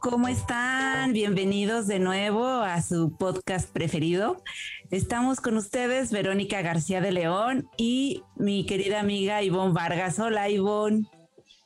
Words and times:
¿Cómo 0.00 0.28
están? 0.28 1.12
Bienvenidos 1.12 1.86
de 1.86 1.98
nuevo 1.98 2.46
a 2.46 2.80
su 2.82 3.16
podcast 3.16 3.68
preferido. 3.70 4.36
Estamos 4.90 5.40
con 5.40 5.56
ustedes, 5.56 6.12
Verónica 6.12 6.62
García 6.62 7.00
de 7.00 7.12
León 7.12 7.68
y 7.76 8.22
mi 8.36 8.66
querida 8.66 9.00
amiga 9.00 9.42
Ivonne 9.42 9.72
Vargas. 9.72 10.18
Hola, 10.18 10.48
Ivonne. 10.48 11.06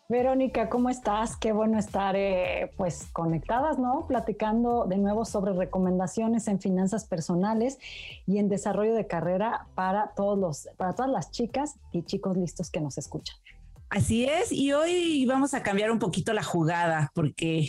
Verónica, 0.08 0.68
¿cómo 0.68 0.91
estás? 0.91 1.36
Qué 1.36 1.52
bueno 1.52 1.78
estar 1.78 2.16
eh, 2.16 2.70
pues 2.77 3.08
conectadas, 3.12 3.78
¿no? 3.78 4.06
Platicando 4.06 4.84
de 4.86 4.98
nuevo 4.98 5.24
sobre 5.24 5.52
recomendaciones 5.52 6.48
en 6.48 6.60
finanzas 6.60 7.05
personales 7.06 7.78
y 8.27 8.38
en 8.38 8.48
desarrollo 8.48 8.94
de 8.94 9.06
carrera 9.06 9.66
para 9.74 10.12
todos 10.14 10.38
los, 10.38 10.69
para 10.77 10.94
todas 10.94 11.10
las 11.10 11.30
chicas 11.30 11.77
y 11.92 12.02
chicos 12.02 12.36
listos 12.36 12.70
que 12.70 12.80
nos 12.80 12.98
escuchan. 12.98 13.36
Así 13.92 14.24
es, 14.24 14.51
y 14.51 14.73
hoy 14.73 15.27
vamos 15.27 15.52
a 15.52 15.62
cambiar 15.62 15.91
un 15.91 15.98
poquito 15.98 16.33
la 16.33 16.42
jugada 16.42 17.11
porque 17.14 17.69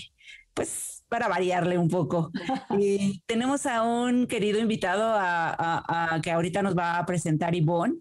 pues 0.53 1.03
para 1.09 1.27
variarle 1.27 1.77
un 1.77 1.89
poco. 1.89 2.31
y 2.79 3.21
tenemos 3.25 3.65
a 3.65 3.83
un 3.83 4.25
querido 4.27 4.57
invitado 4.61 5.03
a, 5.05 6.21
que 6.23 6.31
ahorita 6.31 6.61
nos 6.61 6.77
va 6.77 6.97
a 6.97 7.05
presentar 7.05 7.55
Ivonne 7.55 7.95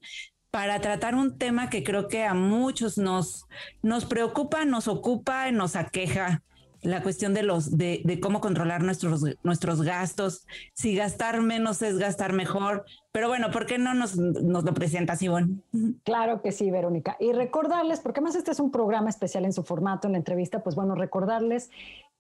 para 0.52 0.80
tratar 0.80 1.16
un 1.16 1.36
tema 1.36 1.69
que 1.69 1.82
creo 1.82 2.06
que 2.06 2.24
a 2.24 2.32
muchos 2.32 2.97
nos, 2.97 3.47
nos 3.82 4.05
preocupa, 4.05 4.64
nos 4.64 4.86
ocupa, 4.86 5.50
nos 5.50 5.75
aqueja 5.75 6.44
la 6.83 7.02
cuestión 7.02 7.33
de 7.33 7.42
los 7.42 7.77
de, 7.77 8.02
de, 8.05 8.20
cómo 8.20 8.41
controlar 8.41 8.83
nuestros 8.83 9.25
nuestros 9.42 9.83
gastos, 9.83 10.47
si 10.75 10.94
gastar 10.94 11.41
menos 11.41 11.80
es 11.83 11.98
gastar 11.98 12.33
mejor, 12.33 12.84
pero 13.12 13.28
bueno, 13.28 13.50
¿por 13.50 13.66
qué 13.66 13.78
no 13.78 13.94
nos, 13.94 14.16
nos 14.16 14.64
lo 14.64 14.75
presentas, 14.75 15.22
Ivonne? 15.22 15.58
Claro 16.05 16.42
que 16.42 16.53
sí, 16.53 16.70
Verónica. 16.70 17.16
Y 17.20 17.33
recordarles, 17.33 18.00
porque 18.00 18.20
más 18.20 18.34
este 18.34 18.50
es 18.50 18.60
un 18.60 18.70
programa 18.70 19.10
especial 19.10 19.44
en 19.44 19.53
su 19.53 19.62
formato, 19.62 20.08
en 20.08 20.12
la 20.12 20.19
entrevista, 20.19 20.62
pues 20.62 20.77
bueno, 20.77 20.94
recordarles 20.94 21.70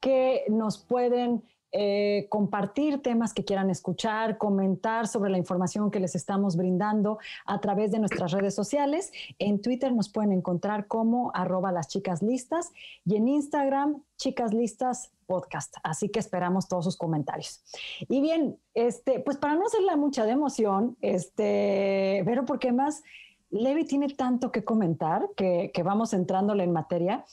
que 0.00 0.44
nos 0.48 0.78
pueden 0.78 1.42
eh, 1.72 2.26
compartir 2.28 3.00
temas 3.00 3.32
que 3.32 3.44
quieran 3.44 3.70
escuchar, 3.70 4.36
comentar 4.36 5.08
sobre 5.08 5.30
la 5.30 5.38
información 5.38 5.90
que 5.90 6.00
les 6.00 6.14
estamos 6.14 6.56
brindando 6.56 7.18
a 7.46 7.60
través 7.60 7.90
de 7.90 7.98
nuestras 7.98 8.32
redes 8.32 8.54
sociales. 8.54 9.10
En 9.38 9.60
Twitter 9.60 9.92
nos 9.92 10.10
pueden 10.10 10.32
encontrar 10.32 10.86
como 10.86 11.32
arroba 11.34 11.72
las 11.72 11.88
chicas 11.88 12.22
listas 12.22 12.72
y 13.04 13.16
en 13.16 13.28
Instagram 13.28 14.02
chicas 14.16 14.52
listas 14.52 15.10
podcast. 15.26 15.74
Así 15.82 16.10
que 16.10 16.18
esperamos 16.18 16.68
todos 16.68 16.84
sus 16.84 16.96
comentarios. 16.96 17.62
Y 18.08 18.20
bien, 18.20 18.58
este, 18.74 19.20
pues 19.20 19.38
para 19.38 19.54
no 19.54 19.64
hacerla 19.64 19.96
mucha 19.96 20.26
de 20.26 20.32
emoción, 20.32 20.96
este, 21.00 22.22
pero 22.26 22.44
porque 22.44 22.70
más 22.72 23.02
Levi 23.50 23.84
tiene 23.84 24.08
tanto 24.08 24.50
que 24.50 24.64
comentar 24.64 25.28
que, 25.36 25.70
que 25.72 25.82
vamos 25.82 26.12
entrándole 26.12 26.64
en 26.64 26.72
materia. 26.72 27.24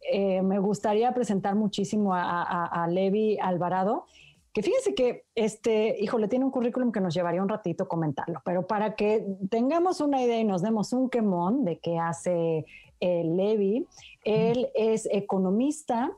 Eh, 0.00 0.42
me 0.42 0.58
gustaría 0.58 1.12
presentar 1.12 1.54
muchísimo 1.54 2.12
a, 2.14 2.86
Levi 2.90 3.38
Alvarado, 3.40 4.06
que 4.52 4.62
fíjense 4.62 4.94
que, 4.94 5.24
este, 5.34 5.96
híjole, 6.00 6.28
tiene 6.28 6.44
un 6.44 6.50
currículum 6.50 6.90
que 6.92 7.00
nos 7.00 7.14
llevaría 7.14 7.42
un 7.42 7.48
ratito 7.48 7.86
comentarlo, 7.86 8.40
pero 8.44 8.66
para 8.66 8.94
que 8.94 9.24
tengamos 9.50 10.00
una 10.00 10.22
idea 10.22 10.40
y 10.40 10.44
nos 10.44 10.62
demos 10.62 10.92
un 10.92 11.10
quemón 11.10 11.64
de 11.64 11.78
qué 11.78 11.98
hace 11.98 12.64
eh, 13.00 13.24
Levi, 13.24 13.86
él 14.24 14.68
es 14.74 15.06
economista, 15.12 16.10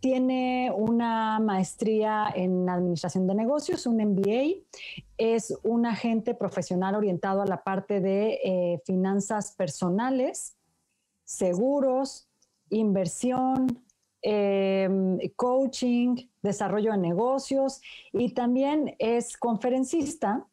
tiene 0.00 0.72
una 0.74 1.40
maestría 1.40 2.28
en 2.34 2.68
administración 2.68 3.26
de 3.26 3.34
negocios, 3.34 3.86
un 3.86 3.96
MBA, 3.96 4.62
es 5.16 5.56
un 5.64 5.86
agente 5.86 6.34
profesional 6.34 6.94
orientado 6.94 7.42
a 7.42 7.46
la 7.46 7.64
parte 7.64 8.00
de 8.00 8.40
eh, 8.44 8.80
finanzas 8.84 9.52
personales, 9.52 10.56
seguros, 11.24 12.27
inversión, 12.70 13.84
em, 14.22 15.18
coaching, 15.36 16.28
desarrollo 16.42 16.92
de 16.92 16.98
negocios 16.98 17.80
y 18.12 18.34
también 18.34 18.94
es 18.98 19.36
conferencista. 19.36 20.46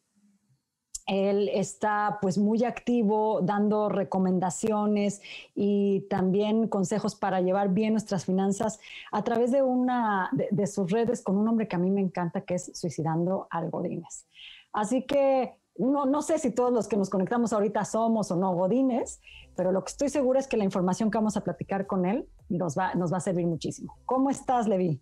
Él 1.06 1.48
está 1.52 2.18
pues 2.20 2.36
muy 2.36 2.64
activo 2.64 3.40
dando 3.40 3.88
recomendaciones 3.88 5.22
y 5.54 6.00
también 6.10 6.66
consejos 6.66 7.14
para 7.14 7.40
llevar 7.40 7.68
bien 7.68 7.92
nuestras 7.92 8.24
finanzas 8.24 8.80
a 9.12 9.22
través 9.22 9.52
de 9.52 9.62
una 9.62 10.30
de, 10.32 10.66
sus 10.66 10.90
redes 10.90 11.22
con 11.22 11.36
un 11.36 11.44
nombre 11.44 11.68
que 11.68 11.76
a 11.76 11.78
mí 11.78 11.90
me 11.90 12.00
encanta 12.00 12.40
que 12.40 12.54
es 12.54 12.72
Suicidando 12.74 13.46
Algodines. 13.50 14.26
Así 14.72 15.02
que 15.02 15.54
no, 15.78 16.06
no 16.06 16.22
sé 16.22 16.38
si 16.38 16.50
todos 16.50 16.72
los 16.72 16.88
que 16.88 16.96
nos 16.96 17.10
conectamos 17.10 17.52
ahorita 17.52 17.84
somos 17.84 18.30
o 18.30 18.36
no 18.36 18.52
godines, 18.54 19.20
pero 19.56 19.72
lo 19.72 19.82
que 19.84 19.90
estoy 19.90 20.08
segura 20.08 20.38
es 20.40 20.48
que 20.48 20.56
la 20.56 20.64
información 20.64 21.10
que 21.10 21.18
vamos 21.18 21.36
a 21.36 21.42
platicar 21.42 21.86
con 21.86 22.06
él 22.06 22.26
nos 22.48 22.76
va, 22.76 22.94
nos 22.94 23.12
va 23.12 23.18
a 23.18 23.20
servir 23.20 23.46
muchísimo. 23.46 23.98
¿Cómo 24.04 24.30
estás, 24.30 24.68
Levi? 24.68 25.00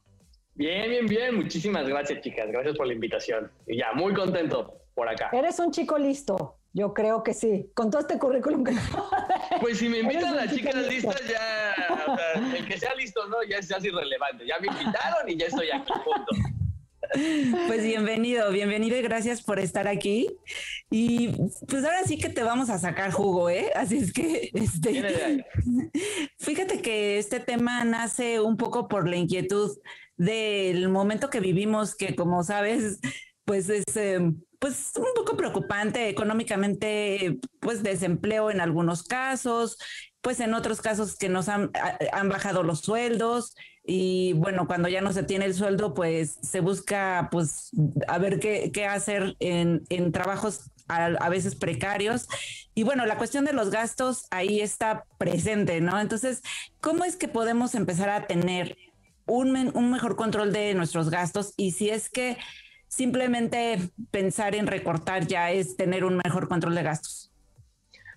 Bien, 0.54 0.88
bien, 0.88 1.06
bien. 1.06 1.34
Muchísimas 1.34 1.88
gracias, 1.88 2.20
chicas. 2.20 2.46
Gracias 2.48 2.76
por 2.76 2.86
la 2.86 2.94
invitación. 2.94 3.50
Y 3.66 3.78
ya, 3.78 3.92
muy 3.94 4.14
contento 4.14 4.74
por 4.94 5.08
acá. 5.08 5.30
Eres 5.32 5.58
un 5.58 5.72
chico 5.72 5.98
listo. 5.98 6.58
Yo 6.72 6.92
creo 6.92 7.22
que 7.22 7.34
sí. 7.34 7.70
Con 7.74 7.90
todo 7.90 8.00
este 8.00 8.18
currículum 8.18 8.64
que... 8.64 8.72
Pues 9.60 9.78
si 9.78 9.88
me 9.88 9.98
invitan 9.98 10.34
a 10.34 10.44
las 10.44 10.54
chicas 10.54 10.74
listas, 10.88 11.20
ya... 11.28 11.74
el 12.56 12.66
que 12.66 12.78
sea 12.78 12.94
listo 12.94 13.26
no, 13.28 13.42
ya 13.48 13.58
es, 13.58 13.68
ya 13.68 13.78
irrelevante. 13.78 14.46
Ya 14.46 14.58
me 14.60 14.68
invitaron 14.68 15.28
y 15.28 15.36
ya 15.36 15.46
estoy 15.46 15.70
aquí, 15.70 15.92
punto. 16.04 16.32
Pues 17.66 17.82
bienvenido, 17.82 18.50
bienvenido 18.50 18.96
y 18.96 19.02
gracias 19.02 19.42
por 19.42 19.58
estar 19.58 19.88
aquí. 19.88 20.28
Y 20.90 21.28
pues 21.68 21.84
ahora 21.84 22.04
sí 22.04 22.18
que 22.18 22.28
te 22.28 22.42
vamos 22.42 22.70
a 22.70 22.78
sacar 22.78 23.12
jugo, 23.12 23.50
¿eh? 23.50 23.70
Así 23.74 23.98
es 23.98 24.12
que, 24.12 24.50
este, 24.54 25.44
fíjate 26.38 26.80
que 26.82 27.18
este 27.18 27.40
tema 27.40 27.84
nace 27.84 28.40
un 28.40 28.56
poco 28.56 28.88
por 28.88 29.08
la 29.08 29.16
inquietud 29.16 29.76
del 30.16 30.88
momento 30.88 31.30
que 31.30 31.40
vivimos, 31.40 31.94
que 31.94 32.14
como 32.14 32.42
sabes, 32.44 33.00
pues 33.44 33.68
es 33.68 33.84
eh, 33.96 34.32
pues 34.58 34.92
un 34.96 35.14
poco 35.14 35.36
preocupante 35.36 36.08
económicamente, 36.08 37.38
pues 37.60 37.82
desempleo 37.82 38.50
en 38.50 38.60
algunos 38.60 39.02
casos, 39.02 39.78
pues 40.20 40.40
en 40.40 40.54
otros 40.54 40.80
casos 40.80 41.16
que 41.16 41.28
nos 41.28 41.48
han, 41.48 41.70
han 42.12 42.28
bajado 42.28 42.62
los 42.62 42.80
sueldos 42.80 43.54
y 43.86 44.32
bueno, 44.34 44.66
cuando 44.66 44.88
ya 44.88 45.02
no 45.02 45.12
se 45.12 45.22
tiene 45.22 45.44
el 45.44 45.54
sueldo, 45.54 45.92
pues 45.92 46.38
se 46.40 46.60
busca 46.60 47.28
pues 47.30 47.70
a 48.08 48.18
ver 48.18 48.40
qué, 48.40 48.70
qué 48.72 48.86
hacer 48.86 49.36
en, 49.40 49.84
en 49.90 50.10
trabajos 50.10 50.70
a, 50.88 51.28
veces 51.28 51.54
precarios. 51.54 52.26
Y 52.74 52.82
bueno, 52.82 53.04
la 53.04 53.18
cuestión 53.18 53.44
de 53.44 53.52
los 53.52 53.70
gastos 53.70 54.26
ahí 54.30 54.60
está 54.60 55.04
presente, 55.18 55.80
¿no? 55.82 56.00
Entonces, 56.00 56.42
¿cómo 56.80 57.04
es 57.04 57.16
que 57.16 57.28
podemos 57.28 57.74
empezar 57.74 58.08
a 58.08 58.26
tener 58.26 58.76
un, 59.26 59.54
un 59.74 59.90
mejor 59.90 60.16
control 60.16 60.52
de 60.52 60.72
nuestros 60.74 61.10
gastos? 61.10 61.52
Y 61.58 61.72
si 61.72 61.90
es 61.90 62.08
que 62.08 62.38
simplemente 62.88 63.78
pensar 64.10 64.54
en 64.54 64.66
recortar 64.66 65.26
ya 65.26 65.50
es 65.50 65.76
tener 65.76 66.04
un 66.04 66.20
mejor 66.24 66.48
control 66.48 66.74
de 66.74 66.82
gastos? 66.82 67.30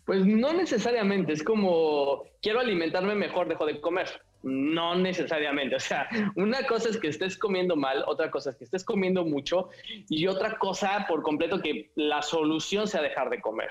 Pues 0.06 0.26
no 0.26 0.54
necesariamente, 0.54 1.34
es 1.34 1.44
como 1.44 2.24
quiero 2.42 2.62
alimentarme 2.62 3.16
mejor, 3.16 3.50
dejo 3.50 3.66
de 3.66 3.82
comer. 3.82 4.08
No 4.48 4.96
necesariamente, 4.96 5.76
o 5.76 5.80
sea, 5.80 6.08
una 6.36 6.66
cosa 6.66 6.88
es 6.88 6.98
que 6.98 7.10
estés 7.10 7.38
comiendo 7.38 7.76
mal, 7.76 8.06
otra 8.08 8.32
cosa 8.32 8.52
es 8.52 8.56
que 8.56 8.64
estés 8.64 8.86
comiendo 8.86 9.26
mucho 9.26 9.68
y 10.08 10.26
otra 10.28 10.58
cosa 10.58 11.06
por 11.10 11.22
completo 11.22 11.62
que 11.62 11.92
la 11.96 12.22
solución 12.22 12.88
sea 12.88 13.02
dejar 13.02 13.30
de 13.30 13.42
comer. 13.42 13.68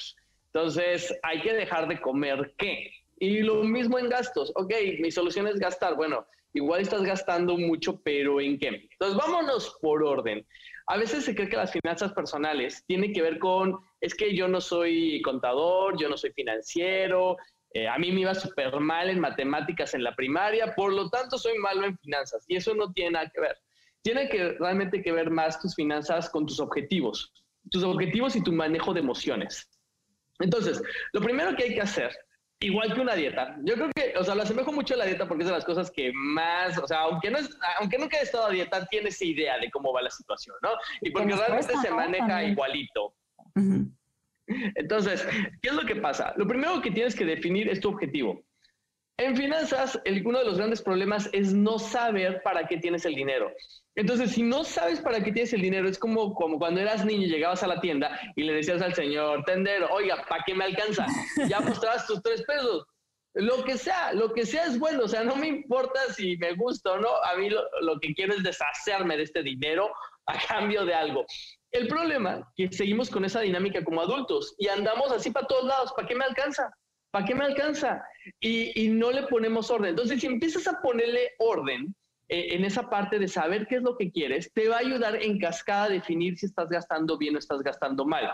Entonces, 0.53 1.19
hay 1.23 1.41
que 1.41 1.55
dejar 1.55 1.89
de 1.89 1.99
comer 1.99 2.55
qué? 2.59 2.91
Y 3.19 3.41
lo 3.41 3.65
mismo 3.65 3.99
en 3.99 4.11
gastos. 4.11 4.53
Ok, 4.55 4.75
mi 5.01 5.11
solución 5.11 5.47
es 5.49 5.59
gastar. 5.59 5.97
Bueno, 5.97 6.27
igual 6.53 6.83
estás 6.83 7.03
gastando 7.03 7.57
mucho, 7.57 7.99
pero 8.03 8.39
¿en 8.39 8.59
qué? 8.59 8.89
Entonces, 8.93 9.17
vámonos 9.17 9.79
por 9.81 10.05
orden. 10.05 10.47
A 10.89 10.99
veces 10.99 11.25
se 11.25 11.35
cree 11.35 11.49
que 11.49 11.57
las 11.57 11.73
finanzas 11.73 12.13
personales 12.13 12.85
tienen 12.87 13.15
que 13.15 13.23
ver 13.23 13.39
con, 13.39 13.81
es 14.03 14.15
que 14.15 14.37
yo 14.37 14.47
no 14.47 14.61
soy 14.61 15.23
contador, 15.23 15.99
yo 15.99 16.11
no 16.11 16.19
soy 16.19 16.33
financiero, 16.33 17.39
eh, 17.77 17.89
a 17.89 17.99
mí 17.99 18.11
me 18.11 18.23
iba 18.23 18.35
súper 18.35 18.81
mal 18.81 19.11
en 19.11 19.21
matemáticas 19.21 19.93
en 19.93 20.03
la 20.03 20.15
primaria, 20.17 20.75
por 20.75 20.93
lo 20.93 21.11
tanto 21.11 21.37
soy 21.37 21.59
malo 21.59 21.85
en 21.85 21.99
finanzas. 21.99 22.45
Y 22.49 22.57
eso 22.57 22.75
no 22.75 22.91
tiene 22.93 23.13
nada 23.13 23.31
que 23.33 23.41
ver. 23.41 23.59
Tiene 24.01 24.29
que 24.31 24.53
realmente 24.53 25.03
que 25.03 25.13
ver 25.13 25.31
más 25.31 25.61
tus 25.61 25.75
finanzas 25.75 26.31
con 26.31 26.47
tus 26.47 26.59
objetivos, 26.59 27.35
tus 27.71 27.83
objetivos 27.83 28.35
y 28.35 28.43
tu 28.43 28.53
manejo 28.53 28.95
de 28.95 29.01
emociones. 29.01 29.69
Entonces, 30.39 30.83
lo 31.13 31.21
primero 31.21 31.55
que 31.55 31.65
hay 31.65 31.75
que 31.75 31.83
hacer 31.83 32.17
igual 32.61 32.95
que 32.95 33.01
una 33.01 33.15
dieta. 33.15 33.57
Yo 33.63 33.75
creo 33.75 33.91
que, 33.95 34.15
o 34.19 34.25
sea, 34.25 34.35
lo 34.35 34.43
asemejo 34.43 34.73
mucho 34.73 34.95
a 34.95 34.99
la 34.99 35.05
dieta 35.05 35.29
porque 35.29 35.43
es 35.43 35.49
de 35.49 35.55
las 35.55 35.65
cosas 35.65 35.91
que 35.91 36.13
más, 36.15 36.79
o 36.79 36.87
sea, 36.87 37.01
aunque 37.01 37.31
no 37.31 37.39
es, 37.39 37.51
aunque 37.79 37.99
nunca 37.99 38.19
he 38.19 38.23
estado 38.23 38.47
a 38.47 38.51
dieta, 38.51 38.87
tienes 38.87 39.21
idea 39.21 39.59
de 39.59 39.71
cómo 39.71 39.93
va 39.93 40.01
la 40.01 40.11
situación, 40.11 40.57
¿no? 40.63 40.71
Y 41.03 41.11
porque 41.11 41.35
realmente 41.35 41.75
se 41.77 41.91
maneja 41.91 42.45
igualito. 42.45 43.15
Entonces, 44.47 45.27
¿qué 45.63 45.69
es 45.69 45.75
lo 45.75 45.85
que 45.85 45.97
pasa? 45.97 46.33
Lo 46.37 46.47
primero 46.47 46.81
que 46.81 46.91
tienes 46.91 47.15
que 47.15 47.25
definir 47.25 47.69
es 47.69 47.81
tu 47.81 47.89
objetivo. 47.89 48.43
En 49.19 49.35
finanzas, 49.35 49.99
uno 50.25 50.39
de 50.39 50.45
los 50.45 50.59
grandes 50.59 50.83
problemas 50.83 51.31
es 51.33 51.55
no 51.55 51.79
saber 51.79 52.43
para 52.43 52.67
qué 52.67 52.77
tienes 52.77 53.07
el 53.07 53.15
dinero. 53.15 53.51
Entonces, 53.95 54.33
si 54.33 54.43
no 54.43 54.63
sabes 54.63 55.01
para 55.01 55.25
qué 55.25 55.33
tienes 55.33 55.55
el 55.55 55.63
dinero, 55.63 55.89
es 55.89 55.99
como, 55.99 56.35
cuando 56.35 56.81
eras 56.83 57.03
niño 57.03 57.23
y 57.23 57.31
llegabas 57.31 57.63
a 57.63 57.67
la 57.67 57.81
tienda 57.81 58.21
y 58.37 58.43
le 58.43 58.53
decías 58.53 58.83
al 58.83 58.95
señor 58.95 59.43
tendero, 59.45 59.89
oiga, 59.91 60.23
¿para 60.29 60.45
qué 60.45 60.55
me 60.55 60.65
alcanza? 60.65 61.07
Ya 61.49 61.61
mostrabas 61.61 62.07
tus 62.07 62.23
tres 62.23 62.43
pesos. 62.43 62.85
Lo 63.33 63.65
que 63.65 63.79
sea, 63.79 64.13
lo 64.13 64.33
que 64.35 64.45
sea 64.45 64.65
es 64.65 64.79
bueno, 64.79 65.05
o 65.05 65.09
sea, 65.09 65.25
no 65.25 65.37
me 65.37 65.47
importa 65.47 66.01
si 66.13 66.37
me 66.37 66.53
gusta 66.53 66.93
o 66.93 66.99
no, 66.99 67.09
a 67.23 67.37
mí 67.37 67.49
lo 67.51 68.01
que 68.01 68.15
quiero 68.15 68.35
es 68.35 68.43
deshacerme 68.43 69.17
de 69.17 69.23
este 69.25 69.43
dinero 69.43 69.91
a 70.27 70.39
cambio 70.47 70.85
de 70.85 70.95
algo. 70.95 71.25
El 71.73 71.89
problema 71.89 72.39
es 72.57 72.71
que 72.71 72.77
seguimos 72.77 73.11
con 73.11 73.25
esa 73.25 73.41
dinámica 73.41 73.85
como 73.85 74.01
adultos 74.01 74.55
y 74.59 74.69
andamos 74.69 75.11
así 75.13 75.31
para 75.31 75.47
todos 75.47 75.65
lados, 75.65 75.93
¿para 75.95 76.09
qué 76.09 76.15
me 76.15 76.25
alcanza? 76.25 76.71
¿Para 77.11 77.25
qué 77.25 77.35
me 77.35 77.45
alcanza? 77.45 78.03
Y, 78.41 78.89
no 78.89 79.11
le 79.11 79.25
ponemos 79.25 79.71
orden. 79.71 79.91
Entonces, 79.91 80.21
si 80.21 80.27
empiezas 80.27 80.67
a 80.67 80.81
ponerle 80.81 81.33
orden, 81.39 81.95
eh, 82.29 82.55
en 82.55 82.65
esa 82.65 82.91
parte 82.91 83.19
de 83.19 83.29
saber 83.29 83.67
qué 83.69 83.77
es 83.77 83.83
lo 83.83 83.97
que 83.97 84.11
quieres, 84.11 84.53
te 84.53 84.69
va 84.69 84.77
a 84.77 84.81
ayudar 84.81 85.23
en 85.23 85.39
cascada 85.39 85.85
a 85.85 85.89
definir 85.89 86.37
si 86.39 86.47
estás 86.47 86.69
gastando 86.69 87.17
bien 87.17 87.37
o 87.37 87.39
estás 87.39 87.63
gastando 87.63 88.05
mal. 88.05 88.33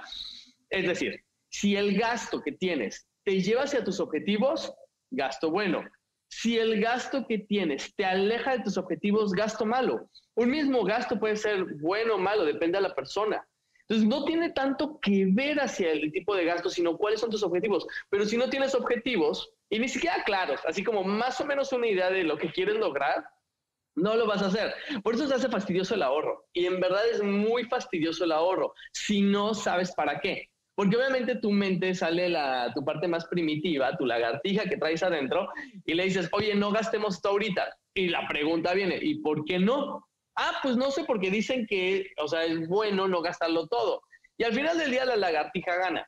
Es 0.70 0.86
decir, 0.86 1.20
si 1.48 1.76
el 1.76 1.98
gasto 1.98 2.40
que 2.40 2.52
tienes 2.52 3.06
te 3.24 3.40
lleva 3.40 3.62
hacia 3.62 3.84
tus 3.84 4.00
objetivos, 4.00 4.72
gasto 5.10 5.50
bueno. 5.50 5.84
Si 6.34 6.58
el 6.58 6.80
gasto 6.80 7.26
que 7.28 7.40
tienes 7.40 7.94
te 7.94 8.06
aleja 8.06 8.56
de 8.56 8.64
tus 8.64 8.78
objetivos, 8.78 9.32
gasto 9.32 9.66
malo. 9.66 10.08
Un 10.34 10.50
mismo 10.50 10.82
gasto 10.82 11.20
puede 11.20 11.36
ser 11.36 11.62
bueno 11.82 12.14
o 12.14 12.18
malo, 12.18 12.46
depende 12.46 12.78
de 12.78 12.88
la 12.88 12.94
persona. 12.94 13.46
Entonces, 13.82 14.08
no 14.08 14.24
tiene 14.24 14.50
tanto 14.50 14.98
que 15.00 15.26
ver 15.30 15.60
hacia 15.60 15.92
el 15.92 16.10
tipo 16.10 16.34
de 16.34 16.46
gasto, 16.46 16.70
sino 16.70 16.96
cuáles 16.96 17.20
son 17.20 17.28
tus 17.28 17.42
objetivos. 17.42 17.86
Pero 18.08 18.24
si 18.24 18.38
no 18.38 18.48
tienes 18.48 18.74
objetivos, 18.74 19.52
y 19.68 19.78
ni 19.78 19.88
siquiera 19.88 20.24
claros, 20.24 20.62
así 20.66 20.82
como 20.82 21.04
más 21.04 21.38
o 21.42 21.44
menos 21.44 21.70
una 21.74 21.86
idea 21.86 22.10
de 22.10 22.24
lo 22.24 22.38
que 22.38 22.50
quieres 22.50 22.76
lograr, 22.76 23.26
no 23.94 24.16
lo 24.16 24.26
vas 24.26 24.40
a 24.40 24.46
hacer. 24.46 24.74
Por 25.04 25.14
eso 25.14 25.28
se 25.28 25.34
hace 25.34 25.50
fastidioso 25.50 25.94
el 25.94 26.02
ahorro. 26.02 26.46
Y 26.54 26.64
en 26.64 26.80
verdad 26.80 27.06
es 27.10 27.22
muy 27.22 27.64
fastidioso 27.64 28.24
el 28.24 28.32
ahorro 28.32 28.72
si 28.92 29.20
no 29.20 29.52
sabes 29.52 29.92
para 29.94 30.18
qué. 30.18 30.48
Porque 30.74 30.96
obviamente 30.96 31.36
tu 31.36 31.50
mente 31.50 31.94
sale 31.94 32.28
la, 32.28 32.72
tu 32.74 32.84
parte 32.84 33.06
más 33.06 33.26
primitiva, 33.26 33.96
tu 33.96 34.06
lagartija 34.06 34.64
que 34.64 34.76
traes 34.76 35.02
adentro, 35.02 35.48
y 35.84 35.94
le 35.94 36.04
dices, 36.04 36.28
oye, 36.32 36.54
no 36.54 36.70
gastemos 36.70 37.16
esto 37.16 37.30
ahorita. 37.30 37.76
Y 37.94 38.08
la 38.08 38.26
pregunta 38.26 38.72
viene, 38.72 38.98
¿y 39.00 39.16
por 39.16 39.44
qué 39.44 39.58
no? 39.58 40.08
Ah, 40.36 40.58
pues 40.62 40.76
no 40.76 40.90
sé, 40.90 41.04
porque 41.04 41.30
dicen 41.30 41.66
que, 41.66 42.06
o 42.22 42.26
sea, 42.26 42.44
es 42.44 42.66
bueno 42.68 43.06
no 43.06 43.20
gastarlo 43.20 43.66
todo. 43.66 44.02
Y 44.38 44.44
al 44.44 44.54
final 44.54 44.78
del 44.78 44.90
día 44.90 45.04
la 45.04 45.16
lagartija 45.16 45.76
gana. 45.76 46.06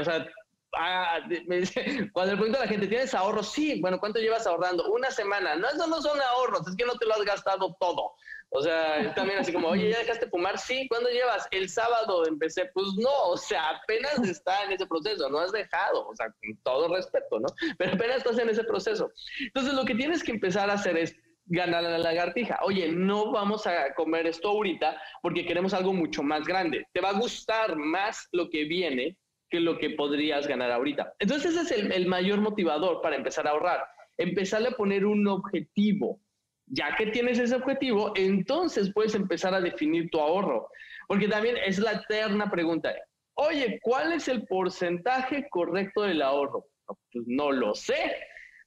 O 0.00 0.04
sea, 0.04 0.26
Ah, 0.74 1.20
cuando 2.12 2.32
le 2.32 2.38
pregunto 2.38 2.58
a 2.58 2.62
la 2.62 2.68
gente, 2.68 2.86
¿tienes 2.86 3.14
ahorros? 3.14 3.52
Sí, 3.52 3.80
bueno, 3.80 3.98
¿cuánto 3.98 4.20
llevas 4.20 4.46
ahorrando? 4.46 4.90
Una 4.90 5.10
semana. 5.10 5.54
No, 5.56 5.68
eso 5.68 5.86
no 5.86 6.00
son 6.00 6.20
ahorros, 6.20 6.66
es 6.66 6.76
que 6.76 6.86
no 6.86 6.96
te 6.96 7.06
lo 7.06 7.14
has 7.14 7.24
gastado 7.24 7.76
todo. 7.78 8.12
O 8.54 8.62
sea, 8.62 9.14
también 9.14 9.38
así 9.38 9.52
como, 9.52 9.68
oye, 9.68 9.90
¿ya 9.90 9.98
dejaste 9.98 10.28
fumar? 10.28 10.58
Sí, 10.58 10.86
¿cuándo 10.88 11.08
llevas? 11.08 11.48
El 11.50 11.68
sábado 11.68 12.26
empecé. 12.26 12.70
Pues 12.74 12.86
no, 12.98 13.30
o 13.30 13.36
sea, 13.36 13.70
apenas 13.70 14.18
está 14.28 14.64
en 14.64 14.72
ese 14.72 14.86
proceso, 14.86 15.28
no 15.30 15.38
has 15.38 15.52
dejado, 15.52 16.06
o 16.06 16.14
sea, 16.14 16.26
con 16.26 16.56
todo 16.62 16.94
respeto, 16.94 17.40
¿no? 17.40 17.48
Pero 17.78 17.94
apenas 17.94 18.18
estás 18.18 18.38
en 18.38 18.50
ese 18.50 18.64
proceso. 18.64 19.10
Entonces, 19.40 19.72
lo 19.72 19.84
que 19.84 19.94
tienes 19.94 20.22
que 20.22 20.32
empezar 20.32 20.68
a 20.68 20.74
hacer 20.74 20.98
es 20.98 21.16
ganar 21.46 21.84
a 21.84 21.90
la 21.90 21.98
lagartija. 21.98 22.58
Oye, 22.62 22.90
no 22.92 23.32
vamos 23.32 23.66
a 23.66 23.94
comer 23.94 24.26
esto 24.26 24.48
ahorita 24.48 25.00
porque 25.22 25.46
queremos 25.46 25.74
algo 25.74 25.92
mucho 25.92 26.22
más 26.22 26.44
grande. 26.44 26.86
Te 26.92 27.00
va 27.00 27.10
a 27.10 27.18
gustar 27.18 27.76
más 27.76 28.28
lo 28.32 28.50
que 28.50 28.64
viene 28.64 29.16
que 29.50 29.60
lo 29.60 29.78
que 29.78 29.90
podrías 29.90 30.46
ganar 30.46 30.70
ahorita. 30.70 31.14
Entonces 31.18 31.54
ese 31.54 31.74
es 31.74 31.90
el, 31.90 32.06
mayor 32.06 32.40
motivador 32.40 33.02
para 33.02 33.16
empezar 33.16 33.46
a 33.46 33.50
ahorrar. 33.50 33.84
Empezarle 34.16 34.68
a 34.68 34.76
poner 34.76 35.04
un 35.04 35.28
objetivo. 35.28 36.20
Ya 36.66 36.94
que 36.96 37.06
tienes 37.06 37.38
ese 37.38 37.56
objetivo, 37.56 38.12
entonces 38.16 38.92
puedes 38.94 39.14
empezar 39.14 39.54
a 39.54 39.60
definir 39.60 40.08
tu 40.10 40.20
ahorro. 40.20 40.68
Porque 41.08 41.28
también 41.28 41.56
es 41.56 41.78
la 41.78 41.92
eterna 41.92 42.50
pregunta. 42.50 42.94
Oye, 43.34 43.78
¿cuál 43.82 44.12
es 44.12 44.28
el 44.28 44.46
porcentaje 44.46 45.46
correcto 45.50 46.02
del 46.02 46.22
ahorro? 46.22 46.66
Pues 46.86 47.24
no 47.26 47.50
lo 47.52 47.74
sé. 47.74 48.16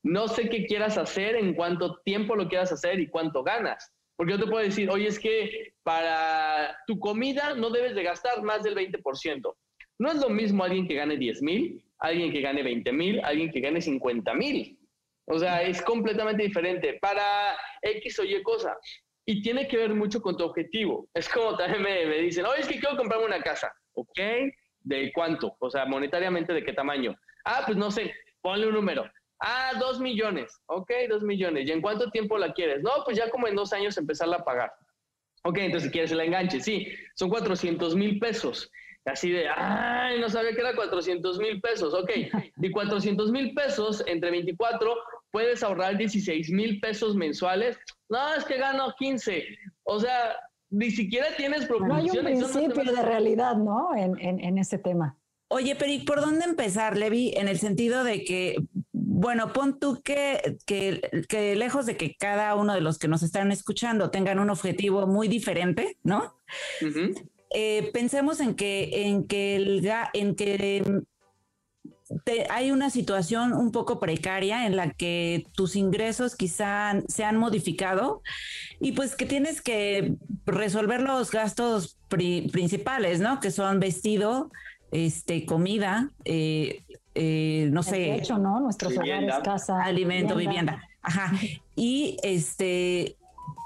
No 0.03 0.27
sé 0.27 0.49
qué 0.49 0.65
quieras 0.65 0.97
hacer, 0.97 1.35
en 1.35 1.55
cuánto 1.55 1.99
tiempo 2.01 2.35
lo 2.35 2.47
quieras 2.47 2.71
hacer 2.71 2.99
y 2.99 3.09
cuánto 3.09 3.43
ganas. 3.43 3.91
Porque 4.15 4.33
yo 4.33 4.39
te 4.39 4.47
puedo 4.47 4.63
decir, 4.63 4.89
oye, 4.89 5.07
es 5.07 5.19
que 5.19 5.73
para 5.83 6.77
tu 6.87 6.99
comida 6.99 7.55
no 7.55 7.69
debes 7.69 7.95
de 7.95 8.03
gastar 8.03 8.41
más 8.43 8.63
del 8.63 8.75
20%. 8.75 9.55
No 9.97 10.11
es 10.11 10.17
lo 10.17 10.29
mismo 10.29 10.63
alguien 10.63 10.87
que 10.87 10.95
gane 10.95 11.17
10 11.17 11.41
mil, 11.41 11.83
alguien 11.99 12.31
que 12.31 12.41
gane 12.41 12.63
20 12.63 12.91
mil, 12.93 13.19
alguien 13.23 13.51
que 13.51 13.59
gane 13.61 13.81
50 13.81 14.33
mil. 14.35 14.77
O 15.27 15.39
sea, 15.39 15.63
es 15.63 15.81
completamente 15.81 16.43
diferente 16.43 16.97
para 17.01 17.57
X 17.81 18.19
o 18.19 18.23
Y 18.23 18.41
cosa. 18.43 18.77
Y 19.25 19.41
tiene 19.41 19.67
que 19.67 19.77
ver 19.77 19.93
mucho 19.93 20.21
con 20.21 20.37
tu 20.37 20.43
objetivo. 20.43 21.09
Es 21.13 21.27
como 21.27 21.57
también 21.57 21.81
me, 21.81 22.05
me 22.05 22.17
dicen, 22.19 22.45
oye, 22.45 22.61
es 22.61 22.67
que 22.67 22.79
quiero 22.79 22.95
comprarme 22.95 23.25
una 23.25 23.41
casa. 23.41 23.73
¿Ok? 23.93 24.19
¿De 24.81 25.11
cuánto? 25.13 25.55
O 25.59 25.69
sea, 25.69 25.85
monetariamente, 25.85 26.53
¿de 26.53 26.63
qué 26.63 26.73
tamaño? 26.73 27.15
Ah, 27.43 27.63
pues 27.65 27.77
no 27.77 27.89
sé, 27.89 28.13
ponle 28.41 28.67
un 28.67 28.75
número. 28.75 29.09
Ah, 29.39 29.73
dos 29.79 29.99
millones. 29.99 30.61
Ok, 30.67 30.91
dos 31.09 31.23
millones. 31.23 31.67
¿Y 31.67 31.71
en 31.71 31.81
cuánto 31.81 32.11
tiempo 32.11 32.37
la 32.37 32.53
quieres? 32.53 32.83
No, 32.83 32.91
pues 33.03 33.17
ya 33.17 33.29
como 33.29 33.47
en 33.47 33.55
dos 33.55 33.73
años 33.73 33.97
empezarla 33.97 34.37
a 34.37 34.45
pagar. 34.45 34.71
Ok, 35.43 35.57
entonces 35.59 35.91
quieres 35.91 36.11
el 36.11 36.21
enganche, 36.21 36.59
sí, 36.59 36.87
son 37.13 37.29
400 37.29 37.95
mil 37.95 38.17
pesos. 38.19 38.71
Así 39.05 39.31
de, 39.31 39.47
ay, 39.47 40.19
no 40.19 40.29
sabía 40.29 40.53
que 40.53 40.61
era 40.61 40.75
400 40.75 41.37
mil 41.37 41.61
pesos. 41.61 41.93
Ok, 41.93 42.11
y 42.61 42.71
400 42.71 43.31
mil 43.31 43.53
pesos 43.53 44.03
entre 44.07 44.31
24 44.31 44.95
puedes 45.31 45.61
ahorrar 45.63 45.97
16 45.97 46.49
mil 46.51 46.79
pesos 46.79 47.15
mensuales. 47.15 47.77
No, 48.09 48.33
es 48.33 48.43
que 48.45 48.57
gano 48.57 48.93
15. 48.97 49.45
O 49.83 49.99
sea, 49.99 50.35
ni 50.69 50.89
siquiera 50.89 51.27
tienes 51.37 51.65
preocupaciones. 51.65 52.23
No 52.23 52.29
hay 52.29 52.35
un 52.35 52.51
principio 52.51 52.93
de 52.93 53.01
realidad, 53.01 53.55
¿no? 53.57 53.95
En, 53.95 54.19
en, 54.19 54.39
en 54.39 54.57
ese 54.57 54.79
tema. 54.79 55.17
Oye, 55.47 55.75
pero 55.75 55.91
¿y 55.91 55.99
por 55.99 56.21
dónde 56.21 56.45
empezar, 56.45 56.97
Levi? 56.97 57.33
En 57.35 57.47
el 57.47 57.59
sentido 57.59 58.03
de 58.03 58.23
que, 58.23 58.55
bueno, 58.91 59.53
pon 59.53 59.79
tú 59.79 60.01
que, 60.03 60.57
que, 60.65 61.25
que, 61.29 61.55
lejos 61.55 61.85
de 61.85 61.97
que 61.97 62.15
cada 62.15 62.55
uno 62.55 62.73
de 62.73 62.81
los 62.81 62.97
que 62.97 63.07
nos 63.07 63.21
están 63.21 63.51
escuchando 63.51 64.09
tengan 64.09 64.39
un 64.39 64.49
objetivo 64.49 65.05
muy 65.05 65.27
diferente, 65.27 65.97
¿no? 66.03 66.41
Eh, 67.57 67.89
pensemos 67.93 68.41
en 68.41 68.53
que, 68.53 69.07
en 69.07 69.25
que, 69.27 69.55
el, 69.55 69.89
en 70.11 70.35
que 70.35 71.05
hay 72.49 72.71
una 72.71 72.89
situación 72.89 73.53
un 73.53 73.71
poco 73.71 73.97
precaria 73.97 74.65
en 74.65 74.75
la 74.75 74.91
que 74.91 75.47
tus 75.53 75.77
ingresos 75.77 76.35
quizá 76.35 77.01
se 77.07 77.23
han 77.23 77.37
modificado 77.37 78.21
y 78.81 78.91
pues 78.91 79.15
que 79.15 79.25
tienes 79.25 79.61
que 79.61 80.15
resolver 80.45 80.99
los 80.99 81.31
gastos 81.31 81.97
principales, 82.09 83.21
¿no? 83.21 83.39
Que 83.39 83.51
son 83.51 83.79
vestido, 83.79 84.51
este, 84.91 85.45
comida, 85.45 86.11
eh, 86.25 86.83
eh, 87.13 87.69
no 87.71 87.83
sé. 87.83 88.15
hecho, 88.15 88.37
¿no? 88.37 88.59
Nuestros 88.59 88.97
hogares, 88.97 89.33
casa. 89.45 89.81
Alimento, 89.81 90.35
vivienda. 90.35 90.83
Ajá. 91.01 91.31
Y 91.77 92.17
este, 92.21 93.15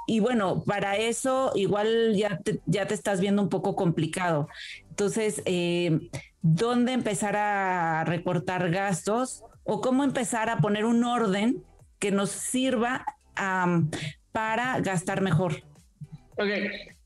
y 0.10 0.22
bueno, 0.22 0.64
para 0.66 0.98
eso 0.98 1.52
igual 1.54 2.16
ya 2.16 2.40
te, 2.40 2.62
ya 2.66 2.88
te 2.88 2.96
estás 2.96 3.22
viendo 3.22 3.44
un 3.44 3.50
poco 3.50 3.76
complicado. 3.76 4.48
Entonces, 4.90 5.44
eh, 5.46 6.10
¿dónde 6.42 6.94
empezar 6.94 7.36
a 7.36 8.04
recortar 8.06 8.72
gastos 8.72 9.44
o 9.64 9.82
cómo 9.82 10.04
empezar 10.04 10.50
a 10.50 10.58
poner 10.58 10.86
un 10.86 11.04
orden 11.04 11.64
que 12.00 12.10
nos 12.10 12.32
sirva 12.32 13.06
para 14.32 14.80
gastar 14.80 15.22
mejor? 15.22 15.62
Ok, 16.38 16.50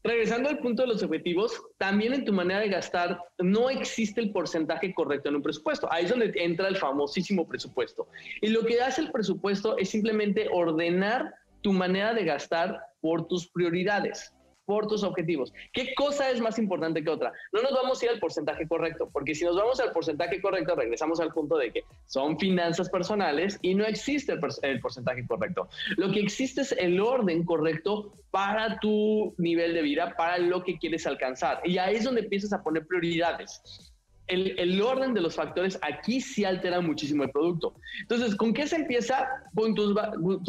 regresando 0.02 0.48
al 0.48 0.60
punto 0.60 0.84
de 0.84 0.88
los 0.88 1.04
objetivos, 1.04 1.62
también 1.78 2.14
en 2.14 2.24
tu 2.24 2.32
manera 2.32 2.62
de 2.62 2.70
gastar 2.70 3.20
no 3.38 3.70
existe 3.70 4.22
el 4.22 4.32
porcentaje 4.32 4.94
correcto 4.94 5.28
en 5.28 5.36
un 5.36 5.44
presupuesto. 5.44 5.92
Ahí 5.92 6.06
es 6.06 6.10
donde 6.10 6.32
entra 6.38 6.70
el 6.70 6.78
famosísimo 6.78 7.46
presupuesto. 7.50 8.08
Y 8.42 8.48
lo 8.48 8.64
que 8.66 8.82
hace 8.82 9.02
el 9.02 9.12
presupuesto 9.12 9.78
es 9.78 9.90
simplemente 9.90 10.48
ordenar 10.50 11.34
tu 11.60 11.74
manera 11.74 12.14
de 12.14 12.24
gastar 12.24 12.93
por 13.04 13.28
tus 13.28 13.50
prioridades, 13.50 14.34
por 14.66 14.88
tus 14.88 15.04
objetivos. 15.04 15.52
¿Qué 15.74 15.94
cosa 15.94 16.32
es 16.32 16.40
más 16.40 16.58
importante 16.58 17.04
que 17.04 17.10
otra? 17.10 17.34
No 17.52 17.62
nos 17.62 17.74
vamos 17.74 18.02
a 18.02 18.06
ir 18.06 18.12
al 18.12 18.20
porcentaje 18.20 18.66
correcto, 18.66 19.10
porque 19.12 19.36
si 19.36 19.44
nos 19.44 19.58
vamos 19.58 19.82
al 19.82 19.92
porcentaje 19.92 20.42
correcto, 20.42 20.74
regresamos 20.74 21.20
al 21.20 21.34
punto 21.34 21.58
de 21.58 21.74
que 21.74 21.84
son 22.06 22.40
finanzas 22.40 22.90
personales 22.90 23.60
y 23.62 23.76
no 23.76 23.84
existe 23.84 24.32
el, 24.62 24.80
porcentaje 24.80 25.28
correcto. 25.28 25.68
Lo 25.98 26.14
que 26.14 26.22
existe 26.22 26.62
es 26.62 26.72
el 26.72 27.02
orden 27.02 27.44
correcto 27.44 28.14
para 28.32 28.80
tu 28.80 29.36
nivel 29.38 29.74
de 29.74 29.82
vida, 29.82 30.16
para 30.16 30.38
lo 30.38 30.64
que 30.64 30.78
quieres 30.78 31.06
alcanzar. 31.06 31.60
Y 31.66 31.78
ahí 31.78 31.96
es 31.96 32.06
donde 32.06 32.22
empiezas 32.22 32.54
a 32.54 32.64
poner 32.64 32.88
prioridades. 32.88 33.93
El, 34.28 34.82
orden 34.82 35.14
de 35.14 35.22
los 35.22 35.36
factores 35.36 35.78
aquí 35.82 36.22
sí 36.22 36.46
altera 36.46 36.82
muchísimo 36.82 37.24
el 37.24 37.32
producto. 37.32 37.76
Entonces, 38.02 38.36
¿con 38.36 38.54
qué 38.54 38.68
se 38.68 38.78
empieza? 38.78 39.28
Con 39.56 39.76
tus, 39.76 39.94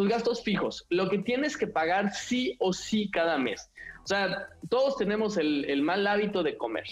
gastos 0.08 0.42
fijos, 0.42 0.86
lo 0.90 1.08
que 1.08 1.18
tienes 1.18 1.56
que 1.56 1.66
pagar 1.66 2.12
sí 2.12 2.56
o 2.60 2.72
sí 2.72 3.10
cada 3.10 3.38
mes. 3.38 3.70
O 4.02 4.06
sea, 4.06 4.48
todos 4.68 4.96
tenemos 4.96 5.36
el, 5.36 5.82
mal 5.82 6.06
hábito 6.06 6.42
de 6.42 6.56
comer. 6.56 6.84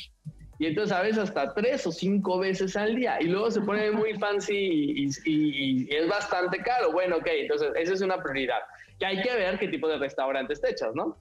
Y 0.58 0.66
entonces 0.66 0.96
a 0.96 1.02
veces 1.02 1.18
hasta 1.18 1.54
tres 1.54 1.86
o 1.86 1.92
cinco 1.92 2.38
veces 2.38 2.76
al 2.76 2.94
día. 2.94 3.20
Y 3.20 3.24
luego 3.24 3.50
se 3.50 3.60
pone 3.62 3.90
muy 3.90 4.14
fancy 4.14 4.54
y, 4.54 5.08
y 5.24 5.94
es 5.94 6.08
bastante 6.08 6.58
caro. 6.58 6.92
Bueno, 6.92 7.16
ok, 7.16 7.26
entonces 7.26 7.72
esa 7.76 7.94
es 7.94 8.00
una 8.00 8.22
prioridad. 8.22 8.60
Que 8.98 9.06
hay 9.06 9.22
que 9.22 9.34
ver 9.34 9.58
qué 9.58 9.68
tipo 9.68 9.88
de 9.88 9.98
restaurantes 9.98 10.60
te 10.60 10.70
echas, 10.70 10.94
¿no? 10.94 11.18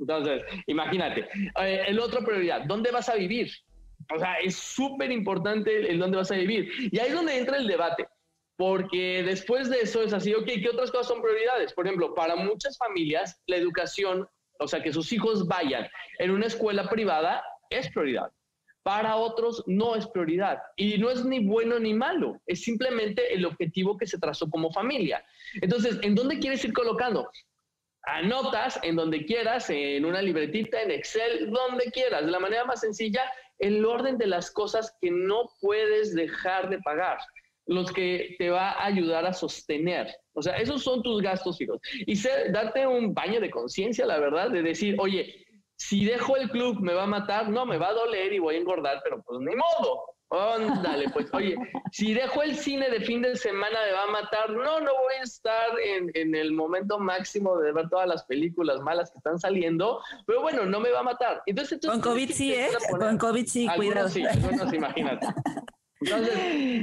Entonces, 0.00 0.42
imagínate. 0.66 1.28
Eh, 1.62 1.84
el 1.86 1.98
otro 2.00 2.24
prioridad, 2.24 2.64
¿dónde 2.66 2.90
vas 2.90 3.08
a 3.08 3.14
vivir? 3.14 3.50
O 4.14 4.18
sea, 4.18 4.34
es 4.38 4.56
súper 4.56 5.10
importante 5.12 5.90
el 5.90 5.98
dónde 5.98 6.16
vas 6.16 6.30
a 6.30 6.36
vivir. 6.36 6.70
Y 6.90 6.98
ahí 6.98 7.08
es 7.08 7.14
donde 7.14 7.38
entra 7.38 7.56
el 7.56 7.66
debate. 7.66 8.08
Porque 8.56 9.22
después 9.22 9.70
de 9.70 9.80
eso 9.80 10.02
es 10.02 10.12
así, 10.12 10.34
ok, 10.34 10.44
¿qué 10.44 10.68
otras 10.70 10.90
cosas 10.90 11.08
son 11.08 11.22
prioridades? 11.22 11.72
Por 11.72 11.86
ejemplo, 11.86 12.14
para 12.14 12.36
muchas 12.36 12.76
familias, 12.76 13.40
la 13.46 13.56
educación, 13.56 14.28
o 14.58 14.68
sea, 14.68 14.82
que 14.82 14.92
sus 14.92 15.12
hijos 15.12 15.48
vayan 15.48 15.88
en 16.18 16.30
una 16.30 16.46
escuela 16.46 16.88
privada, 16.88 17.42
es 17.70 17.88
prioridad. 17.90 18.30
Para 18.82 19.16
otros 19.16 19.62
no 19.66 19.96
es 19.96 20.06
prioridad. 20.06 20.58
Y 20.76 20.98
no 20.98 21.10
es 21.10 21.24
ni 21.24 21.46
bueno 21.46 21.78
ni 21.78 21.94
malo, 21.94 22.38
es 22.46 22.62
simplemente 22.62 23.32
el 23.32 23.46
objetivo 23.46 23.96
que 23.96 24.06
se 24.06 24.18
trazó 24.18 24.50
como 24.50 24.70
familia. 24.72 25.24
Entonces, 25.62 25.98
¿en 26.02 26.14
dónde 26.14 26.38
quieres 26.38 26.64
ir 26.64 26.72
colocando? 26.72 27.30
anotas 28.02 28.78
en 28.82 28.96
donde 28.96 29.24
quieras, 29.24 29.70
en 29.70 30.04
una 30.04 30.22
libretita, 30.22 30.82
en 30.82 30.90
Excel, 30.90 31.50
donde 31.50 31.90
quieras, 31.90 32.24
de 32.24 32.30
la 32.30 32.40
manera 32.40 32.64
más 32.64 32.80
sencilla, 32.80 33.22
el 33.60 33.84
orden 33.84 34.18
de 34.18 34.26
las 34.26 34.50
cosas 34.50 34.96
que 35.00 35.10
no 35.10 35.50
puedes 35.60 36.14
dejar 36.14 36.68
de 36.70 36.80
pagar, 36.80 37.18
los 37.66 37.92
que 37.92 38.34
te 38.38 38.50
va 38.50 38.70
a 38.70 38.86
ayudar 38.86 39.26
a 39.26 39.32
sostener. 39.32 40.08
O 40.32 40.42
sea, 40.42 40.56
esos 40.56 40.82
son 40.82 41.02
tus 41.02 41.22
gastos 41.22 41.58
fijos. 41.58 41.78
Y 42.06 42.20
darte 42.50 42.86
un 42.86 43.14
baño 43.14 43.40
de 43.40 43.50
conciencia, 43.50 44.06
la 44.06 44.18
verdad, 44.18 44.50
de 44.50 44.62
decir, 44.62 44.96
oye, 44.98 45.44
si 45.76 46.04
dejo 46.04 46.36
el 46.36 46.50
club 46.50 46.80
me 46.80 46.94
va 46.94 47.04
a 47.04 47.06
matar, 47.06 47.48
no, 47.48 47.64
me 47.64 47.78
va 47.78 47.88
a 47.88 47.94
doler 47.94 48.32
y 48.32 48.38
voy 48.38 48.56
a 48.56 48.58
engordar, 48.58 49.00
pero 49.04 49.22
pues 49.22 49.40
ni 49.40 49.54
modo. 49.54 50.02
Ándale, 50.30 51.08
pues, 51.08 51.26
oye, 51.32 51.56
si 51.90 52.14
dejo 52.14 52.42
el 52.42 52.56
cine 52.56 52.88
de 52.88 53.00
fin 53.00 53.20
de 53.20 53.34
semana 53.34 53.78
me 53.84 53.92
va 53.92 54.04
a 54.04 54.10
matar. 54.22 54.50
No, 54.50 54.80
no 54.80 54.92
voy 54.92 55.14
a 55.18 55.22
estar 55.22 55.70
en, 55.84 56.34
el 56.34 56.52
momento 56.52 57.00
máximo 57.00 57.58
de 57.58 57.72
ver 57.72 57.88
todas 57.88 58.06
las 58.06 58.24
películas 58.24 58.80
malas 58.80 59.10
que 59.10 59.18
están 59.18 59.40
saliendo, 59.40 60.00
pero 60.26 60.40
bueno, 60.40 60.64
no 60.66 60.78
me 60.78 60.90
va 60.90 61.00
a 61.00 61.02
matar. 61.02 61.42
Entonces, 61.46 61.80
Con 61.84 62.00
COVID 62.00 62.30
sí, 62.30 62.54
¿eh? 62.54 62.68
Con 62.88 63.18
COVID 63.18 63.46
sí, 63.46 63.68
cuidado. 63.74 64.08
Sí, 64.08 64.24
imagínate. 64.72 65.26
Entonces, 66.00 66.34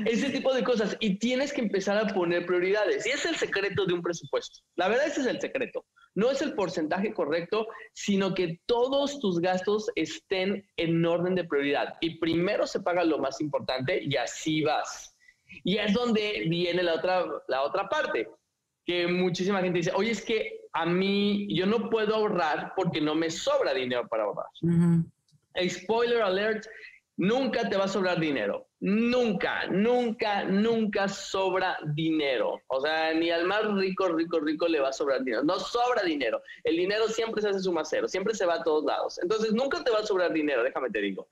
ese 0.05 0.29
tipo 0.29 0.53
de 0.53 0.63
cosas. 0.63 0.97
Y 0.99 1.17
tienes 1.17 1.53
que 1.53 1.61
empezar 1.61 1.97
a 1.97 2.13
poner 2.13 2.45
prioridades. 2.45 3.05
Y 3.05 3.09
es 3.09 3.25
el 3.25 3.35
secreto 3.35 3.85
de 3.85 3.93
un 3.93 4.01
presupuesto. 4.01 4.59
La 4.75 4.87
verdad, 4.89 5.07
ese 5.07 5.21
es 5.21 5.27
el 5.27 5.39
secreto. 5.39 5.85
No 6.17 6.31
es 6.31 6.41
el 6.41 6.55
porcentaje 6.55 7.13
correcto, 7.13 7.67
sino 7.93 8.33
que 8.33 8.59
todos 8.65 9.19
tus 9.19 9.39
gastos 9.39 9.91
estén 9.93 10.67
en 10.75 11.05
orden 11.05 11.35
de 11.35 11.43
prioridad. 11.43 11.93
Y 12.01 12.17
primero 12.17 12.65
se 12.65 12.79
paga 12.79 13.03
lo 13.03 13.19
más 13.19 13.39
importante 13.39 14.01
y 14.03 14.15
así 14.15 14.63
vas. 14.63 15.15
Y 15.63 15.77
es 15.77 15.93
donde 15.93 16.47
viene 16.49 16.81
la 16.81 16.95
otra, 16.95 17.23
la 17.47 17.61
otra 17.61 17.87
parte, 17.87 18.27
que 18.83 19.05
muchísima 19.05 19.61
gente 19.61 19.77
dice, 19.77 19.91
oye, 19.93 20.09
es 20.09 20.25
que 20.25 20.61
a 20.73 20.87
mí 20.87 21.47
yo 21.55 21.67
no 21.67 21.87
puedo 21.87 22.15
ahorrar 22.15 22.73
porque 22.75 22.99
no 22.99 23.13
me 23.13 23.29
sobra 23.29 23.75
dinero 23.75 24.07
para 24.07 24.23
ahorrar. 24.23 24.47
Spoiler 25.69 26.23
alert, 26.23 26.65
nunca 27.17 27.67
te 27.67 27.75
va 27.75 27.85
a 27.85 27.89
sobrar 27.89 28.19
dinero. 28.19 28.67
Nunca, 28.79 29.67
nunca, 29.67 30.43
nunca 30.43 31.07
sobra 31.07 31.77
dinero. 31.93 32.61
O 32.67 32.79
sea, 32.79 33.13
ni 33.13 33.31
al 33.31 33.45
más 33.45 33.65
rico, 33.73 34.07
rico, 34.09 34.39
rico 34.39 34.67
le 34.67 34.79
va 34.79 34.89
a 34.89 34.93
sobrar 34.93 35.23
dinero. 35.23 35.43
No 35.43 35.59
sobra 35.59 36.03
dinero. 36.03 36.41
El 36.63 36.77
dinero 36.77 37.07
siempre 37.07 37.41
se 37.41 37.49
hace 37.49 37.59
suma 37.59 37.83
cero, 37.83 38.07
siempre 38.07 38.35
se 38.35 38.45
va 38.45 38.55
a 38.55 38.63
todos 38.63 38.85
lados. 38.85 39.19
Entonces, 39.21 39.51
nunca 39.53 39.83
te 39.83 39.91
va 39.91 39.99
a 39.99 40.05
sobrar 40.05 40.31
dinero, 40.31 40.63
déjame 40.63 40.89
te 40.91 41.01
digo. 41.01 41.27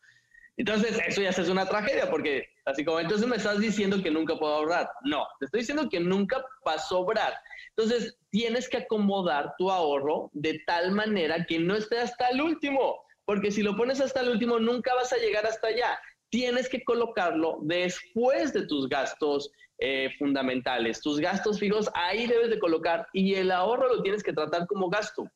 Entonces, 0.57 0.97
eso 1.05 1.21
ya 1.21 1.29
es 1.29 1.49
una 1.49 1.67
tragedia, 1.67 2.09
porque 2.09 2.47
así 2.65 2.85
como 2.85 2.99
entonces 2.99 3.27
me 3.27 3.35
estás 3.35 3.59
diciendo 3.59 4.01
que 4.01 4.09
nunca 4.09 4.37
puedo 4.37 4.53
ahorrar. 4.53 4.89
No, 5.03 5.27
te 5.39 5.45
estoy 5.45 5.59
diciendo 5.61 5.89
que 5.89 5.99
nunca 5.99 6.43
va 6.65 6.73
a 6.73 6.79
sobrar. 6.79 7.33
Entonces, 7.75 8.17
tienes 8.29 8.69
que 8.69 8.77
acomodar 8.77 9.53
tu 9.57 9.69
ahorro 9.69 10.29
de 10.33 10.61
tal 10.65 10.91
manera 10.91 11.45
que 11.45 11.59
no 11.59 11.75
esté 11.75 11.99
hasta 11.99 12.29
el 12.29 12.41
último, 12.41 13.01
porque 13.25 13.51
si 13.51 13.63
lo 13.63 13.75
pones 13.75 14.01
hasta 14.01 14.21
el 14.21 14.29
último, 14.29 14.59
nunca 14.59 14.93
vas 14.95 15.11
a 15.13 15.17
llegar 15.17 15.45
hasta 15.45 15.67
allá 15.67 15.99
tienes 16.35 16.67
que 16.67 16.83
colocarlo 16.83 17.59
después 17.61 18.51
de 18.51 18.67
tus 18.67 18.89
gastos 18.89 19.49
eh, 19.77 20.09
fundamentales. 20.19 20.99
Tus 21.01 21.19
gastos 21.19 21.59
fijos 21.59 21.89
ahí 21.93 22.27
debes 22.27 22.49
de 22.49 22.59
colocar 22.59 23.07
y 23.13 23.35
el 23.35 23.51
ahorro 23.51 23.87
lo 23.87 24.03
tienes 24.03 24.21
que 24.21 24.33
tratar 24.33 24.67
como 24.67 24.89
gasto. 24.89 25.29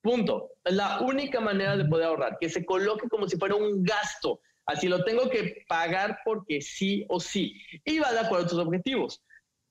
Punto. 0.00 0.50
La 0.64 1.00
única 1.00 1.40
manera 1.40 1.76
de 1.76 1.84
poder 1.86 2.06
ahorrar, 2.06 2.38
que 2.40 2.48
se 2.48 2.64
coloque 2.64 3.08
como 3.08 3.28
si 3.28 3.36
fuera 3.36 3.56
un 3.56 3.82
gasto. 3.82 4.40
Así 4.66 4.86
lo 4.86 5.02
tengo 5.02 5.28
que 5.28 5.64
pagar 5.66 6.20
porque 6.24 6.60
sí 6.60 7.04
o 7.08 7.18
sí. 7.18 7.60
Y 7.84 7.98
va 7.98 8.12
de 8.12 8.20
acuerdo 8.20 8.44
a 8.44 8.48
tus 8.48 8.58
objetivos. 8.58 9.20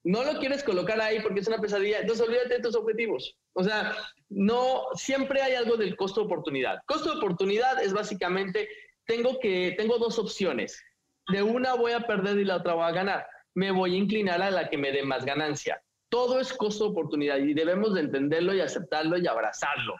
No 0.04 0.24
lo 0.24 0.40
quieres 0.40 0.64
colocar 0.64 1.00
ahí 1.02 1.20
porque 1.22 1.42
es 1.42 1.48
una 1.48 1.60
pesadilla, 1.60 2.00
entonces 2.00 2.26
olvídate 2.26 2.56
de 2.56 2.62
tus 2.62 2.76
objetivos. 2.76 3.36
O 3.54 3.64
sea, 3.64 3.96
no, 4.30 4.84
siempre 4.94 5.42
hay 5.42 5.56
algo 5.56 5.76
del 5.76 5.96
costo 5.96 6.22
de 6.22 6.28
oportunidad. 6.28 6.80
Costo 6.86 7.12
de 7.12 7.18
oportunidad 7.18 7.82
es 7.84 7.94
básicamente 7.94 8.70
tengo, 9.06 9.40
que, 9.40 9.74
tengo 9.78 9.98
dos 9.98 10.20
opciones. 10.20 10.82
De 11.30 11.44
una 11.44 11.74
voy 11.74 11.94
a 11.94 12.08
perder 12.08 12.38
y 12.40 12.46
la 12.46 12.58
otra 12.58 12.76
voy 12.76 12.86
a 12.86 12.92
ganar. 12.92 13.28
Me 13.54 13.72
voy 13.72 13.96
a 13.96 13.98
inclinar 13.98 14.42
a 14.42 14.52
la 14.52 14.70
que 14.70 14.78
me 14.78 14.92
dé 14.92 15.04
más 15.04 15.26
ganancia. 15.26 15.82
Todo 16.10 16.40
es 16.40 16.54
costo 16.54 16.86
de 16.86 16.92
oportunidad 16.92 17.38
y 17.38 17.54
debemos 17.54 17.94
de 17.94 18.02
entenderlo 18.02 18.54
y 18.54 18.62
aceptarlo 18.62 19.18
y 19.18 19.28
abrazarlo. 19.28 19.96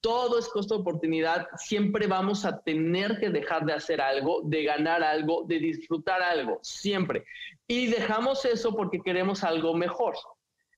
Todo 0.00 0.38
es 0.38 0.48
costo 0.48 0.74
de 0.74 0.80
oportunidad. 0.80 1.46
Siempre 1.56 2.06
vamos 2.06 2.44
a 2.44 2.60
tener 2.60 3.18
que 3.18 3.30
dejar 3.30 3.64
de 3.64 3.72
hacer 3.72 4.00
algo, 4.00 4.42
de 4.44 4.64
ganar 4.64 5.02
algo, 5.02 5.44
de 5.44 5.58
disfrutar 5.58 6.22
algo, 6.22 6.60
siempre. 6.62 7.24
Y 7.66 7.86
dejamos 7.88 8.44
eso 8.44 8.74
porque 8.74 9.00
queremos 9.00 9.42
algo 9.44 9.74
mejor. 9.74 10.14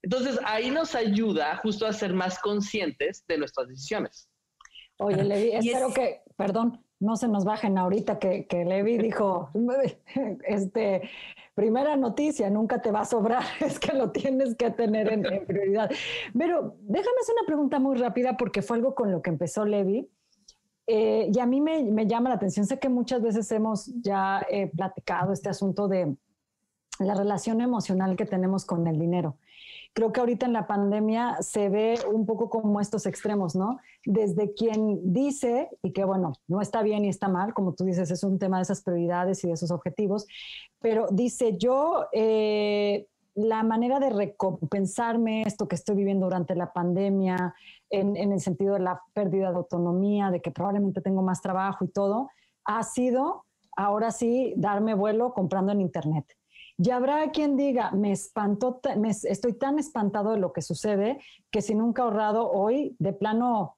Entonces 0.02 0.38
ahí 0.44 0.70
nos 0.70 0.94
ayuda 0.94 1.56
justo 1.58 1.86
a 1.86 1.92
ser 1.92 2.14
más 2.14 2.38
conscientes 2.38 3.24
de 3.26 3.38
nuestras 3.38 3.68
decisiones. 3.68 4.28
Oye, 4.98 5.22
Levi, 5.24 5.52
espero 5.52 5.92
que, 5.92 6.22
perdón, 6.36 6.84
no 6.98 7.16
se 7.16 7.28
nos 7.28 7.44
bajen 7.44 7.78
ahorita 7.78 8.18
que, 8.18 8.46
que 8.46 8.64
Levi 8.64 8.98
dijo, 8.98 9.50
este, 10.46 11.10
primera 11.60 11.94
noticia, 11.94 12.48
nunca 12.48 12.80
te 12.80 12.90
va 12.90 13.00
a 13.00 13.04
sobrar, 13.04 13.42
es 13.60 13.78
que 13.78 13.92
lo 13.92 14.10
tienes 14.12 14.56
que 14.56 14.70
tener 14.70 15.12
en, 15.12 15.44
prioridad. 15.46 15.90
Pero 16.36 16.74
déjame 16.80 17.16
hacer 17.20 17.34
una 17.38 17.46
pregunta 17.46 17.78
muy 17.78 17.98
rápida 17.98 18.38
porque 18.38 18.62
fue 18.62 18.78
algo 18.78 18.94
con 18.94 19.12
lo 19.12 19.20
que 19.20 19.28
empezó 19.28 19.66
Levi. 19.66 20.08
Eh, 20.86 21.30
y 21.32 21.38
a 21.38 21.44
mí 21.44 21.60
me, 21.60 22.06
llama 22.06 22.30
la 22.30 22.36
atención, 22.36 22.64
sé 22.64 22.78
que 22.78 22.88
muchas 22.88 23.20
veces 23.20 23.52
hemos 23.52 23.92
ya 24.00 24.44
eh, 24.50 24.70
platicado 24.74 25.34
este 25.34 25.50
asunto 25.50 25.86
de 25.86 26.16
la 26.98 27.14
relación 27.14 27.60
emocional 27.60 28.16
que 28.16 28.24
tenemos 28.24 28.64
con 28.64 28.86
el 28.86 28.98
dinero 28.98 29.36
creo 29.92 30.12
que 30.12 30.20
ahorita 30.20 30.46
en 30.46 30.52
la 30.52 30.66
pandemia 30.66 31.38
se 31.40 31.68
ve 31.68 31.98
un 32.10 32.26
poco 32.26 32.48
como 32.48 32.80
estos 32.80 33.06
extremos, 33.06 33.56
¿no? 33.56 33.78
Desde 34.04 34.54
quien 34.54 35.12
dice, 35.12 35.68
y 35.82 35.92
que 35.92 36.04
bueno, 36.04 36.32
no 36.48 36.60
está 36.60 36.82
bien 36.82 37.04
y 37.04 37.08
está 37.08 37.28
mal, 37.28 37.54
como 37.54 37.74
tú 37.74 37.84
dices, 37.84 38.10
es 38.10 38.22
un 38.22 38.38
tema 38.38 38.58
de 38.58 38.62
esas 38.62 38.82
prioridades 38.82 39.42
y 39.44 39.48
de 39.48 39.54
esos 39.54 39.70
objetivos, 39.70 40.26
pero 40.78 41.06
dice 41.10 41.56
yo, 41.58 42.06
eh, 42.12 43.06
la 43.34 43.62
manera 43.62 44.00
de 44.00 44.10
recompensarme 44.10 45.42
esto 45.42 45.68
que 45.68 45.76
estoy 45.76 45.96
viviendo 45.96 46.26
durante 46.26 46.54
la 46.54 46.72
pandemia, 46.72 47.54
en, 47.88 48.16
en 48.16 48.32
el 48.32 48.40
sentido 48.40 48.74
de 48.74 48.80
la 48.80 49.02
pérdida 49.12 49.50
de 49.50 49.56
autonomía, 49.56 50.30
de 50.30 50.40
que 50.40 50.50
probablemente 50.50 51.00
tengo 51.00 51.22
más 51.22 51.40
trabajo 51.40 51.84
y 51.84 51.88
todo, 51.88 52.28
ha 52.64 52.82
sido 52.82 53.44
ahora 53.76 54.10
sí 54.10 54.52
darme 54.56 54.94
vuelo 54.94 55.32
comprando 55.32 55.72
en 55.72 55.80
Internet. 55.80 56.26
Y 56.82 56.90
habrá 56.92 57.30
quien 57.30 57.58
diga, 57.58 57.90
me 57.90 58.10
espantó, 58.10 58.80
me, 58.96 59.10
estoy 59.10 59.52
tan 59.52 59.78
espantado 59.78 60.30
de 60.32 60.38
lo 60.38 60.54
que 60.54 60.62
sucede 60.62 61.18
que 61.50 61.60
si 61.60 61.74
nunca 61.74 62.00
he 62.00 62.04
ahorrado 62.06 62.50
hoy, 62.50 62.96
de 62.98 63.12
plano, 63.12 63.76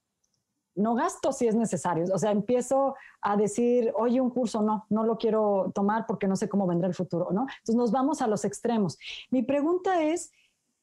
no 0.77 0.95
gasto 0.95 1.33
si 1.33 1.49
es 1.49 1.57
necesario. 1.57 2.05
O 2.15 2.19
sea, 2.19 2.31
empiezo 2.31 2.95
a 3.21 3.37
decir, 3.37 3.93
oye, 3.97 4.21
un 4.21 4.31
curso 4.31 4.63
no, 4.63 4.87
no 4.89 5.03
lo 5.03 5.19
quiero 5.19 5.73
tomar 5.75 6.07
porque 6.07 6.29
no 6.29 6.37
sé 6.37 6.49
cómo 6.49 6.65
vendrá 6.65 6.87
el 6.87 6.95
futuro, 6.95 7.31
¿no? 7.33 7.43
Entonces 7.43 7.75
nos 7.75 7.91
vamos 7.91 8.23
a 8.23 8.29
los 8.29 8.45
extremos. 8.45 8.97
Mi 9.33 9.43
pregunta 9.43 10.05
es, 10.05 10.31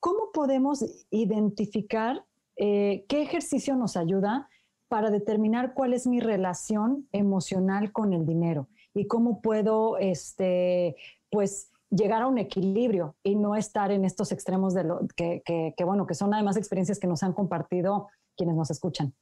¿cómo 0.02 0.34
podemos 0.34 0.84
identificar 1.12 2.26
eh, 2.58 3.06
qué 3.08 3.22
ejercicio 3.22 3.78
nos 3.78 3.96
ayuda 3.96 4.50
para 4.90 5.10
determinar 5.10 5.74
cuál 5.74 5.94
es 5.94 6.06
mi 6.06 6.20
relación 6.20 7.08
emocional 7.14 7.94
con 7.94 8.12
el 8.12 8.26
dinero? 8.26 8.68
Y 8.94 9.08
cómo 9.08 9.40
puedo, 9.42 9.98
este, 10.00 10.98
pues, 11.30 11.69
llegar 11.90 12.22
a 12.22 12.28
un 12.28 12.38
equilibrio 12.38 13.16
y 13.24 13.36
no 13.36 13.56
estar 13.56 13.92
en 13.92 14.06
estos 14.06 14.32
extremos 14.32 14.74
de 14.74 14.84
lo 14.84 15.00
que, 15.16 15.42
que, 15.46 15.84
bueno, 15.84 16.06
que 16.06 16.14
son 16.14 16.34
además 16.34 16.58
experiencias 16.58 17.00
que 17.00 17.08
nos 17.08 17.24
han 17.24 17.34
compartido 17.34 18.08
quienes 18.38 18.56
nos 18.56 18.70
escuchan. 18.72 19.14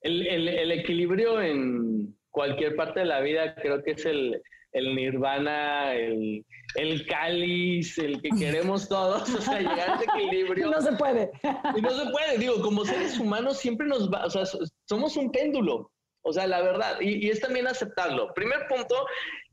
El, 0.00 0.26
el, 0.26 0.70
equilibrio 0.72 1.40
en 1.40 2.14
cualquier 2.30 2.76
parte 2.76 3.00
de 3.00 3.06
la 3.06 3.20
vida, 3.20 3.54
creo 3.54 3.82
que 3.82 3.92
es 3.92 4.04
el, 4.04 4.42
el 4.72 4.94
nirvana, 4.94 5.94
el, 5.94 6.44
el 6.74 7.06
cáliz, 7.06 7.96
el 7.96 8.20
que 8.20 8.28
queremos 8.38 8.86
todos, 8.86 9.32
o 9.34 9.40
sea, 9.40 9.60
llegar 9.60 9.90
a 9.90 9.94
ese 9.94 10.04
equilibrio. 10.04 10.70
No 10.70 10.82
se 10.82 10.92
puede. 10.92 11.30
Y 11.76 11.80
no 11.80 11.90
se 11.90 12.10
puede, 12.10 12.38
digo, 12.38 12.60
como 12.60 12.84
seres 12.84 13.18
humanos 13.18 13.58
siempre 13.58 13.86
nos 13.86 14.12
va, 14.12 14.26
o 14.26 14.30
sea, 14.30 14.42
somos 14.86 15.16
un 15.16 15.30
péndulo, 15.32 15.90
o 16.22 16.32
sea, 16.32 16.46
la 16.46 16.60
verdad, 16.60 17.00
y, 17.00 17.26
y 17.26 17.30
es 17.30 17.40
también 17.40 17.66
aceptarlo. 17.66 18.34
Primer 18.34 18.66
punto, 18.68 19.06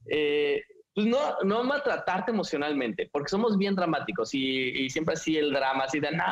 eh, 0.10 0.62
pues 0.93 1.07
no, 1.07 1.38
no 1.43 1.63
maltratarte 1.63 2.31
emocionalmente, 2.31 3.10
porque 3.12 3.29
somos 3.29 3.57
bien 3.57 3.75
dramáticos 3.75 4.33
y, 4.33 4.89
siempre 4.89 5.13
así 5.13 5.38
el 5.38 5.53
drama, 5.53 5.86
así 5.86 6.01
de, 6.01 6.12
no, 6.12 6.24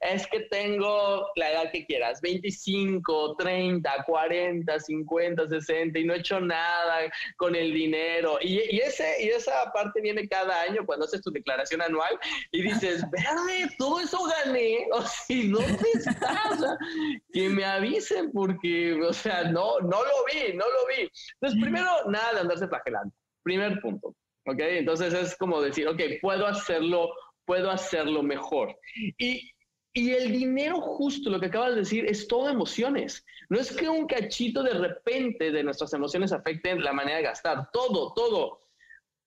es 0.00 0.26
que 0.28 0.40
tengo 0.40 1.28
la 1.34 1.50
edad 1.50 1.72
que 1.72 1.84
quieras, 1.84 2.20
25, 2.20 3.34
30, 3.36 4.04
40, 4.04 4.78
50, 4.78 5.48
60 5.48 5.98
y 5.98 6.04
no 6.04 6.14
he 6.14 6.18
hecho 6.18 6.40
nada 6.40 7.10
con 7.36 7.56
el 7.56 7.72
dinero. 7.72 8.38
Y, 8.40 8.78
ese, 8.78 9.24
y 9.24 9.28
esa 9.30 9.72
parte 9.72 10.00
viene 10.00 10.28
cada 10.28 10.62
año 10.62 10.86
cuando 10.86 11.06
haces 11.06 11.22
tu 11.22 11.32
declaración 11.32 11.82
anual 11.82 12.16
y 12.52 12.62
dices, 12.62 13.04
verde, 13.10 13.74
todo 13.78 13.98
eso 13.98 14.18
gané, 14.44 14.86
o 14.92 15.02
si 15.02 15.48
no 15.48 15.58
te 15.58 15.98
estás, 15.98 16.60
que 17.32 17.48
me 17.48 17.64
avisen 17.64 18.30
porque, 18.32 18.94
o 19.02 19.12
sea, 19.12 19.44
no, 19.44 19.80
no 19.80 20.04
lo 20.04 20.24
vi, 20.32 20.52
no 20.54 20.64
lo 20.64 20.86
vi. 20.86 21.10
Entonces, 21.40 21.60
primero, 21.60 21.90
nada 22.06 22.34
de 22.34 22.40
andarse 22.40 22.68
flagelando. 22.68 23.12
Primer 23.46 23.80
punto, 23.80 24.08
¿ok? 24.44 24.58
Entonces 24.58 25.14
es 25.14 25.36
como 25.36 25.60
decir, 25.62 25.86
ok, 25.86 26.00
puedo 26.20 26.48
hacerlo, 26.48 27.10
puedo 27.44 27.70
hacerlo 27.70 28.24
mejor. 28.24 28.76
Y, 29.18 29.52
y 29.92 30.10
el 30.10 30.32
dinero 30.32 30.80
justo, 30.80 31.30
lo 31.30 31.38
que 31.38 31.46
acabas 31.46 31.74
de 31.74 31.82
decir, 31.82 32.06
es 32.06 32.26
todo 32.26 32.50
emociones. 32.50 33.24
No 33.48 33.60
es 33.60 33.70
que 33.70 33.88
un 33.88 34.08
cachito 34.08 34.64
de 34.64 34.74
repente 34.74 35.52
de 35.52 35.62
nuestras 35.62 35.92
emociones 35.92 36.32
afecte 36.32 36.74
la 36.74 36.92
manera 36.92 37.18
de 37.18 37.22
gastar, 37.22 37.70
todo, 37.72 38.12
todo. 38.14 38.58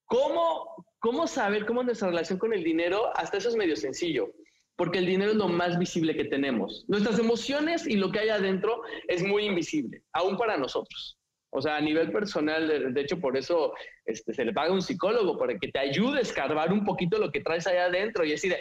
¿Cómo, 0.05 0.85
cómo 0.99 1.25
saber 1.25 1.65
cómo 1.65 1.81
nuestra 1.81 2.09
relación 2.09 2.39
con 2.39 2.51
el 2.51 2.61
dinero? 2.61 3.15
Hasta 3.15 3.38
eso 3.38 3.47
es 3.47 3.55
medio 3.55 3.77
sencillo 3.77 4.33
porque 4.75 4.99
el 4.99 5.05
dinero 5.05 5.31
es 5.31 5.38
lo 5.38 5.49
más 5.49 5.79
visible 5.79 6.13
que 6.15 6.25
tenemos. 6.25 6.85
Nuestras 6.89 7.19
emociones 7.19 7.88
y 7.88 7.95
lo 7.95 8.11
que 8.11 8.19
hay 8.19 8.29
adentro 8.29 8.81
es 9.09 9.23
muy 9.23 9.45
invisible, 9.45 10.03
aún 10.11 10.38
para 10.38 10.57
nosotros. 10.57 11.18
O 11.51 11.62
sea, 11.62 11.77
a 11.77 11.82
nivel 11.82 12.12
personal, 12.12 12.94
de, 12.94 13.01
hecho, 13.01 13.20
por 13.20 13.36
eso 13.36 13.74
este, 14.06 14.34
se 14.34 14.46
le 14.46 14.53
paga 14.53 14.70
a 14.70 14.74
un 14.74 14.82
psicólogo, 14.82 15.38
para 15.38 15.58
que 15.58 15.70
te 15.70 15.79
ayude 15.79 16.20
a 16.20 16.22
escarbar 16.22 16.72
un 16.72 16.86
poquito 16.86 17.18
lo 17.18 17.32
que 17.32 17.41
traes 17.41 17.65
allá 17.65 17.86
adentro 17.86 18.24
y 18.24 18.32
decir, 18.32 18.56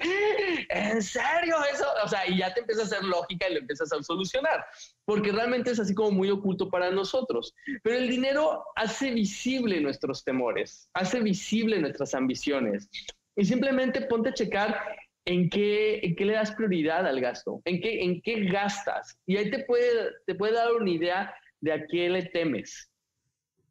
¿en 0.71 1.03
serio 1.03 1.57
eso? 1.73 1.87
O 2.05 2.09
sea, 2.09 2.27
y 2.27 2.39
ya 2.39 2.55
te 2.55 2.61
empieza 2.61 2.83
a 2.83 2.85
hacer 2.87 3.05
lógica 3.05 3.49
y 3.49 3.55
lo 3.55 3.61
empiezas 3.61 3.93
a 3.93 4.03
solucionar, 4.03 4.65
porque 5.05 5.33
realmente 5.33 5.71
es 5.71 5.81
así 5.81 5.95
como 5.95 6.13
muy 6.13 6.31
oculto 6.31 6.71
para 6.71 6.91
nosotros. 6.91 7.55
Pero 7.83 7.99
el 7.99 8.09
dinero 8.09 8.65
hace 8.75 9.11
visible 9.11 9.81
nuestros 9.81 10.25
temores, 10.25 10.89
hace 10.95 11.21
visible 11.21 11.79
nuestras 11.79 12.15
ambiciones. 12.15 12.89
Y 13.37 13.45
simplemente 13.45 14.01
ponte 14.03 14.31
a 14.31 14.35
checar 14.35 14.83
en 15.27 15.51
qué, 15.51 16.01
en 16.03 16.17
qué 16.17 16.25
le 16.25 16.33
das 16.33 16.53
prioridad 16.53 17.07
al 17.07 17.21
gasto, 17.21 17.61
en 17.67 17.81
qué, 17.83 18.03
en 18.03 18.23
qué 18.23 18.45
gastas. 18.47 19.19
Y 19.27 19.37
ahí 19.37 19.51
te 19.51 19.65
puede, 19.65 20.11
te 20.27 20.35
puede 20.35 20.55
dar 20.55 20.73
una 20.73 20.91
idea 20.91 21.35
de 21.61 21.73
a 21.73 21.87
qué 21.87 22.09
le 22.09 22.25
temes 22.25 22.91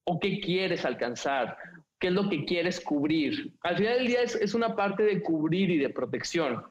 o 0.03 0.19
qué 0.19 0.39
quieres 0.39 0.85
alcanzar, 0.85 1.57
qué 1.99 2.07
es 2.07 2.13
lo 2.13 2.29
que 2.29 2.45
quieres 2.45 2.79
cubrir. 2.79 3.51
Al 3.61 3.77
final 3.77 3.97
del 3.97 4.07
día 4.07 4.21
es, 4.21 4.53
una 4.53 4.75
parte 4.75 5.03
de 5.03 5.21
cubrir 5.21 5.69
y 5.69 5.77
de 5.77 5.89
protección. 5.89 6.63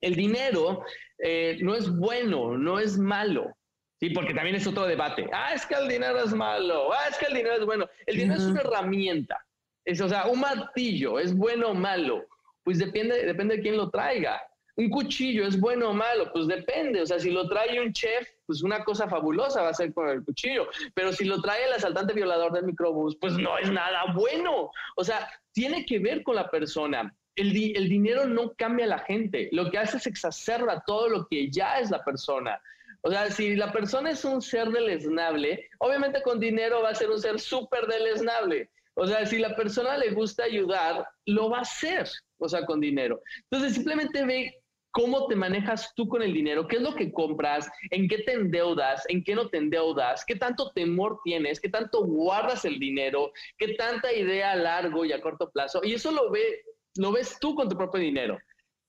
El 0.00 0.14
dinero 0.14 0.84
eh, 1.18 1.58
no 1.60 1.74
es 1.74 1.90
bueno, 1.90 2.56
no 2.56 2.78
es 2.78 2.96
malo. 2.96 3.54
Sí, 4.00 4.10
porque 4.10 4.32
también 4.32 4.56
es 4.56 4.66
otro 4.66 4.86
debate. 4.86 5.28
Ah, 5.30 5.52
es 5.52 5.66
que 5.66 5.74
el 5.74 5.86
dinero 5.86 6.24
es 6.24 6.32
malo. 6.32 6.90
Ah, 6.90 7.08
es 7.10 7.18
que 7.18 7.26
el 7.26 7.34
dinero 7.34 7.56
es 7.56 7.66
bueno. 7.66 7.86
El 8.06 8.16
dinero 8.16 8.40
es 8.40 8.46
una 8.46 8.62
herramienta. 8.62 9.44
Es, 9.84 10.00
o 10.00 10.08
sea, 10.08 10.26
un 10.26 10.40
martillo, 10.40 11.18
¿es 11.18 11.36
bueno 11.36 11.68
o 11.68 11.74
malo? 11.74 12.26
Pues 12.62 12.78
depende, 12.78 13.26
depende 13.26 13.56
de 13.56 13.62
quién 13.62 13.76
lo 13.76 13.90
traiga. 13.90 14.40
Un 14.80 14.88
cuchillo, 14.88 15.46
¿es 15.46 15.60
bueno 15.60 15.90
o 15.90 15.92
malo? 15.92 16.32
Pues 16.32 16.46
depende. 16.46 17.02
O 17.02 17.06
sea, 17.06 17.20
si 17.20 17.30
lo 17.30 17.46
trae 17.46 17.78
un 17.82 17.92
chef, 17.92 18.26
pues 18.46 18.62
una 18.62 18.82
cosa 18.82 19.06
fabulosa 19.06 19.60
va 19.60 19.68
a 19.68 19.74
ser 19.74 19.92
con 19.92 20.08
el 20.08 20.24
cuchillo. 20.24 20.70
Pero 20.94 21.12
si 21.12 21.26
lo 21.26 21.42
trae 21.42 21.66
el 21.66 21.74
asaltante 21.74 22.14
violador 22.14 22.50
del 22.52 22.64
microbús, 22.64 23.14
pues 23.20 23.34
no 23.34 23.58
es 23.58 23.70
nada 23.70 24.06
bueno. 24.14 24.70
O 24.96 25.04
sea, 25.04 25.28
tiene 25.52 25.84
que 25.84 25.98
ver 25.98 26.22
con 26.22 26.36
la 26.36 26.50
persona. 26.50 27.14
El, 27.36 27.48
el 27.76 27.90
dinero 27.90 28.24
no 28.24 28.54
cambia 28.54 28.86
a 28.86 28.88
la 28.88 28.98
gente. 29.00 29.50
Lo 29.52 29.70
que 29.70 29.76
hace 29.76 29.98
es 29.98 30.06
exacerba 30.06 30.82
todo 30.86 31.10
lo 31.10 31.26
que 31.26 31.50
ya 31.50 31.78
es 31.78 31.90
la 31.90 32.02
persona. 32.02 32.58
O 33.02 33.10
sea, 33.10 33.30
si 33.30 33.56
la 33.56 33.72
persona 33.72 34.12
es 34.12 34.24
un 34.24 34.40
ser 34.40 34.70
deleznable, 34.70 35.68
obviamente 35.78 36.22
con 36.22 36.40
dinero 36.40 36.80
va 36.80 36.88
a 36.88 36.94
ser 36.94 37.10
un 37.10 37.20
ser 37.20 37.38
súper 37.38 37.86
deleznable. 37.86 38.70
O 38.94 39.06
sea, 39.06 39.24
si 39.26 39.38
la 39.38 39.54
persona 39.54 39.96
le 39.98 40.10
gusta 40.10 40.44
ayudar, 40.44 41.06
lo 41.26 41.50
va 41.50 41.58
a 41.58 41.62
hacer, 41.62 42.08
o 42.38 42.48
sea, 42.48 42.66
con 42.66 42.80
dinero. 42.80 43.22
Entonces, 43.50 43.74
simplemente 43.74 44.24
ve 44.24 44.59
cómo 44.90 45.26
te 45.26 45.36
manejas 45.36 45.94
tú 45.94 46.08
con 46.08 46.22
el 46.22 46.32
dinero, 46.32 46.66
qué 46.66 46.76
es 46.76 46.82
lo 46.82 46.94
que 46.94 47.12
compras, 47.12 47.70
en 47.90 48.08
qué 48.08 48.18
te 48.18 48.32
endeudas, 48.32 49.04
en 49.08 49.22
qué 49.22 49.34
no 49.34 49.48
te 49.48 49.58
endeudas, 49.58 50.24
qué 50.24 50.36
tanto 50.36 50.70
temor 50.72 51.20
tienes, 51.24 51.60
qué 51.60 51.68
tanto 51.68 52.04
guardas 52.04 52.64
el 52.64 52.78
dinero, 52.78 53.32
qué 53.58 53.74
tanta 53.74 54.12
idea 54.12 54.52
a 54.52 54.56
largo 54.56 55.04
y 55.04 55.12
a 55.12 55.20
corto 55.20 55.50
plazo. 55.50 55.80
Y 55.84 55.94
eso 55.94 56.10
lo, 56.10 56.30
ve, 56.30 56.62
lo 56.96 57.12
ves 57.12 57.38
tú 57.40 57.54
con 57.54 57.68
tu 57.68 57.76
propio 57.76 58.00
dinero. 58.00 58.38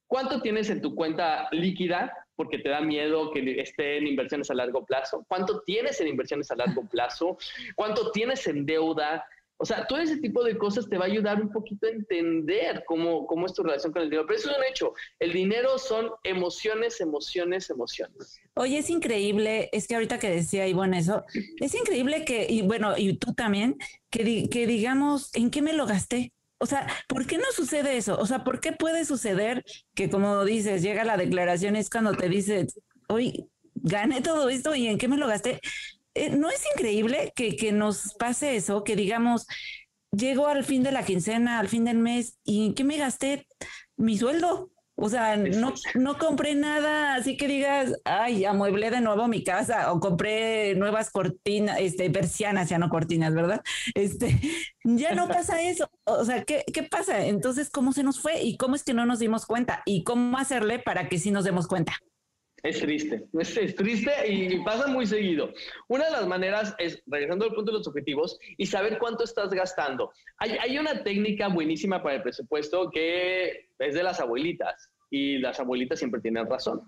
¿Cuánto 0.08 0.42
tienes 0.42 0.70
en 0.70 0.82
tu 0.82 0.94
cuenta 0.94 1.48
líquida? 1.52 2.12
Porque 2.36 2.60
te 2.60 2.70
da 2.70 2.82
miedo 2.82 3.32
que 3.32 3.62
esté 3.62 3.98
en 3.98 4.08
inversiones 4.08 4.52
a 4.52 4.56
largo 4.56 4.86
plazo. 4.86 5.24
¿Cuánto 5.28 5.62
tienes 5.62 6.02
en 6.02 6.08
inversiones 6.08 6.52
a 6.52 6.56
largo 6.56 6.86
plazo? 6.90 7.38
¿Cuánto 7.76 8.12
tienes 8.12 8.46
en 8.48 8.66
deuda? 8.66 9.26
O 9.62 9.66
sea, 9.66 9.86
todo 9.86 10.00
ese 10.00 10.18
tipo 10.18 10.44
de 10.44 10.58
cosas 10.58 10.90
te 10.90 10.98
va 10.98 11.06
a 11.06 11.08
ayudar 11.08 11.40
un 11.40 11.52
poquito 11.52 11.86
a 11.86 11.92
entender 11.92 12.84
cómo, 12.88 13.28
cómo 13.28 13.46
es 13.46 13.54
tu 13.54 13.62
relación 13.62 13.94
con 13.94 14.02
el 14.02 14.10
dinero. 14.10 14.26
Pero 14.26 14.40
eso 14.40 14.50
es 14.50 14.58
un 14.58 14.64
hecho. 14.64 14.94
El 15.20 15.34
dinero 15.34 15.78
son 15.78 16.10
emociones, 16.24 17.00
emociones, 17.00 17.70
emociones. 17.70 18.42
Oye, 18.56 18.80
es 18.80 18.90
increíble, 18.90 19.70
es 19.72 19.88
que 19.88 19.94
ahorita 19.94 20.18
que 20.18 20.32
decía 20.32 20.68
Ivonne 20.68 20.98
eso, 20.98 21.24
es 21.60 21.76
increíble 21.76 22.26
que, 22.26 22.48
y 22.50 22.64
bueno, 22.64 22.98
y 22.98 23.14
tú 23.18 23.36
también, 23.36 23.78
que, 24.10 24.50
digamos, 24.66 25.30
¿en 25.36 25.52
qué 25.52 25.62
me 25.62 25.74
lo 25.74 25.86
gasté? 25.86 26.34
O 26.58 26.66
sea, 26.66 26.88
¿por 27.08 27.28
qué 27.28 27.38
no 27.38 27.46
sucede 27.54 27.98
eso? 27.98 28.18
O 28.20 28.26
sea, 28.26 28.44
¿por 28.44 28.62
qué 28.62 28.72
puede 28.72 29.06
suceder 29.06 29.64
que, 29.94 30.10
como 30.10 30.44
dices, 30.44 30.82
llega 30.82 31.04
la 31.04 31.18
declaración, 31.18 31.76
es 31.76 31.92
cuando 31.92 32.14
te 32.14 32.30
dices, 32.30 32.80
hoy 33.08 33.48
gané 33.76 34.22
todo 34.22 34.50
esto 34.50 34.74
y 34.74 34.88
en 34.88 34.98
qué 34.98 35.08
me 35.08 35.18
lo 35.18 35.28
gasté? 35.28 35.60
Eh, 36.14 36.30
¿no 36.30 36.50
es 36.50 36.64
increíble 36.76 37.32
que, 37.36 37.56
que, 37.56 37.72
nos 37.72 38.14
pase 38.16 38.56
eso? 38.56 38.84
Que 38.84 38.96
digamos, 38.96 39.48
llego 40.12 40.48
al 40.48 40.64
fin 40.64 40.84
de 40.84 40.92
la 40.92 41.04
quincena, 41.04 41.60
al 41.60 41.70
fin 41.70 41.86
del 41.86 41.98
mes, 41.98 42.38
¿y 42.44 42.74
qué 42.74 42.84
me 42.84 42.98
gasté? 42.98 43.48
Mi 43.98 44.18
sueldo. 44.18 44.72
O 44.96 45.10
sea, 45.10 45.36
no, 45.36 45.74
no 45.96 46.18
compré 46.20 46.54
nada, 46.54 47.16
así 47.16 47.36
que 47.36 47.48
digas, 47.48 47.92
ay, 48.06 48.46
amueblé 48.46 48.92
de 48.92 49.02
nuevo 49.02 49.28
mi 49.28 49.44
casa 49.44 49.92
o 49.92 50.00
compré 50.00 50.76
nuevas 50.76 51.10
cortinas, 51.10 51.80
este, 51.80 52.12
persianas, 52.12 52.70
ya 52.70 52.78
no 52.78 52.90
cortinas, 52.90 53.34
¿verdad? 53.34 53.62
Este, 53.96 54.40
ya 54.84 55.16
no 55.16 55.28
pasa 55.28 55.60
eso. 55.64 55.90
O 56.04 56.24
sea, 56.24 56.44
¿qué, 56.44 56.64
¿qué 56.72 56.84
pasa? 56.84 57.26
Entonces, 57.26 57.72
¿cómo 57.72 57.94
se 57.94 58.04
nos 58.04 58.20
fue 58.20 58.44
y 58.44 58.58
cómo 58.58 58.76
es 58.76 58.84
que 58.84 58.94
no 58.94 59.08
nos 59.08 59.18
dimos 59.18 59.48
cuenta? 59.48 59.82
¿Y 59.86 60.04
cómo 60.04 60.38
hacerle 60.38 60.78
para 60.78 61.10
que 61.10 61.18
sí 61.18 61.32
nos 61.32 61.46
demos 61.46 61.68
cuenta? 61.68 61.94
Es 62.64 62.80
triste, 62.80 63.24
es, 63.40 63.76
triste 63.76 64.12
y 64.28 64.60
pasa 64.64 64.88
muy 64.88 65.08
seguido. 65.08 65.52
Una 65.88 66.06
de 66.06 66.12
las 66.12 66.28
maneras 66.28 66.76
es, 66.78 67.02
regresando 67.08 67.46
al 67.46 67.54
punto 67.54 67.72
de 67.72 67.80
los 67.80 67.88
objetivos, 67.88 68.38
y 68.58 68.66
saber 68.68 69.00
cuánto 69.00 69.24
estás 69.24 69.50
gastando. 69.50 70.12
Hay, 70.38 70.52
hay 70.52 70.78
una 70.78 71.04
técnica 71.04 71.48
buenísima 71.48 72.04
para 72.04 72.16
el 72.18 72.22
presupuesto 72.22 72.92
que 72.92 73.70
es 73.80 73.96
de 73.96 74.04
las 74.04 74.20
abuelitas, 74.20 74.92
y 75.10 75.40
las 75.40 75.60
abuelitas 75.60 76.00
siempre 76.00 76.22
tienen 76.22 76.48
razón. 76.48 76.82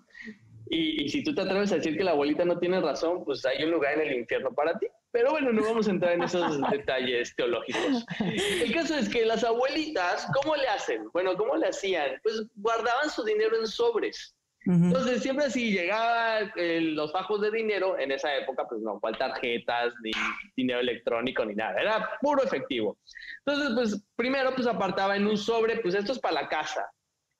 Y, 0.69 1.03
y, 1.03 1.09
si 1.09 1.23
tú 1.23 1.35
te 1.35 1.41
atreves 1.41 1.71
a 1.71 1.75
decir 1.75 1.97
que 1.97 2.03
la 2.03 2.11
abuelita 2.11 2.45
no 2.45 2.57
tiene 2.57 2.79
razón, 2.79 3.25
pues 3.25 3.45
hay 3.45 3.63
un 3.63 3.71
lugar 3.71 3.99
en 3.99 4.07
el 4.09 4.19
infierno 4.19 4.53
para 4.53 4.77
ti. 4.77 4.87
Pero 5.11 5.29
bueno, 5.29 5.53
no 5.53 5.61
vamos 5.61 5.87
a 5.87 5.91
entrar 5.91 6.13
en 6.13 6.23
esos 6.23 6.59
detalles 6.71 7.35
teológicos. 7.35 8.05
El 8.19 8.73
caso 8.73 8.95
es 8.95 9.07
que 9.09 9.25
las 9.25 9.43
abuelitas, 9.43 10.27
¿cómo 10.41 10.55
le 10.55 10.67
hacen? 10.67 11.07
Bueno, 11.13 11.35
¿cómo 11.35 11.55
le 11.55 11.67
hacían? 11.67 12.19
Pues 12.23 12.43
guardaban 12.55 13.09
su 13.11 13.23
dinero 13.23 13.59
en 13.59 13.67
sobres. 13.67 14.35
Entonces, 14.65 15.21
siempre 15.21 15.49
si 15.49 15.71
llegaba 15.71 16.39
los 16.55 17.11
bajos 17.11 17.41
de 17.41 17.51
dinero, 17.51 17.97
en 17.99 18.11
esa 18.11 18.35
época, 18.35 18.65
pues 18.67 18.81
no, 18.81 18.99
cual 18.99 19.17
tarjetas, 19.17 19.93
ni 20.03 20.11
dinero 20.55 20.79
electrónico, 20.79 21.43
ni 21.45 21.53
nada, 21.53 21.79
era 21.81 22.11
puro 22.21 22.43
efectivo. 22.43 22.97
Entonces, 23.45 23.73
pues 23.75 24.05
primero, 24.15 24.53
pues 24.55 24.67
apartaba 24.67 25.17
en 25.17 25.27
un 25.27 25.37
sobre, 25.37 25.77
pues 25.77 25.95
esto 25.95 26.13
es 26.13 26.19
para 26.19 26.41
la 26.41 26.47
casa, 26.47 26.89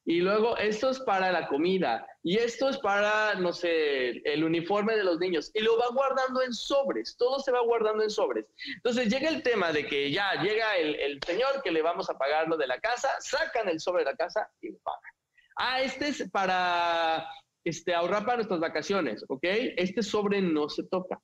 y 0.05 0.19
luego 0.19 0.57
esto 0.57 0.89
es 0.89 0.99
para 0.99 1.31
la 1.31 1.47
comida, 1.47 2.05
y 2.23 2.37
esto 2.37 2.67
es 2.67 2.77
para, 2.77 3.35
no 3.35 3.53
sé, 3.53 4.09
el 4.29 4.43
uniforme 4.43 4.97
de 4.97 5.05
los 5.05 5.17
niños, 5.17 5.49
y 5.53 5.61
lo 5.61 5.77
va 5.77 5.85
guardando 5.93 6.41
en 6.41 6.53
sobres, 6.53 7.15
todo 7.17 7.39
se 7.39 7.53
va 7.53 7.61
guardando 7.61 8.03
en 8.03 8.09
sobres. 8.09 8.45
Entonces 8.75 9.07
llega 9.07 9.29
el 9.29 9.43
tema 9.43 9.71
de 9.71 9.85
que 9.85 10.11
ya 10.11 10.33
llega 10.41 10.75
el, 10.75 10.95
el 10.95 11.19
señor 11.25 11.61
que 11.63 11.71
le 11.71 11.81
vamos 11.81 12.09
a 12.09 12.17
pagar 12.17 12.49
lo 12.49 12.57
de 12.57 12.67
la 12.67 12.79
casa, 12.79 13.09
sacan 13.19 13.69
el 13.69 13.79
sobre 13.79 14.03
de 14.03 14.11
la 14.11 14.17
casa 14.17 14.49
y 14.59 14.71
lo 14.71 14.77
pagan. 14.79 15.11
Ah, 15.55 15.81
este 15.81 16.09
es 16.09 16.29
para 16.31 17.27
este, 17.63 17.93
ahorrar 17.93 18.25
para 18.25 18.37
nuestras 18.37 18.59
vacaciones, 18.59 19.23
¿ok? 19.27 19.43
Este 19.77 20.03
sobre 20.03 20.41
no 20.41 20.69
se 20.69 20.83
toca. 20.83 21.19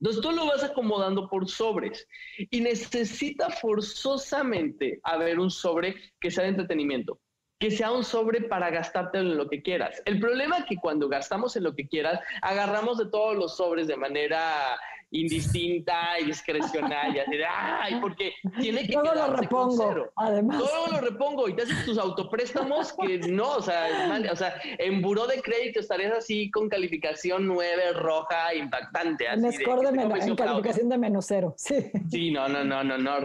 Entonces 0.00 0.22
tú 0.22 0.32
lo 0.32 0.46
vas 0.46 0.62
acomodando 0.62 1.28
por 1.28 1.48
sobres 1.48 2.06
y 2.50 2.60
necesita 2.60 3.48
forzosamente 3.50 5.00
haber 5.02 5.38
un 5.38 5.50
sobre 5.50 5.96
que 6.20 6.30
sea 6.30 6.44
de 6.44 6.50
entretenimiento, 6.50 7.18
que 7.58 7.70
sea 7.70 7.92
un 7.92 8.04
sobre 8.04 8.42
para 8.42 8.70
gastarte 8.70 9.18
en 9.18 9.38
lo 9.38 9.48
que 9.48 9.62
quieras. 9.62 10.02
El 10.04 10.20
problema 10.20 10.58
es 10.58 10.64
que 10.66 10.76
cuando 10.76 11.08
gastamos 11.08 11.56
en 11.56 11.64
lo 11.64 11.74
que 11.74 11.88
quieras, 11.88 12.20
agarramos 12.42 12.98
de 12.98 13.06
todos 13.06 13.36
los 13.36 13.56
sobres 13.56 13.86
de 13.86 13.96
manera 13.96 14.78
indistinta 15.20 16.20
y 16.20 16.26
discrecional 16.26 17.14
y 17.14 17.18
así 17.18 17.36
de, 17.36 17.44
ay, 17.46 17.98
porque 18.00 18.34
tiene 18.60 18.86
que 18.86 18.92
Todo 18.92 19.14
lo 19.14 19.36
repongo, 19.36 20.12
además. 20.16 20.58
Todo 20.58 20.86
lo 20.92 21.00
repongo 21.00 21.48
y 21.48 21.54
te 21.54 21.62
haces 21.62 21.84
tus 21.84 21.98
autopréstamos 21.98 22.92
que 22.94 23.18
no, 23.18 23.56
o 23.56 23.62
sea, 23.62 23.88
o 24.30 24.36
sea, 24.36 24.54
en 24.62 25.02
buró 25.02 25.26
de 25.26 25.40
crédito 25.42 25.80
estarías 25.80 26.12
así 26.12 26.50
con 26.50 26.68
calificación 26.68 27.46
9 27.46 27.92
roja 27.94 28.54
impactante. 28.54 29.28
Así 29.28 29.52
score 29.52 29.90
de, 29.90 30.02
en 30.02 30.36
calificación 30.36 30.88
de 30.88 30.98
menos 30.98 31.26
cero, 31.26 31.54
sí. 31.56 31.90
Sí, 32.10 32.30
no, 32.30 32.48
no, 32.48 32.64
no, 32.64 32.84
no, 32.84 32.98
no, 32.98 33.16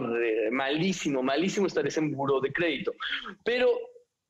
malísimo, 0.50 1.22
malísimo 1.22 1.66
estarías 1.66 1.96
en 1.98 2.12
buró 2.12 2.40
de 2.40 2.52
crédito. 2.52 2.92
Pero 3.44 3.70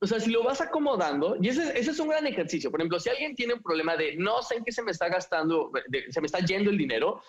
o 0.03 0.07
sea, 0.07 0.19
si 0.19 0.33
lo 0.33 0.43
vas 0.43 0.61
acomodando, 0.61 1.37
y 1.41 1.49
ese, 1.49 1.79
ese, 1.79 1.93
es 1.93 2.01
un 2.01 2.09
gran 2.09 2.27
ejercicio. 2.27 2.73
Por 2.73 2.81
ejemplo, 2.81 2.99
si 2.99 3.09
alguien 3.09 3.37
tiene 3.37 3.55
un 3.55 3.63
problema 3.63 3.97
de 3.97 4.17
no 4.17 4.43
sé 4.43 4.57
en 4.57 4.65
qué 4.65 4.73
se 4.73 4.83
me 4.83 4.91
está 4.91 5.09
gastando, 5.09 5.71
se 6.11 6.21
me 6.21 6.27
está 6.27 6.41
yendo 6.41 6.71
el 6.71 6.77
dinero, 6.77 7.23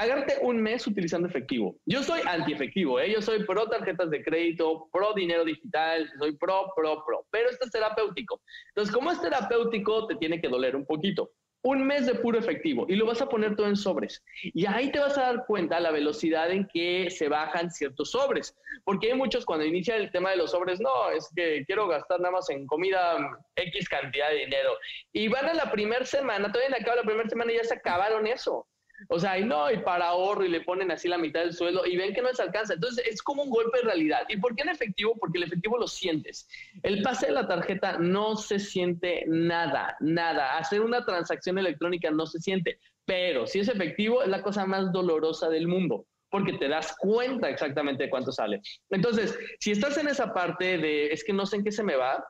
agarte 0.00 0.38
un 0.40 0.62
mes 0.62 0.86
utilizando 0.86 1.28
efectivo. 1.28 1.76
Yo 1.84 2.02
soy 2.02 2.20
anti-efectivo, 2.26 3.00
¿eh? 3.00 3.12
yo 3.12 3.20
soy 3.20 3.44
pro 3.44 3.68
tarjetas 3.68 4.08
de 4.08 4.22
crédito, 4.22 4.88
pro 4.90 5.12
dinero 5.12 5.44
digital, 5.44 6.10
soy 6.18 6.36
pro, 6.36 6.72
pro, 6.74 7.04
pro, 7.04 7.26
pero 7.30 7.50
esto 7.50 7.66
es 7.66 7.70
terapéutico. 7.70 8.40
Entonces, 8.68 8.94
como 8.94 9.10
es 9.10 9.20
terapéutico, 9.20 10.06
te 10.06 10.16
tiene 10.16 10.40
que 10.40 10.48
doler 10.48 10.74
un 10.74 10.86
poquito 10.86 11.30
un 11.62 11.86
mes 11.86 12.06
de 12.06 12.14
puro 12.14 12.38
efectivo 12.38 12.86
y 12.88 12.96
lo 12.96 13.04
vas 13.06 13.20
a 13.20 13.28
poner 13.28 13.54
todo 13.54 13.66
en 13.66 13.76
sobres. 13.76 14.22
Y 14.42 14.66
ahí 14.66 14.90
te 14.90 14.98
vas 14.98 15.18
a 15.18 15.22
dar 15.22 15.44
cuenta 15.46 15.78
la 15.78 15.90
velocidad 15.90 16.50
en 16.50 16.66
que 16.66 17.10
se 17.10 17.28
bajan 17.28 17.70
ciertos 17.70 18.12
sobres. 18.12 18.56
Porque 18.84 19.08
hay 19.08 19.14
muchos 19.14 19.44
cuando 19.44 19.66
inicia 19.66 19.96
el 19.96 20.10
tema 20.10 20.30
de 20.30 20.36
los 20.36 20.52
sobres, 20.52 20.80
no, 20.80 21.10
es 21.10 21.28
que 21.36 21.64
quiero 21.66 21.86
gastar 21.86 22.20
nada 22.20 22.32
más 22.32 22.48
en 22.48 22.66
comida 22.66 23.18
X 23.56 23.88
cantidad 23.88 24.30
de 24.30 24.36
dinero. 24.36 24.70
Y 25.12 25.28
van 25.28 25.46
a 25.46 25.54
la 25.54 25.70
primera 25.70 26.04
semana, 26.06 26.50
todavía 26.50 26.76
acaba 26.80 26.96
la 26.96 27.02
primera 27.02 27.28
semana 27.28 27.52
y 27.52 27.56
ya 27.56 27.64
se 27.64 27.74
acabaron 27.74 28.26
eso. 28.26 28.66
O 29.08 29.18
sea, 29.18 29.38
y 29.38 29.44
no, 29.44 29.70
y 29.70 29.78
para 29.78 30.08
ahorro 30.08 30.44
y 30.44 30.48
le 30.48 30.60
ponen 30.60 30.90
así 30.90 31.08
la 31.08 31.18
mitad 31.18 31.40
del 31.40 31.54
sueldo 31.54 31.86
y 31.86 31.96
ven 31.96 32.14
que 32.14 32.22
no 32.22 32.28
les 32.28 32.40
alcanza. 32.40 32.74
Entonces 32.74 33.06
es 33.06 33.22
como 33.22 33.42
un 33.42 33.50
golpe 33.50 33.78
de 33.78 33.84
realidad. 33.84 34.22
¿Y 34.28 34.36
por 34.36 34.54
qué 34.54 34.62
en 34.62 34.70
efectivo? 34.70 35.16
Porque 35.18 35.38
el 35.38 35.44
efectivo 35.44 35.78
lo 35.78 35.88
sientes. 35.88 36.48
El 36.82 37.02
pase 37.02 37.26
de 37.26 37.32
la 37.32 37.48
tarjeta 37.48 37.98
no 37.98 38.36
se 38.36 38.58
siente 38.58 39.24
nada, 39.26 39.96
nada. 40.00 40.58
Hacer 40.58 40.80
una 40.80 41.04
transacción 41.04 41.58
electrónica 41.58 42.10
no 42.10 42.26
se 42.26 42.40
siente. 42.40 42.78
Pero 43.04 43.46
si 43.46 43.60
es 43.60 43.68
efectivo, 43.68 44.22
es 44.22 44.28
la 44.28 44.42
cosa 44.42 44.66
más 44.66 44.92
dolorosa 44.92 45.48
del 45.48 45.66
mundo 45.66 46.06
porque 46.30 46.52
te 46.52 46.68
das 46.68 46.94
cuenta 46.96 47.50
exactamente 47.50 48.04
de 48.04 48.10
cuánto 48.10 48.30
sale. 48.30 48.60
Entonces, 48.90 49.36
si 49.58 49.72
estás 49.72 49.98
en 49.98 50.06
esa 50.06 50.32
parte 50.32 50.78
de 50.78 51.08
es 51.08 51.24
que 51.24 51.32
no 51.32 51.44
sé 51.44 51.56
en 51.56 51.64
qué 51.64 51.72
se 51.72 51.82
me 51.82 51.96
va, 51.96 52.24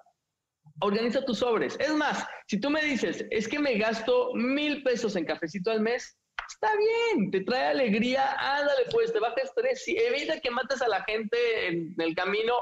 organiza 0.80 1.24
tus 1.24 1.38
sobres. 1.38 1.76
Es 1.78 1.92
más, 1.94 2.26
si 2.46 2.58
tú 2.58 2.70
me 2.70 2.82
dices, 2.82 3.24
es 3.30 3.48
que 3.48 3.58
me 3.58 3.76
gasto 3.78 4.30
mil 4.34 4.82
pesos 4.82 5.16
en 5.16 5.24
cafecito 5.24 5.70
al 5.70 5.80
mes, 5.80 6.18
está 6.48 6.68
bien, 6.76 7.30
te 7.30 7.40
trae 7.40 7.68
alegría, 7.68 8.36
ándale 8.38 8.84
pues, 8.90 9.12
te 9.12 9.18
baja 9.18 9.40
estrés, 9.42 9.86
y 9.88 9.96
evita 9.96 10.40
que 10.40 10.50
mates 10.50 10.82
a 10.82 10.88
la 10.88 11.02
gente 11.04 11.36
en 11.66 11.94
el 11.98 12.14
camino, 12.14 12.54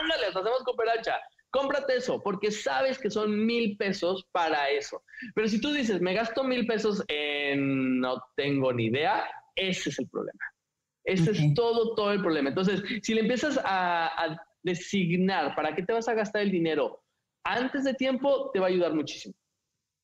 ándale, 0.00 0.32
te 0.32 0.38
hacemos 0.38 0.62
cooperacha. 0.64 1.20
Cómprate 1.50 1.96
eso, 1.96 2.22
porque 2.22 2.50
sabes 2.50 2.98
que 2.98 3.10
son 3.10 3.46
mil 3.46 3.76
pesos 3.78 4.26
para 4.32 4.68
eso. 4.68 5.02
Pero 5.34 5.48
si 5.48 5.60
tú 5.60 5.72
dices, 5.72 6.00
me 6.00 6.12
gasto 6.12 6.44
mil 6.44 6.66
pesos 6.66 7.02
en 7.08 8.00
no 8.00 8.22
tengo 8.34 8.72
ni 8.72 8.86
idea, 8.86 9.24
ese 9.54 9.90
es 9.90 9.98
el 9.98 10.08
problema. 10.08 10.44
Ese 11.04 11.30
es 11.30 11.54
todo, 11.54 11.94
todo 11.94 12.12
el 12.12 12.20
problema. 12.20 12.48
Entonces, 12.48 12.82
si 13.00 13.14
le 13.14 13.20
empiezas 13.20 13.58
a, 13.64 14.24
a 14.24 14.46
designar 14.62 15.54
para 15.54 15.74
qué 15.74 15.82
te 15.82 15.92
vas 15.92 16.08
a 16.08 16.14
gastar 16.14 16.42
el 16.42 16.50
dinero 16.50 17.02
antes 17.44 17.84
de 17.84 17.94
tiempo, 17.94 18.50
te 18.52 18.58
va 18.58 18.66
a 18.66 18.70
ayudar 18.70 18.92
muchísimo. 18.92 19.34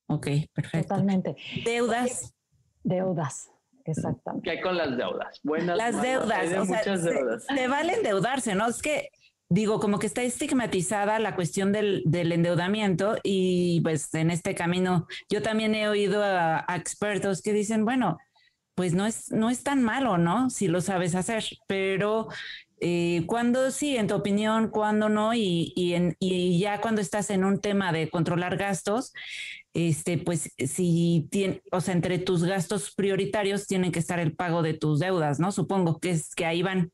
Ok, 0.07 0.27
perfecto. 0.53 0.87
Totalmente. 0.87 1.35
Deudas. 1.65 2.33
Deudas. 2.83 3.49
Exactamente. 3.85 4.43
¿Qué 4.45 4.57
hay 4.57 4.61
con 4.61 4.77
las 4.77 4.97
deudas? 4.97 5.39
Buenas. 5.43 5.77
Las 5.77 6.01
deudas. 6.01 6.53
O 6.53 6.65
muchas 6.65 7.03
deudas. 7.03 7.45
Te, 7.47 7.67
vale 7.67 7.95
endeudarse, 7.95 8.55
¿no? 8.55 8.67
Es 8.67 8.81
que 8.81 9.09
digo, 9.49 9.79
como 9.79 9.99
que 9.99 10.07
está 10.07 10.23
estigmatizada 10.23 11.19
la 11.19 11.35
cuestión 11.35 11.71
del, 11.71 12.01
del, 12.05 12.31
endeudamiento 12.31 13.17
y 13.23 13.81
pues 13.81 14.13
en 14.15 14.31
este 14.31 14.55
camino 14.55 15.05
yo 15.29 15.41
también 15.41 15.75
he 15.75 15.87
oído 15.87 16.23
a, 16.23 16.65
expertos 16.75 17.41
que 17.41 17.53
dicen, 17.53 17.85
bueno, 17.85 18.17
pues 18.75 18.93
no 18.93 19.05
es, 19.05 19.31
no 19.31 19.49
es 19.49 19.63
tan 19.63 19.83
malo, 19.83 20.17
¿no? 20.17 20.49
Si 20.49 20.67
lo 20.67 20.81
sabes 20.81 21.13
hacer, 21.13 21.43
pero 21.67 22.29
eh, 22.79 23.23
cuando 23.27 23.69
sí, 23.69 23.95
en 23.95 24.07
tu 24.07 24.15
opinión, 24.15 24.69
cuando 24.69 25.07
no, 25.09 25.33
y, 25.35 25.71
y, 25.75 25.93
en, 25.93 26.15
y 26.19 26.57
ya 26.57 26.81
cuando 26.81 27.01
estás 27.01 27.29
en 27.29 27.43
un 27.43 27.59
tema 27.59 27.91
de 27.91 28.09
controlar 28.09 28.57
gastos, 28.57 29.13
este, 29.73 30.17
pues 30.17 30.51
si 30.57 31.27
tiene, 31.31 31.61
o 31.71 31.81
sea, 31.81 31.93
entre 31.93 32.19
tus 32.19 32.43
gastos 32.43 32.93
prioritarios 32.93 33.67
tienen 33.67 33.91
que 33.91 33.99
estar 33.99 34.19
el 34.19 34.35
pago 34.35 34.61
de 34.61 34.73
tus 34.73 34.99
deudas, 34.99 35.39
¿no? 35.39 35.51
Supongo 35.51 35.99
que 35.99 36.11
es 36.11 36.35
que 36.35 36.45
ahí 36.45 36.61
van. 36.61 36.91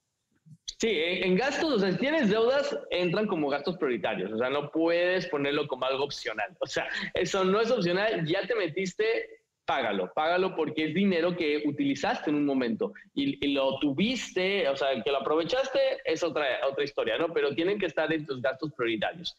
Sí, 0.79 0.89
en, 0.89 1.35
gastos, 1.35 1.73
o 1.73 1.79
sea, 1.79 1.91
si 1.91 1.97
tienes 1.97 2.29
deudas, 2.29 2.77
entran 2.89 3.27
como 3.27 3.49
gastos 3.49 3.77
prioritarios, 3.77 4.31
o 4.31 4.37
sea, 4.37 4.49
no 4.49 4.71
puedes 4.71 5.27
ponerlo 5.27 5.67
como 5.67 5.85
algo 5.85 6.05
opcional, 6.05 6.55
o 6.59 6.67
sea, 6.67 6.87
eso 7.15 7.43
no 7.43 7.59
es 7.59 7.69
opcional, 7.69 8.25
ya 8.25 8.47
te 8.47 8.55
metiste 8.55 9.38
págalo, 9.69 10.11
págalo 10.15 10.55
porque 10.55 10.85
es 10.85 10.95
dinero 10.95 11.37
que 11.37 11.61
utilizaste 11.63 12.31
en 12.31 12.37
un 12.37 12.45
momento 12.47 12.91
y, 13.13 13.53
lo 13.53 13.77
tuviste, 13.77 14.67
o 14.67 14.75
sea, 14.75 14.99
que 15.03 15.11
lo 15.11 15.19
aprovechaste 15.19 15.79
es 16.05 16.23
otra, 16.23 16.47
otra 16.67 16.83
historia, 16.83 17.19
¿no? 17.19 17.31
Pero 17.31 17.53
tienen 17.53 17.77
que 17.77 17.85
estar 17.85 18.11
en 18.11 18.25
tus 18.25 18.41
gastos 18.41 18.73
prioritarios. 18.75 19.37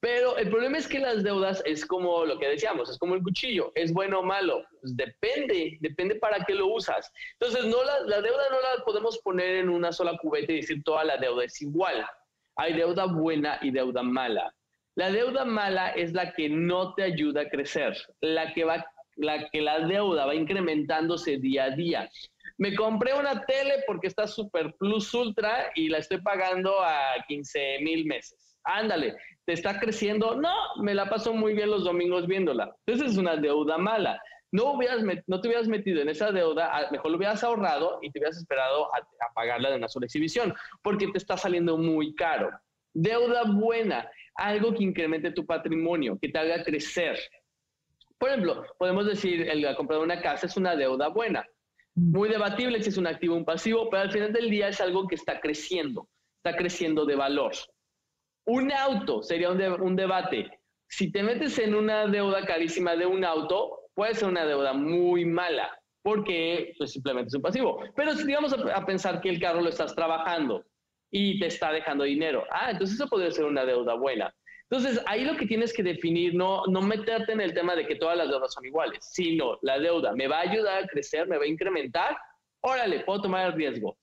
Pero 0.00 0.36
el 0.36 0.50
problema 0.50 0.78
es 0.78 0.88
que 0.88 0.98
las 0.98 1.22
deudas 1.22 1.62
es 1.64 1.86
como 1.86 2.24
lo 2.24 2.40
que 2.40 2.48
decíamos, 2.48 2.90
es 2.90 2.98
como 2.98 3.14
el 3.14 3.22
cuchillo, 3.22 3.70
es 3.76 3.92
bueno 3.92 4.18
o 4.18 4.22
malo, 4.24 4.64
pues 4.80 4.96
depende, 4.96 5.78
depende 5.80 6.16
para 6.16 6.44
qué 6.44 6.56
lo 6.56 6.74
usas. 6.74 7.12
Entonces, 7.38 7.66
no 7.66 7.84
la, 7.84 8.00
la 8.00 8.20
deuda 8.20 8.50
no 8.50 8.56
la 8.56 8.84
podemos 8.84 9.18
poner 9.18 9.58
en 9.58 9.68
una 9.68 9.92
sola 9.92 10.18
cubeta 10.18 10.50
y 10.52 10.56
decir 10.56 10.82
toda 10.82 11.04
la 11.04 11.18
deuda 11.18 11.44
es 11.44 11.62
igual. 11.62 12.04
Hay 12.56 12.72
deuda 12.72 13.06
buena 13.06 13.60
y 13.62 13.70
deuda 13.70 14.02
mala. 14.02 14.52
La 14.96 15.12
deuda 15.12 15.44
mala 15.44 15.90
es 15.90 16.12
la 16.14 16.32
que 16.32 16.48
no 16.48 16.94
te 16.94 17.04
ayuda 17.04 17.42
a 17.42 17.48
crecer, 17.48 17.96
la 18.20 18.52
que 18.52 18.64
va 18.64 18.84
la 19.18 19.48
que 19.50 19.60
la 19.60 19.80
deuda 19.80 20.26
va 20.26 20.34
incrementándose 20.34 21.38
día 21.38 21.64
a 21.64 21.70
día. 21.70 22.10
Me 22.56 22.74
compré 22.74 23.14
una 23.14 23.44
tele 23.44 23.84
porque 23.86 24.08
está 24.08 24.26
Super 24.26 24.74
Plus 24.78 25.12
Ultra 25.14 25.70
y 25.74 25.88
la 25.88 25.98
estoy 25.98 26.20
pagando 26.20 26.80
a 26.82 27.24
15 27.26 27.78
mil 27.82 28.04
meses. 28.06 28.56
Ándale, 28.64 29.16
te 29.44 29.52
está 29.52 29.78
creciendo. 29.78 30.34
No, 30.34 30.52
me 30.82 30.94
la 30.94 31.08
paso 31.08 31.32
muy 31.32 31.54
bien 31.54 31.70
los 31.70 31.84
domingos 31.84 32.26
viéndola. 32.26 32.74
Entonces 32.84 33.12
es 33.12 33.18
una 33.18 33.36
deuda 33.36 33.78
mala. 33.78 34.20
No, 34.50 34.72
hubieras 34.72 35.02
no 35.26 35.40
te 35.40 35.48
hubieras 35.48 35.68
metido 35.68 36.00
en 36.00 36.08
esa 36.08 36.32
deuda, 36.32 36.88
mejor 36.90 37.10
lo 37.10 37.18
hubieras 37.18 37.44
ahorrado 37.44 37.98
y 38.00 38.10
te 38.10 38.18
hubieras 38.18 38.38
esperado 38.38 38.86
a, 38.94 38.98
a 38.98 39.32
pagarla 39.34 39.70
de 39.70 39.76
una 39.76 39.88
sola 39.88 40.06
exhibición, 40.06 40.54
porque 40.82 41.06
te 41.08 41.18
está 41.18 41.36
saliendo 41.36 41.76
muy 41.76 42.14
caro. 42.14 42.50
Deuda 42.94 43.44
buena, 43.44 44.10
algo 44.34 44.72
que 44.72 44.84
incremente 44.84 45.32
tu 45.32 45.44
patrimonio, 45.44 46.18
que 46.20 46.30
te 46.30 46.38
haga 46.38 46.64
crecer, 46.64 47.18
por 48.18 48.30
ejemplo, 48.30 48.64
podemos 48.78 49.06
decir, 49.06 49.48
el 49.48 49.76
comprar 49.76 50.00
una 50.00 50.20
casa 50.20 50.46
es 50.46 50.56
una 50.56 50.74
deuda 50.74 51.08
buena. 51.08 51.46
Muy 51.94 52.28
debatible 52.28 52.82
si 52.82 52.90
es 52.90 52.96
un 52.96 53.06
activo 53.06 53.34
o 53.34 53.38
un 53.38 53.44
pasivo, 53.44 53.88
pero 53.90 54.02
al 54.02 54.12
final 54.12 54.32
del 54.32 54.50
día 54.50 54.68
es 54.68 54.80
algo 54.80 55.06
que 55.06 55.14
está 55.14 55.40
creciendo, 55.40 56.08
está 56.42 56.56
creciendo 56.56 57.04
de 57.04 57.16
valor. 57.16 57.52
Un 58.44 58.72
auto 58.72 59.22
sería 59.22 59.50
un, 59.50 59.96
debate. 59.96 60.50
Si 60.88 61.12
te 61.12 61.22
metes 61.22 61.58
en 61.58 61.74
una 61.74 62.06
deuda 62.06 62.44
carísima 62.44 62.96
de 62.96 63.06
un 63.06 63.24
auto, 63.24 63.90
puede 63.94 64.14
ser 64.14 64.28
una 64.28 64.46
deuda 64.46 64.72
muy 64.72 65.24
mala, 65.24 65.78
porque 66.02 66.72
pues, 66.78 66.92
simplemente 66.92 67.28
es 67.28 67.34
un 67.34 67.42
pasivo. 67.42 67.82
Pero 67.94 68.14
si 68.14 68.26
digamos 68.26 68.52
a, 68.52 68.86
pensar 68.86 69.20
que 69.20 69.28
el 69.28 69.40
carro 69.40 69.60
lo 69.60 69.68
estás 69.68 69.94
trabajando 69.94 70.64
y 71.10 71.38
te 71.38 71.46
está 71.46 71.72
dejando 71.72 72.04
dinero, 72.04 72.44
ah, 72.50 72.70
entonces 72.70 72.96
eso 72.96 73.08
podría 73.08 73.30
ser 73.30 73.44
una 73.44 73.64
deuda 73.64 73.94
buena. 73.94 74.34
Entonces, 74.70 75.02
ahí 75.06 75.24
lo 75.24 75.36
que 75.36 75.46
tienes 75.46 75.72
que 75.72 75.82
definir, 75.82 76.34
no, 76.34 76.66
no 76.66 76.82
meterte 76.82 77.32
en 77.32 77.40
el 77.40 77.54
tema 77.54 77.74
de 77.74 77.86
que 77.86 77.96
todas 77.96 78.18
las 78.18 78.28
deudas 78.28 78.52
son 78.52 78.66
iguales, 78.66 78.98
sino 79.00 79.58
la 79.62 79.78
deuda 79.78 80.12
me 80.12 80.28
va 80.28 80.38
a 80.38 80.50
ayudar 80.50 80.84
a 80.84 80.86
crecer, 80.86 81.26
me 81.26 81.38
va 81.38 81.44
a 81.44 81.48
incrementar, 81.48 82.16
órale, 82.60 83.00
puedo 83.00 83.22
tomar 83.22 83.46
el 83.46 83.54
riesgo. 83.54 83.96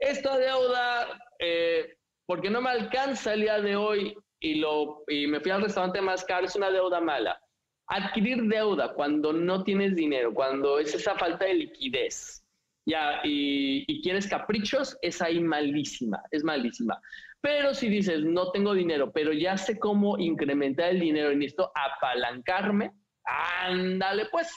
Esta 0.00 0.36
deuda, 0.36 1.20
eh, 1.38 1.96
porque 2.26 2.50
no 2.50 2.60
me 2.60 2.70
alcanza 2.70 3.34
el 3.34 3.42
día 3.42 3.60
de 3.60 3.76
hoy 3.76 4.16
y, 4.40 4.56
lo, 4.56 5.04
y 5.06 5.28
me 5.28 5.40
fui 5.40 5.52
al 5.52 5.62
restaurante 5.62 6.00
más 6.00 6.24
caro, 6.24 6.46
es 6.46 6.56
una 6.56 6.70
deuda 6.70 7.00
mala. 7.00 7.40
Adquirir 7.86 8.42
deuda 8.42 8.94
cuando 8.94 9.32
no 9.32 9.62
tienes 9.62 9.94
dinero, 9.94 10.34
cuando 10.34 10.80
es 10.80 10.94
esa 10.94 11.14
falta 11.14 11.44
de 11.44 11.54
liquidez, 11.54 12.44
ya, 12.88 13.20
y, 13.22 13.84
y, 13.86 14.02
quieres 14.02 14.26
caprichos, 14.26 14.96
es 15.02 15.20
ahí 15.20 15.40
malísima, 15.40 16.22
es 16.30 16.42
malísima. 16.42 17.00
Pero 17.40 17.74
si 17.74 17.88
dices, 17.88 18.24
no 18.24 18.50
tengo 18.50 18.74
dinero, 18.74 19.12
pero 19.12 19.32
ya 19.32 19.56
sé 19.56 19.78
cómo 19.78 20.18
incrementar 20.18 20.90
el 20.90 21.00
dinero 21.00 21.30
y 21.30 21.36
necesito 21.36 21.70
apalancarme, 21.74 22.92
ándale 23.24 24.26
pues, 24.30 24.50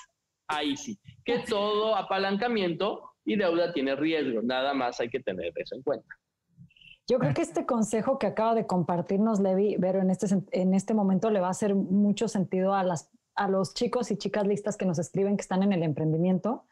ahí 0.48 0.76
sí. 0.76 0.98
Que 1.26 1.40
todo 1.40 1.96
apalancamiento 1.96 3.12
y 3.26 3.36
deuda 3.36 3.74
tiene 3.74 3.96
riesgo. 3.96 4.42
Nada 4.42 4.74
más 4.74 5.00
hay 5.00 5.10
que 5.10 5.20
tener 5.20 5.52
eso 5.56 5.76
en 5.76 5.84
cuenta. 5.84 6.16
Yo 7.08 7.20
creo 7.20 7.34
que 7.34 7.42
este 7.42 7.66
consejo 7.66 8.18
que 8.18 8.28
acaba 8.28 8.56
de 8.56 8.66
compartirnos 8.66 9.42
Levi, 9.42 9.76
pero 9.80 10.00
en 10.00 10.10
este, 10.10 10.28
en 10.52 10.74
este 10.74 10.94
momento 10.94 11.30
le 11.30 11.42
va 11.42 11.48
a 11.48 11.52
hacer 11.52 11.76
mucho 11.76 12.28
sentido 12.30 12.74
a, 12.74 12.84
las, 12.84 13.12
a 13.36 13.50
los 13.50 13.74
chicos 13.74 14.12
y 14.12 14.18
chicas 14.18 14.48
listas 14.48 14.78
que 14.78 14.86
nos 14.86 14.98
escriben 14.98 15.36
que 15.36 15.42
están 15.42 15.62
en 15.62 15.74
el 15.74 15.84
emprendimiento 15.84 16.66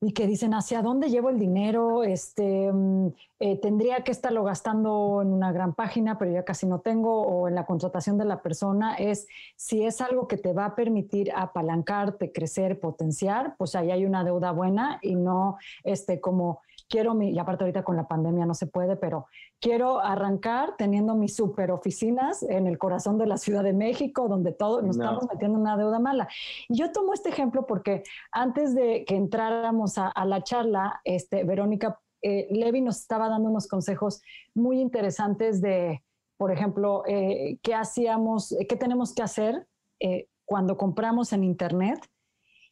y 0.00 0.12
que 0.12 0.26
dicen 0.26 0.54
hacia 0.54 0.82
dónde 0.82 1.08
llevo 1.08 1.30
el 1.30 1.38
dinero, 1.38 2.02
este, 2.04 2.70
mm, 2.72 3.08
eh, 3.40 3.58
tendría 3.60 4.04
que 4.04 4.12
estarlo 4.12 4.44
gastando 4.44 5.20
en 5.22 5.32
una 5.32 5.52
gran 5.52 5.74
página, 5.74 6.18
pero 6.18 6.30
ya 6.30 6.44
casi 6.44 6.66
no 6.66 6.80
tengo, 6.80 7.22
o 7.22 7.48
en 7.48 7.54
la 7.54 7.64
contratación 7.64 8.18
de 8.18 8.24
la 8.24 8.42
persona, 8.42 8.96
es 8.96 9.26
si 9.56 9.84
es 9.84 10.00
algo 10.00 10.28
que 10.28 10.36
te 10.36 10.52
va 10.52 10.66
a 10.66 10.74
permitir 10.74 11.32
apalancarte, 11.34 12.32
crecer, 12.32 12.80
potenciar, 12.80 13.56
pues 13.56 13.74
ahí 13.74 13.90
hay 13.90 14.04
una 14.04 14.24
deuda 14.24 14.52
buena 14.52 14.98
y 15.02 15.14
no 15.14 15.56
este, 15.84 16.20
como 16.20 16.60
quiero 16.88 17.14
mi, 17.14 17.30
y 17.30 17.38
aparte 17.38 17.64
ahorita 17.64 17.84
con 17.84 17.96
la 17.96 18.06
pandemia 18.06 18.46
no 18.46 18.54
se 18.54 18.66
puede, 18.66 18.96
pero 18.96 19.26
quiero 19.60 20.00
arrancar 20.00 20.76
teniendo 20.76 21.14
mis 21.14 21.34
super 21.34 21.70
oficinas 21.70 22.42
en 22.42 22.66
el 22.66 22.78
corazón 22.78 23.18
de 23.18 23.26
la 23.26 23.36
Ciudad 23.36 23.62
de 23.62 23.72
México, 23.72 24.28
donde 24.28 24.52
todos 24.52 24.82
nos 24.82 24.96
estamos 24.96 25.26
metiendo 25.30 25.56
en 25.56 25.62
una 25.62 25.76
deuda 25.76 25.98
mala. 25.98 26.28
Y 26.68 26.78
yo 26.78 26.92
tomo 26.92 27.14
este 27.14 27.30
ejemplo 27.30 27.66
porque 27.66 28.02
antes 28.32 28.74
de 28.74 29.04
que 29.04 29.16
entráramos 29.16 29.98
a, 29.98 30.12
la 30.24 30.42
charla, 30.42 31.00
este, 31.04 31.44
Verónica 31.44 32.00
eh, 32.22 32.46
Levi 32.50 32.80
nos 32.80 33.00
estaba 33.00 33.28
dando 33.28 33.50
unos 33.50 33.68
consejos 33.68 34.22
muy 34.54 34.80
interesantes 34.80 35.60
de, 35.60 36.02
por 36.38 36.50
ejemplo, 36.50 37.02
eh, 37.06 37.58
qué 37.62 37.74
hacíamos, 37.74 38.56
qué 38.68 38.76
tenemos 38.76 39.14
que 39.14 39.22
hacer 39.22 39.66
eh, 40.00 40.28
cuando 40.44 40.76
compramos 40.76 41.32
en 41.32 41.44
Internet 41.44 41.98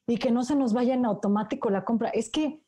y 0.07 0.17
que 0.17 0.31
no 0.31 0.45
se 0.45 0.57
nos 0.57 0.73
vaya 0.73 0.95
en 0.95 1.05
automático 1.05 1.71
la 1.71 1.85
compra. 1.85 2.09
Es 2.11 2.31
que 2.31 2.61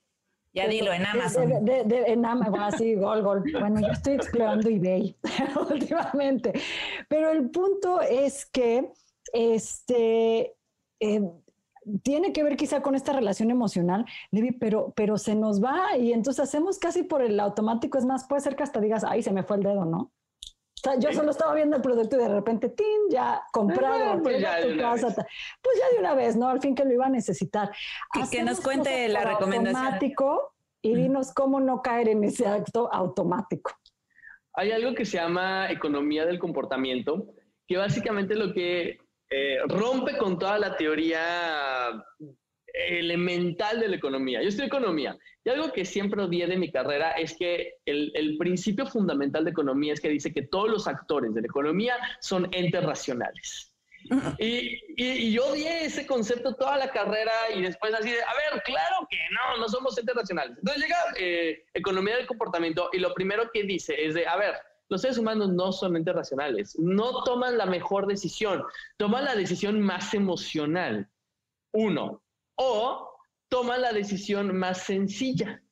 ya 0.54 0.68
dilo, 0.68 0.92
en 0.92 1.04
Amazon. 1.04 1.52
en 1.68 2.24
Amazon, 2.24 2.60
así, 2.60 2.94
gol, 2.94 3.22
gol. 3.22 3.44
Bueno, 3.58 3.80
yo 3.80 3.92
estoy 3.92 4.14
explorando 4.14 4.68
eBay 4.68 5.16
últimamente. 5.70 6.52
Pero 7.08 7.30
el 7.30 7.50
punto 7.50 8.00
es 8.00 8.46
que 8.46 8.88
este, 9.32 10.54
eh, 11.00 11.30
tiene 12.02 12.32
que 12.32 12.42
ver 12.42 12.56
quizá 12.56 12.80
con 12.82 12.94
esta 12.94 13.12
relación 13.12 13.50
emocional, 13.50 14.06
Levi, 14.30 14.52
pero, 14.52 14.92
pero 14.96 15.18
se 15.18 15.34
nos 15.34 15.62
va 15.62 15.96
y 15.96 16.12
entonces 16.12 16.42
hacemos 16.42 16.78
casi 16.78 17.02
por 17.02 17.20
el 17.20 17.38
automático. 17.40 17.98
Es 17.98 18.04
más, 18.04 18.24
puede 18.24 18.40
ser 18.40 18.56
que 18.56 18.62
hasta 18.62 18.80
digas, 18.80 19.04
ay, 19.04 19.22
se 19.22 19.32
me 19.32 19.42
fue 19.42 19.56
el 19.56 19.64
dedo, 19.64 19.84
¿no? 19.84 20.12
Yo 20.98 21.12
solo 21.12 21.30
estaba 21.30 21.54
viendo 21.54 21.76
el 21.76 21.82
producto 21.82 22.16
y 22.16 22.20
de 22.20 22.28
repente, 22.28 22.68
¡tin! 22.68 22.86
Ya 23.10 23.42
comprado. 23.52 24.22
pues, 24.22 24.40
ya 24.40 24.60
de 24.60 24.72
una 24.74 24.92
casa. 24.92 25.06
Vez. 25.08 25.16
pues 25.62 25.78
ya 25.78 25.94
de 25.94 25.98
una 25.98 26.14
vez, 26.14 26.36
¿no? 26.36 26.48
Al 26.48 26.60
fin 26.60 26.74
que 26.74 26.84
lo 26.84 26.92
iba 26.92 27.06
a 27.06 27.10
necesitar. 27.10 27.70
Y 28.14 28.28
que 28.28 28.42
nos 28.42 28.60
cuente 28.60 29.08
la 29.08 29.24
recomendación. 29.24 29.76
Automático 29.76 30.54
y 30.82 30.94
dinos 30.94 31.32
cómo 31.32 31.60
no 31.60 31.80
caer 31.80 32.08
en 32.08 32.24
ese 32.24 32.46
acto 32.46 32.92
automático. 32.92 33.72
Hay 34.52 34.70
algo 34.70 34.94
que 34.94 35.04
se 35.04 35.16
llama 35.16 35.70
economía 35.70 36.26
del 36.26 36.38
comportamiento, 36.38 37.26
que 37.66 37.76
básicamente 37.76 38.34
lo 38.34 38.52
que 38.52 38.98
eh, 39.30 39.58
rompe 39.66 40.16
con 40.18 40.38
toda 40.38 40.58
la 40.58 40.76
teoría 40.76 41.20
elemental 42.74 43.78
de 43.80 43.88
la 43.88 43.96
economía. 43.96 44.42
Yo 44.42 44.48
estoy 44.48 44.66
economía 44.66 45.16
y 45.44 45.50
algo 45.50 45.72
que 45.72 45.84
siempre 45.84 46.22
odié 46.22 46.46
de 46.46 46.56
mi 46.56 46.70
carrera 46.70 47.12
es 47.12 47.36
que 47.36 47.74
el, 47.86 48.10
el, 48.14 48.36
principio 48.36 48.86
fundamental 48.86 49.44
de 49.44 49.50
economía 49.50 49.92
es 49.92 50.00
que 50.00 50.08
dice 50.08 50.32
que 50.32 50.42
todos 50.42 50.68
los 50.68 50.88
actores 50.88 51.32
de 51.34 51.42
la 51.42 51.46
economía 51.46 51.96
son 52.20 52.48
entes 52.52 52.82
racionales. 52.82 53.70
Y, 54.38 54.80
y, 54.96 55.32
yo 55.32 55.46
odié 55.46 55.86
ese 55.86 56.06
concepto 56.06 56.54
toda 56.54 56.76
la 56.76 56.90
carrera 56.90 57.32
y 57.54 57.62
después 57.62 57.94
así 57.94 58.10
de, 58.10 58.22
a 58.22 58.34
ver, 58.34 58.62
claro 58.64 59.06
que 59.08 59.16
no, 59.30 59.58
no 59.58 59.68
somos 59.68 59.96
entes 59.96 60.14
racionales. 60.14 60.58
Entonces 60.58 60.82
llega 60.82 60.98
eh, 61.18 61.64
economía 61.72 62.16
del 62.16 62.26
comportamiento 62.26 62.90
y 62.92 62.98
lo 62.98 63.14
primero 63.14 63.50
que 63.52 63.62
dice 63.62 63.94
es 64.04 64.14
de, 64.14 64.26
a 64.26 64.36
ver, 64.36 64.56
los 64.90 65.00
seres 65.00 65.16
humanos 65.16 65.52
no 65.52 65.72
son 65.72 65.96
entes 65.96 66.14
racionales, 66.14 66.78
no 66.78 67.24
toman 67.24 67.56
la 67.56 67.66
mejor 67.66 68.06
decisión, 68.06 68.62
toman 68.98 69.24
la 69.24 69.34
decisión 69.34 69.80
más 69.80 70.12
emocional, 70.12 71.08
uno, 71.72 72.23
o 72.56 73.10
toman 73.48 73.82
la 73.82 73.92
decisión 73.92 74.56
más 74.56 74.84
sencilla. 74.84 75.62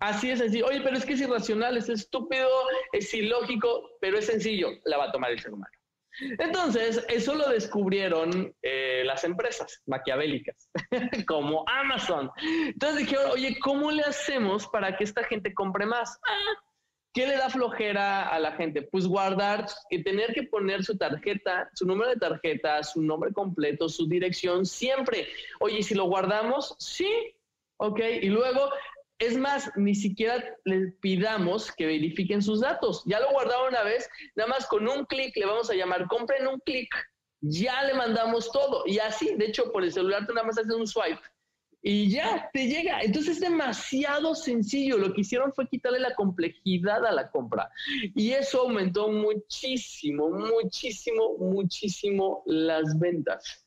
Así 0.00 0.30
es 0.30 0.40
sencillo. 0.40 0.66
Oye, 0.66 0.80
pero 0.82 0.96
es 0.96 1.04
que 1.04 1.14
es 1.14 1.20
irracional, 1.20 1.76
es 1.76 1.88
estúpido, 1.88 2.48
es 2.92 3.12
ilógico, 3.14 3.90
pero 4.00 4.18
es 4.18 4.26
sencillo. 4.26 4.68
La 4.84 4.98
va 4.98 5.04
a 5.04 5.12
tomar 5.12 5.30
el 5.30 5.40
ser 5.40 5.52
humano. 5.54 5.72
Entonces, 6.38 7.04
eso 7.08 7.34
lo 7.34 7.48
descubrieron 7.48 8.54
eh, 8.62 9.02
las 9.04 9.24
empresas 9.24 9.82
maquiavélicas, 9.86 10.70
como 11.26 11.64
Amazon. 11.68 12.30
Entonces 12.42 13.00
dijeron, 13.00 13.32
oye, 13.32 13.58
¿cómo 13.60 13.90
le 13.90 14.02
hacemos 14.02 14.66
para 14.68 14.96
que 14.96 15.04
esta 15.04 15.24
gente 15.24 15.52
compre 15.52 15.84
más? 15.84 16.18
Ah, 16.26 16.62
¿Qué 17.16 17.26
le 17.26 17.38
da 17.38 17.48
flojera 17.48 18.28
a 18.28 18.38
la 18.38 18.52
gente? 18.52 18.82
Pues 18.82 19.06
guardar 19.06 19.66
y 19.88 20.04
tener 20.04 20.34
que 20.34 20.42
poner 20.42 20.84
su 20.84 20.98
tarjeta, 20.98 21.70
su 21.72 21.86
número 21.86 22.10
de 22.10 22.16
tarjeta, 22.16 22.82
su 22.82 23.00
nombre 23.00 23.32
completo, 23.32 23.88
su 23.88 24.06
dirección, 24.06 24.66
siempre. 24.66 25.26
Oye, 25.60 25.82
si 25.82 25.94
lo 25.94 26.04
guardamos, 26.04 26.76
sí, 26.78 27.10
ok. 27.78 28.00
Y 28.20 28.28
luego 28.28 28.68
es 29.18 29.38
más, 29.38 29.72
ni 29.76 29.94
siquiera 29.94 30.44
les 30.66 30.92
pidamos 31.00 31.72
que 31.72 31.86
verifiquen 31.86 32.42
sus 32.42 32.60
datos. 32.60 33.02
Ya 33.06 33.18
lo 33.18 33.30
guardaron 33.30 33.68
una 33.68 33.82
vez, 33.82 34.10
nada 34.34 34.50
más 34.50 34.66
con 34.66 34.86
un 34.86 35.06
clic 35.06 35.34
le 35.38 35.46
vamos 35.46 35.70
a 35.70 35.74
llamar, 35.74 36.08
compren 36.08 36.46
un 36.46 36.60
clic, 36.66 36.94
ya 37.40 37.82
le 37.84 37.94
mandamos 37.94 38.52
todo. 38.52 38.82
Y 38.84 38.98
así, 38.98 39.34
de 39.36 39.46
hecho, 39.46 39.72
por 39.72 39.84
el 39.84 39.90
celular 39.90 40.26
tú 40.26 40.34
nada 40.34 40.46
más 40.46 40.58
haces 40.58 40.70
un 40.70 40.86
swipe 40.86 41.22
y 41.88 42.10
ya 42.10 42.50
te 42.52 42.66
llega. 42.66 43.00
Entonces 43.00 43.36
es 43.36 43.40
demasiado 43.40 44.34
sencillo. 44.34 44.98
Lo 44.98 45.12
que 45.12 45.20
hicieron 45.20 45.52
fue 45.52 45.68
quitarle 45.68 46.00
la 46.00 46.16
complejidad 46.16 47.06
a 47.06 47.12
la 47.12 47.30
compra. 47.30 47.70
Y 48.12 48.32
eso 48.32 48.62
aumentó 48.62 49.08
muchísimo, 49.08 50.28
muchísimo, 50.30 51.36
muchísimo 51.38 52.42
las 52.46 52.98
ventas. 52.98 53.64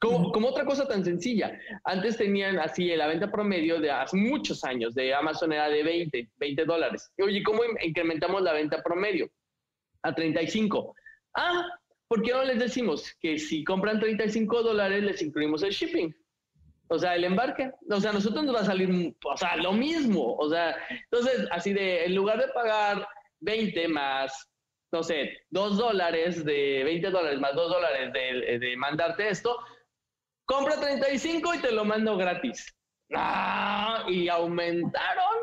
Como, 0.00 0.48
otra 0.48 0.64
cosa 0.64 0.88
tan 0.88 1.04
sencilla, 1.04 1.60
antes 1.84 2.16
tenían 2.16 2.58
así 2.58 2.88
la 2.96 3.06
venta 3.06 3.30
promedio 3.30 3.78
de 3.78 3.92
hace 3.92 4.16
muchos 4.16 4.64
años 4.64 4.92
de 4.96 5.14
Amazon 5.14 5.52
era 5.52 5.68
de 5.68 5.84
20, 5.84 6.28
20 6.38 6.64
dólares. 6.64 7.12
Oye, 7.22 7.40
¿cómo 7.44 7.60
incrementamos 7.84 8.42
la 8.42 8.52
venta 8.52 8.82
promedio? 8.82 9.30
A 10.02 10.12
35. 10.12 10.92
Ah, 11.36 11.64
¿por 12.08 12.20
qué 12.22 12.32
no 12.32 12.42
les 12.42 12.58
decimos 12.58 13.14
que 13.20 13.38
si 13.38 13.62
compran 13.62 14.00
35 14.00 14.60
dólares 14.64 15.04
les 15.04 15.22
incluimos 15.22 15.62
el 15.62 15.70
shipping? 15.70 16.12
O 16.90 16.98
sea, 16.98 17.14
el 17.14 17.24
embarque. 17.24 17.70
O 17.88 18.00
sea, 18.00 18.10
a 18.10 18.14
nosotros 18.14 18.44
nos 18.44 18.54
va 18.54 18.60
a 18.60 18.64
salir, 18.64 19.14
o 19.24 19.36
sea, 19.36 19.56
lo 19.56 19.72
mismo. 19.72 20.34
O 20.36 20.50
sea, 20.50 20.76
entonces, 21.04 21.46
así 21.52 21.72
de, 21.72 22.04
en 22.04 22.14
lugar 22.14 22.38
de 22.38 22.48
pagar 22.48 23.06
20 23.40 23.88
más, 23.88 24.50
no 24.92 25.02
sé, 25.02 25.38
2 25.50 25.78
dólares 25.78 26.44
de 26.44 26.82
20 26.84 27.10
dólares 27.10 27.38
más 27.38 27.54
2 27.54 27.70
dólares 27.70 28.12
de, 28.12 28.58
de 28.58 28.76
mandarte 28.76 29.28
esto, 29.28 29.56
compra 30.44 30.80
35 30.80 31.54
y 31.54 31.58
te 31.58 31.70
lo 31.70 31.84
mando 31.84 32.16
gratis. 32.16 32.66
Ah, 33.14 34.04
y 34.08 34.28
aumentaron 34.28 35.36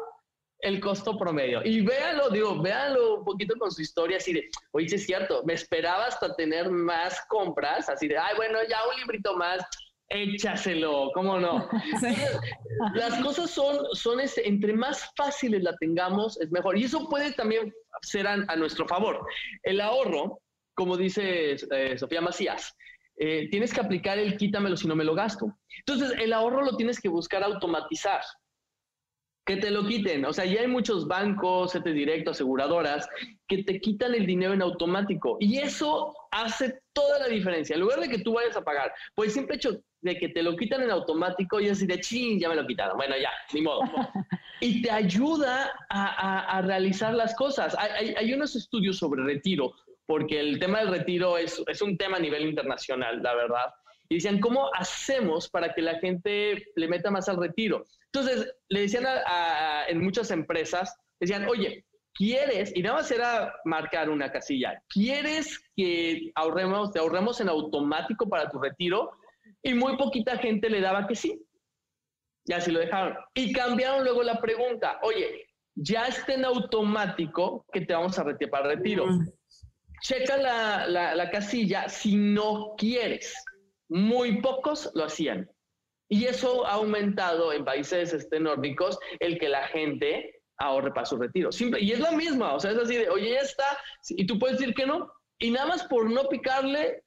el 0.59 0.79
costo 0.79 1.17
promedio. 1.17 1.61
Y 1.63 1.81
véanlo, 1.81 2.29
digo, 2.29 2.61
véanlo 2.61 3.19
un 3.19 3.25
poquito 3.25 3.55
con 3.57 3.71
su 3.71 3.81
historia, 3.81 4.17
así 4.17 4.33
de, 4.33 4.49
oye, 4.71 4.93
es 4.93 5.05
cierto, 5.05 5.43
me 5.45 5.53
esperaba 5.53 6.05
hasta 6.05 6.35
tener 6.35 6.69
más 6.69 7.21
compras, 7.29 7.89
así 7.89 8.07
de, 8.07 8.17
ay, 8.17 8.35
bueno, 8.35 8.59
ya 8.67 8.79
un 8.87 8.99
librito 8.99 9.35
más, 9.37 9.63
échaselo, 10.09 11.11
¿cómo 11.13 11.39
no? 11.39 11.67
Las 12.95 13.21
cosas 13.21 13.49
son, 13.49 13.77
son 13.93 14.19
este, 14.19 14.47
entre 14.47 14.73
más 14.73 15.11
fáciles 15.15 15.63
la 15.63 15.75
tengamos, 15.77 16.39
es 16.39 16.51
mejor. 16.51 16.77
Y 16.77 16.85
eso 16.85 17.09
puede 17.09 17.33
también 17.33 17.73
ser 18.01 18.27
a, 18.27 18.55
nuestro 18.55 18.87
favor. 18.87 19.25
El 19.63 19.81
ahorro, 19.81 20.39
como 20.75 20.95
dice 20.95 21.55
eh, 21.71 21.97
Sofía 21.97 22.21
Macías, 22.21 22.75
eh, 23.17 23.47
tienes 23.49 23.73
que 23.73 23.81
aplicar 23.81 24.19
el 24.19 24.37
quítamelo 24.37 24.77
si 24.77 24.87
no 24.87 24.95
me 24.95 25.03
lo 25.03 25.15
gasto. 25.15 25.57
Entonces, 25.79 26.17
el 26.19 26.33
ahorro 26.33 26.63
lo 26.63 26.77
tienes 26.77 27.01
que 27.01 27.09
buscar 27.09 27.43
automatizar. 27.43 28.21
Que 29.45 29.57
te 29.57 29.71
lo 29.71 29.87
quiten. 29.87 30.25
O 30.25 30.33
sea, 30.33 30.45
ya 30.45 30.61
hay 30.61 30.67
muchos 30.67 31.07
bancos, 31.07 31.71
CT 31.71 31.87
directo, 31.87 32.31
aseguradoras, 32.31 33.07
que 33.47 33.63
te 33.63 33.79
quitan 33.79 34.13
el 34.13 34.25
dinero 34.25 34.53
en 34.53 34.61
automático. 34.61 35.37
Y 35.39 35.57
eso 35.59 36.13
hace 36.31 36.81
toda 36.93 37.19
la 37.19 37.27
diferencia. 37.27 37.73
En 37.73 37.81
lugar 37.81 38.01
de 38.01 38.09
que 38.09 38.19
tú 38.19 38.33
vayas 38.33 38.57
a 38.57 38.63
pagar, 38.63 38.93
pues 39.15 39.33
simple 39.33 39.55
hecho 39.55 39.81
de 40.01 40.17
que 40.17 40.29
te 40.29 40.43
lo 40.43 40.55
quitan 40.55 40.83
en 40.83 40.91
automático 40.91 41.59
y 41.59 41.69
así 41.69 41.85
de 41.85 41.99
ching, 41.99 42.39
ya 42.39 42.49
me 42.49 42.55
lo 42.55 42.65
quitaron. 42.65 42.97
Bueno, 42.97 43.15
ya, 43.17 43.31
ni 43.53 43.61
modo. 43.61 43.81
y 44.61 44.81
te 44.81 44.91
ayuda 44.91 45.71
a, 45.89 46.61
realizar 46.61 47.13
las 47.13 47.35
cosas. 47.35 47.75
hay, 47.77 48.33
unos 48.33 48.55
estudios 48.55 48.97
sobre 48.97 49.23
retiro 49.23 49.73
porque 50.07 50.39
el 50.39 50.57
tema 50.57 50.79
del 50.79 50.87
retiro 50.87 51.37
es, 51.37 51.61
es 51.67 51.81
un 51.81 51.97
tema 51.97 52.17
a 52.17 52.21
nivel 52.21 52.45
internacional, 52.45 53.21
la 53.21 53.35
verdad. 53.35 53.73
Y 54.09 54.15
decían, 54.15 54.39
¿cómo 54.39 54.69
hacemos 54.73 55.49
para 55.49 55.73
que 55.73 55.81
la 55.81 55.99
gente 55.99 56.65
le 56.75 56.87
meta 56.87 57.11
más 57.11 57.27
al 57.27 57.37
retiro? 57.37 57.85
Entonces, 58.05 58.55
le 58.69 58.81
decían 58.81 59.05
a, 59.05 59.85
en 59.87 60.01
muchas 60.01 60.31
empresas, 60.31 60.97
decían, 61.19 61.45
oye, 61.49 61.85
¿quieres? 62.13 62.71
Y 62.73 62.81
nada 62.81 62.97
más 62.97 63.11
era 63.11 63.53
marcar 63.65 64.09
una 64.09 64.31
casilla. 64.31 64.81
¿Quieres 64.87 65.59
que 65.75 66.31
ahorremos, 66.35 66.93
te 66.93 66.99
ahorremos 66.99 67.41
en 67.41 67.49
automático 67.49 68.29
para 68.29 68.49
tu 68.49 68.59
retiro? 68.59 69.11
Y 69.63 69.73
muy 69.73 69.97
poquita 69.97 70.37
gente 70.37 70.69
le 70.69 70.81
daba 70.81 71.07
que 71.07 71.15
sí. 71.15 71.43
Y 72.45 72.53
así 72.53 72.71
lo 72.71 72.79
dejaron. 72.79 73.17
Y 73.33 73.51
cambiaron 73.51 74.03
luego 74.03 74.23
la 74.23 74.39
pregunta, 74.39 74.99
oye, 75.03 75.47
ya 75.75 76.07
está 76.07 76.33
en 76.33 76.45
automático 76.45 77.65
que 77.71 77.81
te 77.81 77.93
vamos 77.93 78.17
a 78.17 78.23
retirar 78.23 78.51
para 78.51 78.75
retiro. 78.75 79.05
Checa 80.01 80.37
la, 80.37 80.87
la 80.87 81.29
casilla 81.29 81.89
si 81.89 82.15
no 82.15 82.75
quieres. 82.77 83.35
Muy 83.89 84.41
pocos 84.41 84.91
lo 84.93 85.05
hacían. 85.05 85.49
Y 86.09 86.25
eso 86.25 86.65
ha 86.65 86.73
aumentado 86.73 87.51
en 87.51 87.65
países 87.65 88.13
este, 88.13 88.39
nórdicos 88.39 88.97
el 89.19 89.37
que 89.39 89.49
la 89.49 89.67
gente 89.67 90.41
ahorre 90.57 90.93
para 90.93 91.05
su 91.05 91.17
retiro. 91.17 91.51
Simple, 91.51 91.81
y 91.81 91.91
es 91.91 91.99
la 91.99 92.11
misma, 92.11 92.53
o 92.53 92.59
sea, 92.59 92.71
es 92.71 92.77
así 92.77 92.95
de, 92.95 93.09
oye, 93.09 93.31
ya 93.31 93.41
está, 93.41 93.77
y 94.09 94.25
tú 94.25 94.39
puedes 94.39 94.57
decir 94.57 94.73
que 94.73 94.85
no, 94.85 95.11
y 95.39 95.51
nada 95.51 95.67
más 95.67 95.83
por 95.83 96.09
no 96.09 96.27
picarle, 96.29 97.03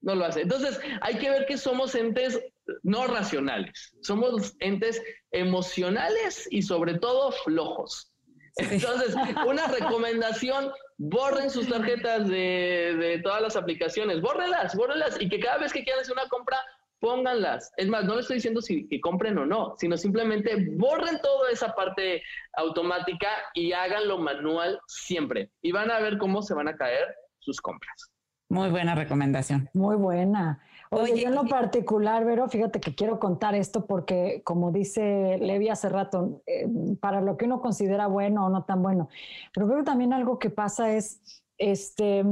no 0.00 0.14
lo 0.14 0.24
hace. 0.24 0.42
Entonces, 0.42 0.80
hay 1.00 1.18
que 1.18 1.30
ver 1.30 1.46
que 1.46 1.58
somos 1.58 1.94
entes 1.94 2.40
no 2.82 3.06
racionales, 3.06 3.94
somos 4.02 4.54
entes 4.58 5.02
emocionales 5.30 6.48
y 6.50 6.62
sobre 6.62 6.98
todo 6.98 7.32
flojos. 7.32 8.12
Entonces, 8.56 9.14
una 9.46 9.66
recomendación, 9.78 10.72
borren 10.98 11.50
sus 11.50 11.68
tarjetas 11.68 12.26
de, 12.28 12.96
de 12.98 13.20
todas 13.22 13.42
las 13.42 13.56
aplicaciones, 13.56 14.20
bórrenlas, 14.20 14.74
bórrenlas 14.74 15.20
y 15.20 15.28
que 15.28 15.40
cada 15.40 15.58
vez 15.58 15.72
que 15.72 15.84
quieran 15.84 16.00
hacer 16.00 16.14
una 16.14 16.28
compra, 16.28 16.58
pónganlas. 17.00 17.70
Es 17.76 17.88
más, 17.88 18.04
no 18.04 18.14
les 18.14 18.22
estoy 18.22 18.36
diciendo 18.36 18.62
si 18.62 18.88
que 18.88 19.00
compren 19.00 19.36
o 19.38 19.46
no, 19.46 19.74
sino 19.78 19.96
simplemente 19.96 20.56
borren 20.72 21.20
toda 21.20 21.50
esa 21.50 21.74
parte 21.74 22.22
automática 22.54 23.28
y 23.54 23.72
háganlo 23.72 24.18
manual 24.18 24.80
siempre. 24.86 25.50
Y 25.62 25.72
van 25.72 25.90
a 25.90 26.00
ver 26.00 26.18
cómo 26.18 26.42
se 26.42 26.54
van 26.54 26.68
a 26.68 26.76
caer 26.76 27.14
sus 27.38 27.60
compras. 27.60 28.10
Muy 28.48 28.70
buena 28.70 28.94
recomendación. 28.94 29.68
Muy 29.74 29.96
buena. 29.96 30.60
Oye, 30.90 31.20
yo 31.20 31.28
en 31.28 31.34
lo 31.34 31.46
particular, 31.46 32.24
Vero, 32.24 32.48
fíjate 32.48 32.78
que 32.78 32.94
quiero 32.94 33.18
contar 33.18 33.54
esto 33.54 33.86
porque, 33.86 34.42
como 34.44 34.70
dice 34.70 35.36
Levi 35.38 35.68
hace 35.68 35.88
rato, 35.88 36.42
eh, 36.46 36.68
para 37.00 37.20
lo 37.20 37.36
que 37.36 37.46
uno 37.46 37.60
considera 37.60 38.06
bueno 38.06 38.46
o 38.46 38.48
no 38.48 38.64
tan 38.64 38.82
bueno, 38.82 39.08
pero 39.52 39.66
creo 39.66 39.78
que 39.78 39.84
también 39.84 40.12
algo 40.12 40.38
que 40.38 40.50
pasa 40.50 40.92
es, 40.92 41.42
este, 41.58 42.24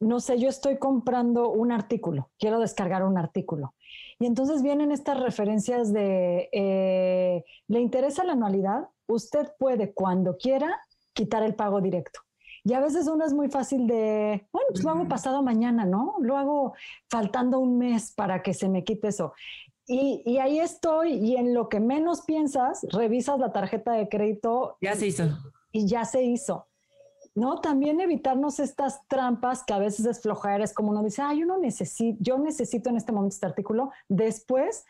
no 0.00 0.20
sé, 0.20 0.38
yo 0.38 0.48
estoy 0.48 0.78
comprando 0.78 1.50
un 1.50 1.70
artículo, 1.70 2.30
quiero 2.38 2.58
descargar 2.58 3.04
un 3.04 3.18
artículo 3.18 3.74
y 4.18 4.26
entonces 4.26 4.62
vienen 4.62 4.90
estas 4.90 5.20
referencias 5.20 5.92
de, 5.92 6.48
eh, 6.52 7.44
¿le 7.68 7.80
interesa 7.80 8.24
la 8.24 8.32
anualidad? 8.32 8.88
Usted 9.06 9.52
puede 9.58 9.92
cuando 9.92 10.38
quiera 10.38 10.80
quitar 11.12 11.42
el 11.42 11.54
pago 11.54 11.80
directo. 11.80 12.20
Y 12.64 12.74
a 12.74 12.80
veces 12.80 13.08
uno 13.08 13.24
es 13.24 13.32
muy 13.32 13.48
fácil 13.48 13.86
de, 13.86 14.46
bueno, 14.52 14.68
pues 14.70 14.84
lo 14.84 14.90
hago 14.90 15.08
pasado 15.08 15.42
mañana, 15.42 15.84
¿no? 15.84 16.14
Lo 16.20 16.36
hago 16.36 16.74
faltando 17.08 17.58
un 17.58 17.78
mes 17.78 18.12
para 18.12 18.42
que 18.42 18.54
se 18.54 18.68
me 18.68 18.84
quite 18.84 19.08
eso. 19.08 19.32
Y, 19.86 20.22
y, 20.24 20.38
ahí 20.38 20.60
estoy 20.60 21.14
y 21.14 21.36
en 21.36 21.54
lo 21.54 21.68
que 21.68 21.80
menos 21.80 22.22
piensas, 22.22 22.86
revisas 22.92 23.40
la 23.40 23.52
tarjeta 23.52 23.92
de 23.92 24.08
crédito. 24.08 24.76
Ya 24.80 24.94
se 24.94 25.08
hizo. 25.08 25.24
Y 25.72 25.86
ya 25.86 26.04
se 26.04 26.22
hizo. 26.22 26.68
¿no? 27.34 27.60
También 27.60 28.00
evitarnos 28.00 28.60
estas 28.60 29.06
trampas 29.08 29.64
que 29.64 29.72
a 29.72 29.78
veces 29.78 30.06
es 30.06 30.20
flojera, 30.20 30.64
es 30.64 30.74
como 30.74 30.90
uno 30.90 31.02
dice, 31.02 31.22
ah, 31.22 31.34
yo 31.34 31.46
no 31.46 31.58
necesito, 31.58 32.18
yo 32.20 32.38
necesito 32.38 32.90
en 32.90 32.96
este 32.96 33.12
momento 33.12 33.34
este 33.34 33.46
artículo, 33.46 33.90
después 34.08 34.84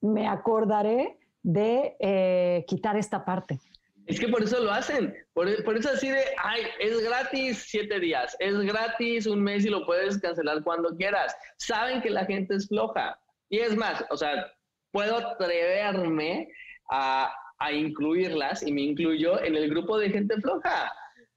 me 0.00 0.26
acordaré 0.26 1.18
de 1.42 1.96
eh, 2.00 2.64
quitar 2.66 2.96
esta 2.96 3.24
parte. 3.24 3.60
Es 4.06 4.20
que 4.20 4.28
por 4.28 4.42
eso 4.42 4.60
lo 4.60 4.70
hacen, 4.70 5.14
por, 5.32 5.48
eso 5.48 5.88
así 5.88 6.10
de, 6.10 6.22
ay, 6.36 6.62
es 6.78 7.02
gratis 7.02 7.64
siete 7.66 7.98
días, 7.98 8.36
es 8.38 8.54
gratis 8.58 9.26
un 9.26 9.42
mes 9.42 9.64
y 9.64 9.70
lo 9.70 9.86
puedes 9.86 10.18
cancelar 10.18 10.62
cuando 10.62 10.94
quieras. 10.96 11.34
Saben 11.56 12.02
que 12.02 12.10
la 12.10 12.26
gente 12.26 12.54
es 12.54 12.68
floja. 12.68 13.18
Y 13.48 13.60
es 13.60 13.76
más, 13.76 14.04
o 14.10 14.16
sea, 14.16 14.52
puedo 14.90 15.16
atreverme 15.16 16.48
a, 16.90 17.32
a 17.58 17.72
incluirlas 17.72 18.62
y 18.62 18.72
me 18.72 18.82
incluyo 18.82 19.42
en 19.42 19.56
el 19.56 19.70
grupo 19.70 19.98
de 19.98 20.10
gente 20.10 20.40
floja. 20.40 20.92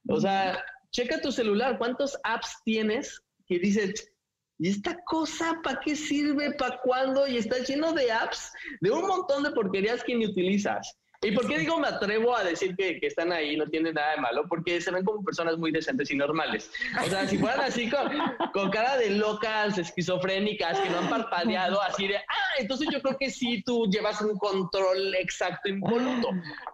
O 0.08 0.20
sea, 0.20 0.62
checa 0.90 1.20
tu 1.20 1.32
celular, 1.32 1.78
¿cuántos 1.78 2.18
apps 2.24 2.60
tienes 2.64 3.22
que 3.46 3.58
dices, 3.58 4.12
¿y 4.58 4.68
esta 4.68 4.96
cosa 5.04 5.58
para 5.62 5.80
qué 5.80 5.96
sirve? 5.96 6.52
¿Para 6.52 6.78
cuándo? 6.82 7.26
Y 7.26 7.38
está 7.38 7.58
lleno 7.58 7.92
de 7.92 8.12
apps, 8.12 8.52
de 8.80 8.90
un 8.90 9.06
montón 9.06 9.42
de 9.42 9.50
porquerías 9.52 10.04
que 10.04 10.14
ni 10.14 10.26
utilizas. 10.26 10.98
¿Y 11.20 11.32
por 11.32 11.48
qué 11.48 11.58
digo 11.58 11.80
me 11.80 11.88
atrevo 11.88 12.36
a 12.36 12.44
decir 12.44 12.76
que, 12.76 13.00
que, 13.00 13.08
están 13.08 13.32
ahí? 13.32 13.56
No 13.56 13.66
tiene 13.66 13.92
nada 13.92 14.12
de 14.12 14.20
malo, 14.20 14.44
porque 14.48 14.80
se 14.80 14.92
ven 14.92 15.04
como 15.04 15.24
personas 15.24 15.58
muy 15.58 15.72
decentes 15.72 16.08
y 16.12 16.16
normales. 16.16 16.70
O 17.04 17.08
sea, 17.08 17.26
si 17.26 17.36
fueran 17.38 17.60
así 17.60 17.90
con, 17.90 18.08
con 18.52 18.70
cara 18.70 18.96
de 18.96 19.10
locas, 19.10 19.76
esquizofrénicas, 19.78 20.78
que 20.78 20.88
no 20.88 20.98
han 20.98 21.08
parpadeado, 21.08 21.82
así 21.82 22.06
de, 22.06 22.18
ah, 22.18 22.52
entonces 22.60 22.86
yo 22.92 23.02
creo 23.02 23.18
que 23.18 23.30
sí 23.30 23.64
tú 23.66 23.90
llevas 23.90 24.20
un 24.20 24.38
control 24.38 25.12
exacto, 25.16 25.68
impoluto, 25.68 26.28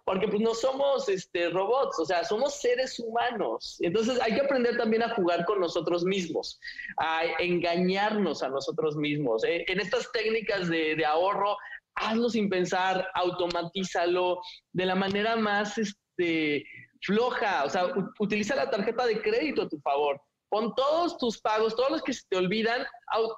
porque 0.05 0.29
pues 0.29 0.43
no 0.43 0.53
somos 0.53 1.09
este, 1.09 1.49
robots, 1.49 1.99
o 2.01 2.05
sea, 2.05 2.23
somos 2.23 2.61
seres 2.61 3.01
humanos. 3.01 3.79
Entonces 3.81 4.21
hay 4.21 4.35
que 4.35 4.43
aprender 4.43 4.77
también 4.77 5.05
a 5.05 5.15
jugar 5.15 5.47
con 5.47 5.59
nosotros 5.59 6.05
mismos, 6.05 6.61
a 6.99 7.23
engañarnos 7.39 8.43
a 8.43 8.51
nosotros 8.51 8.95
mismos. 8.95 9.43
Eh, 9.45 9.65
en 9.69 9.81
estas 9.81 10.13
técnicas 10.13 10.69
de, 10.69 10.97
de 10.97 11.07
ahorro, 11.07 11.57
hazlo 11.95 12.29
sin 12.29 12.49
pensar, 12.49 13.09
automatízalo 13.15 14.41
de 14.73 14.87
la 14.87 14.95
manera 14.95 15.37
más 15.37 15.79
este, 15.79 16.65
floja, 17.03 17.65
o 17.65 17.71
sea, 17.71 17.93
utiliza 18.19 18.55
la 18.55 18.71
tarjeta 18.71 19.07
de 19.07 19.21
crédito 19.21 19.63
a 19.63 19.69
tu 19.69 19.79
favor. 19.81 20.21
Pon 20.49 20.73
todos 20.77 21.19
tus 21.19 21.41
pagos, 21.41 21.75
todos 21.75 21.91
los 21.91 22.03
que 22.03 22.13
se 22.13 22.23
te 22.29 22.37
olvidan, 22.37 22.87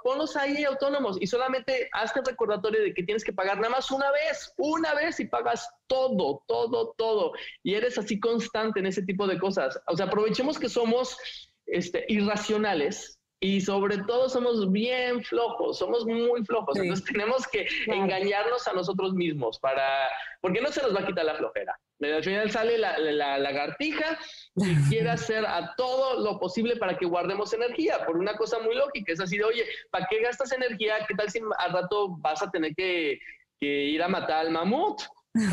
ponlos 0.05 0.37
ahí 0.37 0.64
autónomos 0.64 1.16
y 1.19 1.27
solamente 1.27 1.88
hazte 1.92 2.21
el 2.21 2.27
recordatorio 2.27 2.83
de 2.83 2.92
que 2.92 3.05
tienes 3.05 3.25
que 3.25 3.33
pagar 3.33 3.57
nada 3.57 3.71
más 3.71 3.90
una 3.90 4.11
vez, 4.11 4.53
una 4.59 4.92
vez 4.92 5.19
y 5.19 5.25
pagas 5.25 5.66
todo, 5.87 6.42
todo, 6.47 6.95
todo. 6.99 7.33
Y 7.62 7.75
eres 7.75 7.97
así 7.97 8.21
constante 8.21 8.81
en 8.81 8.87
ese 8.87 9.03
tipo 9.03 9.27
de 9.27 9.38
cosas. 9.38 9.81
O 9.87 9.97
sea, 9.97 10.07
aprovechemos 10.07 10.59
que 10.59 10.69
somos 10.69 11.16
este, 11.64 12.05
irracionales 12.09 13.15
y 13.40 13.61
sobre 13.61 13.99
todo 13.99 14.29
somos 14.29 14.72
bien 14.72 15.22
flojos, 15.22 15.79
somos 15.79 16.07
muy 16.07 16.44
flojos. 16.44 16.79
Entonces 16.79 17.05
tenemos 17.05 17.46
que 17.46 17.66
engañarnos 17.87 18.66
a 18.66 18.72
nosotros 18.72 19.14
mismos 19.14 19.59
para, 19.59 20.09
porque 20.40 20.61
no 20.61 20.68
se 20.72 20.83
nos 20.83 20.94
va 20.94 21.01
a 21.01 21.07
quitar 21.07 21.25
la 21.25 21.35
flojera. 21.35 21.79
Al 22.01 22.25
final 22.25 22.51
sale 22.51 22.77
la, 22.77 22.99
la, 22.99 23.38
lagartija 23.38 24.18
y 24.57 24.75
quiere 24.88 25.11
hacer 25.11 25.46
a 25.46 25.75
todo 25.77 26.20
lo 26.20 26.38
posible 26.38 26.77
para 26.77 26.96
que 26.96 27.07
guardemos 27.07 27.53
energía, 27.53 28.05
por 28.05 28.16
una 28.16 28.37
cosa 28.37 28.59
muy 28.61 28.75
lógica. 28.75 29.12
Es 29.12 29.20
así 29.20 29.38
de, 29.38 29.44
oye, 29.44 29.64
¿para 29.90 30.07
qué 30.09 30.20
gastas 30.20 30.53
energía? 30.53 30.94
¿Qué 31.07 31.14
tal 31.14 31.31
si 31.31 31.40
al 31.59 31.72
rato 31.72 32.16
vas 32.18 32.42
a 32.42 32.51
tener 32.51 32.75
que, 32.75 33.18
que 33.59 33.66
ir 33.66 34.03
a 34.03 34.09
matar 34.09 34.46
al 34.46 34.51
mamut? 34.51 35.03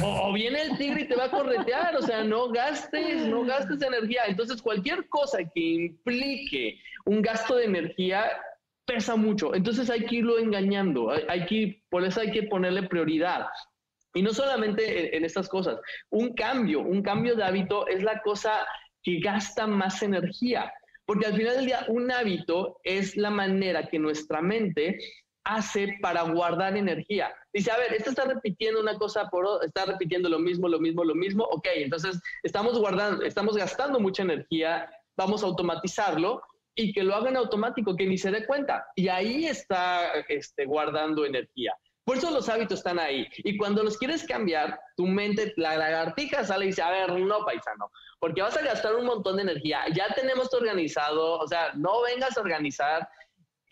O 0.04 0.32
viene 0.34 0.62
el 0.62 0.78
tigre 0.78 1.02
y 1.02 1.08
te 1.08 1.15
va 1.15 1.26
a 1.26 1.32
corretear, 1.32 1.96
o 1.96 2.02
sea, 2.02 2.24
no 2.24 2.50
gastes, 2.50 3.26
no 3.28 3.43
gastes 3.43 3.82
energía. 3.82 4.24
Entonces, 4.28 4.62
cualquier 4.62 5.08
cosa 5.10 5.39
que 5.54 5.60
implique 5.60 6.80
un 7.06 7.22
gasto 7.22 7.56
de 7.56 7.65
energía 7.65 8.26
pesa 8.86 9.15
mucho. 9.15 9.56
Entonces 9.56 9.89
hay 9.89 10.06
que 10.06 10.17
irlo 10.17 10.39
engañando, 10.39 11.12
hay, 11.12 11.46
que, 11.46 11.84
por 11.89 12.04
eso 12.04 12.22
hay 12.22 12.32
que 12.32 12.43
ponerle 12.43 12.84
prioridad. 12.84 13.48
Y 14.13 14.22
no 14.22 14.34
solamente 14.34 15.15
en, 15.15 15.26
estas 15.26 15.50
cosas, 15.50 15.80
un 16.10 16.34
cambio, 16.34 16.82
un 16.82 17.02
cambio 17.02 17.36
de 17.36 17.43
hábito 17.43 17.88
es 17.88 18.04
la 18.04 18.22
cosa 18.22 18.65
que 19.02 19.19
gasta 19.19 19.67
más 19.67 20.02
energía. 20.04 20.72
Porque 21.06 21.26
al 21.26 21.36
final 21.36 21.56
del 21.58 21.65
día, 21.65 21.86
un 21.88 22.12
hábito 22.12 22.80
es 22.84 23.17
la 23.17 23.30
manera 23.30 23.88
que 23.88 24.00
nuestra 24.00 24.41
mente 24.41 24.98
hace 25.43 25.98
para 26.02 26.22
guardar 26.24 26.78
energía. 26.78 27.34
Dice, 27.54 27.72
a 27.72 27.78
ver, 27.78 27.94
esto 27.94 28.10
está 28.10 28.26
repitiendo 28.26 28.82
una 28.82 28.98
cosa 28.98 29.30
por 29.30 29.63
está 29.63 29.86
repitiendo 29.86 30.28
lo 30.28 30.39
mismo, 30.39 30.68
lo 30.68 30.80
mismo, 30.80 31.04
lo 31.04 31.13
mismo. 31.13 31.44
Ok, 31.44 31.68
entonces 31.76 32.20
estamos 32.42 32.80
guardando, 32.80 33.24
estamos 33.24 33.56
gastando 33.56 34.00
mucha 34.00 34.24
energía, 34.24 34.89
vamos 35.16 35.44
a 35.44 35.46
automatizarlo 35.46 36.42
y 36.76 36.92
que 36.92 37.04
lo 37.04 37.13
hagan 37.13 37.38
automático, 37.38 37.96
que 37.96 38.08
ni 38.08 38.18
se 38.18 38.32
dé 38.32 38.48
cuenta. 38.48 38.88
Y 38.96 39.08
ahí 39.08 39.46
está 39.46 40.12
este, 40.28 40.66
guardando 40.66 41.26
energía. 41.26 41.74
Por 42.04 42.18
eso 42.18 42.32
los 42.32 42.50
hábitos 42.50 42.80
están 42.80 43.00
ahí. 43.00 43.28
Y 43.38 43.56
cuando 43.56 43.82
los 43.84 43.98
quieres 43.98 44.26
cambiar, 44.26 44.78
tu 44.98 45.06
mente, 45.06 45.54
la 45.56 45.78
lagartija 45.78 46.44
sale 46.44 46.66
y 46.66 46.68
dice, 46.70 46.82
a 46.82 46.92
ver, 46.92 47.12
no, 47.12 47.46
paisano, 47.46 47.92
porque 48.19 48.42
vas 48.42 48.58
a 48.58 48.62
gastar 48.62 48.96
un 48.96 49.06
montón 49.06 49.38
de 49.38 49.44
energía. 49.44 49.84
Ya 49.94 50.13
tenemos 50.13 50.50
todo 50.50 50.62
organizado, 50.62 51.40
o 51.40 51.48
sea, 51.48 51.71
no 51.75 52.02
vengas 52.02 52.38
a 52.38 52.42
organizar 52.42 53.08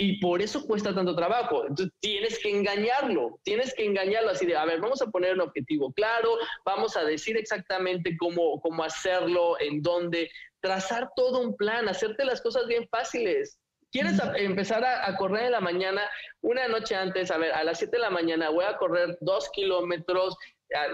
y 0.01 0.17
por 0.17 0.41
eso 0.41 0.65
cuesta 0.65 0.95
tanto 0.95 1.15
trabajo. 1.15 1.61
Entonces, 1.67 1.93
tienes 1.99 2.39
que 2.39 2.49
engañarlo, 2.49 3.39
tienes 3.43 3.71
que 3.75 3.85
engañarlo 3.85 4.31
así 4.31 4.47
de, 4.47 4.57
a 4.57 4.65
ver, 4.65 4.81
vamos 4.81 4.99
a 5.03 5.11
poner 5.11 5.35
un 5.35 5.41
objetivo 5.41 5.93
claro, 5.93 6.39
vamos 6.65 6.97
a 6.97 7.03
decir 7.03 7.37
exactamente 7.37 8.17
cómo, 8.17 8.59
cómo 8.61 8.83
hacerlo, 8.83 9.59
en 9.59 9.83
dónde, 9.83 10.31
trazar 10.59 11.11
todo 11.15 11.39
un 11.41 11.55
plan, 11.55 11.87
hacerte 11.87 12.25
las 12.25 12.41
cosas 12.41 12.65
bien 12.65 12.87
fáciles. 12.89 13.59
¿Quieres 13.91 14.19
empezar 14.37 14.83
a, 14.83 15.15
correr 15.17 15.45
en 15.45 15.51
la 15.51 15.61
mañana, 15.61 16.01
una 16.41 16.67
noche 16.67 16.95
antes, 16.95 17.29
a 17.29 17.37
ver, 17.37 17.51
a 17.51 17.63
las 17.63 17.77
7 17.77 17.97
de 17.97 18.01
la 18.01 18.09
mañana 18.09 18.49
voy 18.49 18.65
a 18.65 18.77
correr 18.77 19.19
dos 19.21 19.51
kilómetros 19.51 20.35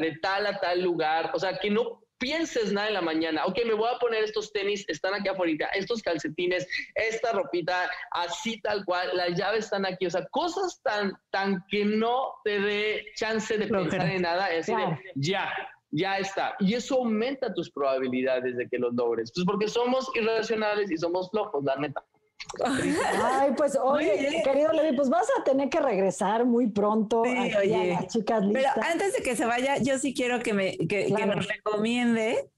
de 0.02 0.18
tal 0.22 0.48
a 0.48 0.60
tal 0.60 0.82
lugar? 0.82 1.32
O 1.34 1.40
sea, 1.40 1.58
que 1.60 1.70
no 1.70 2.04
pienses 2.18 2.72
nada 2.74 2.88
en 2.88 2.94
la 2.96 3.02
mañana. 3.02 3.46
Ok, 3.46 3.60
me 3.66 3.74
voy 3.74 3.90
a 3.94 4.00
poner 4.00 4.24
estos 4.24 4.52
tenis, 4.52 4.86
están 4.88 5.14
aquí 5.14 5.28
afuera, 5.30 5.68
estos 5.76 6.02
calcetines, 6.02 6.68
esta 6.96 7.32
ropita, 7.32 7.90
así 8.12 8.60
tal 8.62 8.84
cual, 8.86 9.10
las 9.14 9.38
llaves 9.38 9.66
están 9.66 9.86
aquí. 9.86 10.06
O 10.06 10.10
sea, 10.10 10.26
cosas 10.28 10.82
tan, 10.84 11.14
tan 11.32 11.64
que 11.70 11.86
no 11.86 12.34
te 12.44 12.60
dé 12.60 13.06
chance 13.16 13.58
de 13.58 13.68
pensar 13.68 14.10
en 14.10 14.24
nada. 14.24 14.52
Es 14.52 14.68
decir, 14.68 14.84
ya, 15.16 15.52
ya 15.92 16.18
está. 16.20 16.56
Y 16.60 16.74
eso 16.74 16.96
aumenta 16.96 17.54
tus 17.54 17.72
probabilidades 17.72 18.58
de 18.58 18.68
que 18.68 18.78
los 18.78 18.94
logres. 18.94 19.32
Pues 19.34 19.46
porque 19.46 19.68
somos 19.68 20.10
irracionales 20.16 20.92
y 20.92 20.98
somos 20.98 21.30
flojos, 21.30 21.64
la 21.64 21.76
neta. 21.78 22.04
Ay, 23.24 23.52
pues 23.58 23.78
oye, 23.82 24.42
querido 24.44 24.72
Levi, 24.72 24.96
pues 24.96 25.10
vas 25.10 25.28
a 25.40 25.44
tener 25.44 25.70
que 25.70 25.80
regresar 25.80 26.46
muy 26.46 26.68
pronto 26.68 27.24
sí, 27.26 27.56
oye. 27.56 27.98
chicas 28.08 28.44
listas. 28.44 28.74
Pero 28.76 28.88
antes 28.88 29.14
de 29.14 29.22
que 29.22 29.36
se 29.36 29.46
vaya, 29.46 29.78
yo 29.78 29.98
sí 29.98 30.14
quiero 30.14 30.40
que 30.42 30.54
me 30.54 30.78
que, 30.78 31.10
nos 31.10 31.48
recomiende 31.48 32.50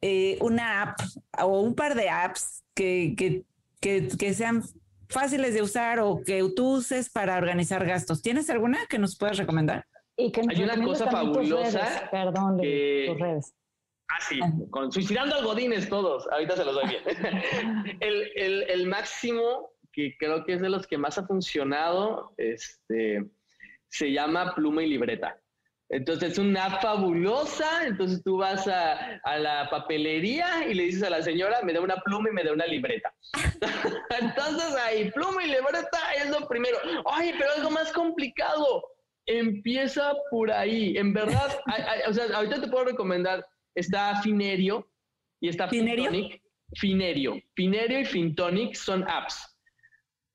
eh, 0.00 0.38
una 0.40 0.82
app 0.82 1.00
o 1.42 1.60
un 1.60 1.74
par 1.74 1.94
de 1.94 2.08
apps 2.08 2.64
que, 2.74 3.14
que, 3.16 3.44
que, 3.80 4.08
que 4.08 4.34
sean 4.34 4.62
fáciles 5.08 5.54
de 5.54 5.62
usar 5.62 5.98
o 6.00 6.22
que 6.24 6.42
tú 6.54 6.76
uses 6.76 7.10
para 7.10 7.36
organizar 7.36 7.84
gastos. 7.84 8.22
¿Tienes 8.22 8.48
alguna 8.48 8.78
que 8.88 8.98
nos 8.98 9.16
puedas 9.16 9.36
recomendar? 9.36 9.84
Y 10.16 10.30
que 10.32 10.42
Hay 10.48 10.62
una 10.62 10.82
cosa 10.82 11.10
fabulosa. 11.10 12.08
Perdón, 12.10 12.58
Levi, 12.58 13.06
tus 13.08 13.20
redes. 13.20 13.54
Ah, 14.12 14.20
sí, 14.20 14.40
con, 14.70 14.90
suicidando 14.90 15.36
algodines 15.36 15.88
todos. 15.88 16.26
Ahorita 16.32 16.56
se 16.56 16.64
los 16.64 16.74
doy 16.74 16.88
bien. 16.88 17.02
el, 18.00 18.32
el, 18.34 18.62
el, 18.70 18.86
máximo, 18.86 19.70
que 19.92 20.16
creo 20.18 20.44
que 20.44 20.54
es 20.54 20.60
de 20.60 20.68
los 20.68 20.86
que 20.86 20.98
más 20.98 21.16
ha 21.18 21.26
funcionado, 21.26 22.34
este, 22.36 23.24
se 23.88 24.12
llama 24.12 24.54
pluma 24.54 24.82
y 24.82 24.88
libreta. 24.88 25.40
Entonces 25.90 26.32
es 26.32 26.38
una 26.38 26.78
fabulosa. 26.80 27.86
Entonces 27.86 28.22
tú 28.24 28.38
vas 28.38 28.66
a, 28.66 29.18
a, 29.24 29.38
la 29.38 29.68
papelería 29.70 30.66
y 30.68 30.74
le 30.74 30.84
dices 30.84 31.02
a 31.02 31.10
la 31.10 31.22
señora, 31.22 31.60
me 31.62 31.72
da 31.72 31.80
una 31.80 31.96
pluma 31.96 32.30
y 32.30 32.32
me 32.32 32.44
da 32.44 32.52
una 32.52 32.66
libreta. 32.66 33.12
Entonces 34.20 34.76
ahí, 34.76 35.10
pluma 35.10 35.44
y 35.44 35.48
libreta 35.48 35.98
es 36.16 36.30
lo 36.30 36.46
primero. 36.48 36.78
Ay, 37.06 37.34
pero 37.38 37.50
algo 37.56 37.70
más 37.70 37.92
complicado. 37.92 38.84
Empieza 39.26 40.14
por 40.30 40.50
ahí. 40.50 40.96
En 40.96 41.12
verdad, 41.12 41.58
o 42.08 42.12
sea, 42.12 42.24
ahorita 42.34 42.60
te 42.60 42.68
puedo 42.68 42.84
recomendar 42.86 43.44
está 43.74 44.20
Finerio 44.22 44.90
y 45.40 45.48
está 45.48 45.68
¿Finerio? 45.68 46.10
Fintonic. 46.10 46.42
Finerio. 46.74 47.42
Finerio 47.54 48.00
y 48.00 48.04
Fintonic 48.04 48.74
son 48.74 49.04
apps. 49.08 49.46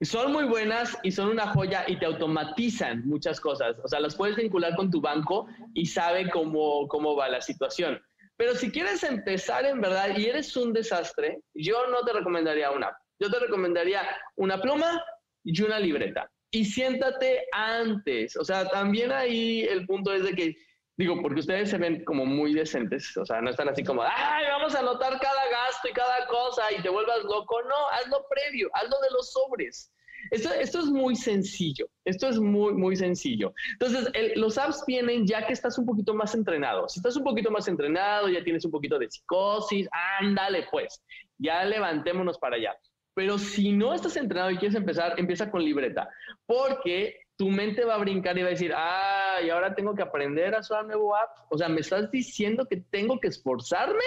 Son 0.01 0.31
muy 0.31 0.43
buenas 0.43 0.97
y 1.03 1.11
son 1.11 1.29
una 1.29 1.47
joya 1.47 1.85
y 1.87 1.97
te 1.97 2.05
automatizan 2.05 3.07
muchas 3.07 3.39
cosas. 3.39 3.77
O 3.83 3.87
sea, 3.87 3.99
las 4.01 4.15
puedes 4.15 4.35
vincular 4.35 4.75
con 4.75 4.91
tu 4.91 4.99
banco 4.99 5.47
y 5.73 5.85
sabe 5.85 6.29
cómo, 6.29 6.87
cómo 6.89 7.15
va 7.15 7.29
la 7.29 7.41
situación. 7.41 8.01
Pero 8.37 8.55
si 8.55 8.69
quieres 8.69 9.03
empezar 9.03 9.65
en 9.65 9.79
verdad 9.79 10.17
y 10.17 10.25
eres 10.25 10.55
un 10.57 10.73
desastre, 10.73 11.39
yo 11.53 11.87
no 11.87 12.01
te 12.01 12.11
recomendaría 12.11 12.71
una 12.71 12.87
app. 12.87 12.97
Yo 13.19 13.31
te 13.31 13.39
recomendaría 13.39 14.01
una 14.35 14.59
pluma 14.59 15.01
y 15.43 15.61
una 15.61 15.79
libreta. 15.79 16.29
Y 16.51 16.65
siéntate 16.65 17.45
antes. 17.53 18.35
O 18.35 18.43
sea, 18.43 18.67
también 18.67 19.11
ahí 19.11 19.61
el 19.61 19.85
punto 19.85 20.13
es 20.13 20.23
de 20.23 20.33
que 20.33 20.55
Digo, 20.97 21.21
porque 21.21 21.41
ustedes 21.41 21.69
se 21.69 21.77
ven 21.77 22.05
como 22.05 22.25
muy 22.25 22.53
decentes, 22.53 23.15
o 23.17 23.25
sea, 23.25 23.41
no 23.41 23.49
están 23.49 23.67
así 23.67 23.83
como, 23.83 24.01
ay, 24.01 24.45
vamos 24.49 24.73
a 24.75 24.79
anotar 24.79 25.19
cada 25.19 25.49
gasto 25.49 25.89
y 25.89 25.93
cada 25.93 26.25
cosa 26.27 26.71
y 26.71 26.81
te 26.81 26.89
vuelvas 26.89 27.23
loco. 27.23 27.61
No, 27.63 27.89
hazlo 27.91 28.25
previo, 28.29 28.69
hazlo 28.73 28.95
de 29.01 29.11
los 29.11 29.31
sobres. 29.31 29.91
Esto, 30.31 30.51
esto 30.53 30.79
es 30.79 30.85
muy 30.85 31.15
sencillo, 31.15 31.87
esto 32.03 32.29
es 32.29 32.39
muy, 32.39 32.73
muy 32.73 32.95
sencillo. 32.95 33.53
Entonces, 33.73 34.09
los 34.35 34.57
apps 34.57 34.83
vienen 34.87 35.27
ya 35.27 35.45
que 35.45 35.53
estás 35.53 35.77
un 35.77 35.85
poquito 35.85 36.13
más 36.13 36.33
entrenado. 36.33 36.87
Si 36.89 36.99
estás 36.99 37.15
un 37.15 37.23
poquito 37.23 37.51
más 37.51 37.67
entrenado, 37.67 38.29
ya 38.29 38.43
tienes 38.43 38.65
un 38.65 38.71
poquito 38.71 38.97
de 38.97 39.09
psicosis, 39.09 39.87
ándale 40.19 40.65
pues, 40.71 41.03
ya 41.37 41.63
levantémonos 41.65 42.39
para 42.39 42.55
allá. 42.55 42.75
Pero 43.13 43.37
si 43.37 43.71
no 43.71 43.93
estás 43.93 44.17
entrenado 44.17 44.51
y 44.51 44.57
quieres 44.57 44.75
empezar, 44.75 45.19
empieza 45.19 45.51
con 45.51 45.63
libreta, 45.63 46.09
porque 46.45 47.19
tu 47.37 47.49
mente 47.49 47.83
va 47.83 47.95
a 47.95 47.99
brincar 47.99 48.37
y 48.37 48.41
va 48.41 48.47
a 48.47 48.51
decir, 48.51 48.73
ah, 48.75 49.39
y 49.43 49.49
ahora 49.49 49.75
tengo 49.75 49.93
que 49.93 50.01
aprender 50.01 50.55
a 50.55 50.59
usar 50.59 50.85
nuevo 50.85 51.15
app. 51.15 51.29
O 51.49 51.57
sea, 51.57 51.67
¿me 51.67 51.81
estás 51.81 52.09
diciendo 52.09 52.65
que 52.65 52.77
tengo 52.77 53.19
que 53.19 53.27
esforzarme? 53.27 54.03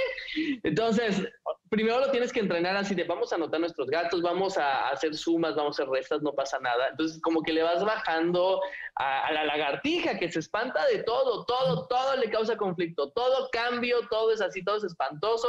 Entonces, 0.63 1.23
primero 1.69 2.01
lo 2.01 2.11
tienes 2.11 2.33
que 2.33 2.41
entrenar 2.41 2.77
así 2.77 2.95
de, 2.95 3.05
vamos 3.05 3.31
a 3.33 3.37
anotar 3.37 3.61
nuestros 3.61 3.89
gatos, 3.89 4.23
vamos 4.23 4.57
a 4.57 4.89
hacer 4.89 5.15
sumas, 5.15 5.55
vamos 5.55 5.79
a 5.79 5.83
hacer 5.83 5.93
restas, 5.93 6.23
no 6.23 6.33
pasa 6.33 6.59
nada. 6.61 6.89
Entonces, 6.89 7.21
como 7.21 7.43
que 7.43 7.53
le 7.53 7.63
vas 7.63 7.85
bajando 7.85 8.61
a, 8.95 9.31
la 9.33 9.45
lagartija 9.45 10.19
que 10.19 10.31
se 10.31 10.39
espanta 10.39 10.87
de 10.87 11.03
todo, 11.03 11.45
todo, 11.45 11.87
todo 11.87 12.17
le 12.17 12.31
causa 12.31 12.57
conflicto, 12.57 13.11
todo 13.11 13.51
cambio, 13.53 14.09
todo 14.09 14.33
es 14.33 14.41
así, 14.41 14.65
todo 14.65 14.79
es 14.79 14.85
espantoso, 14.85 15.49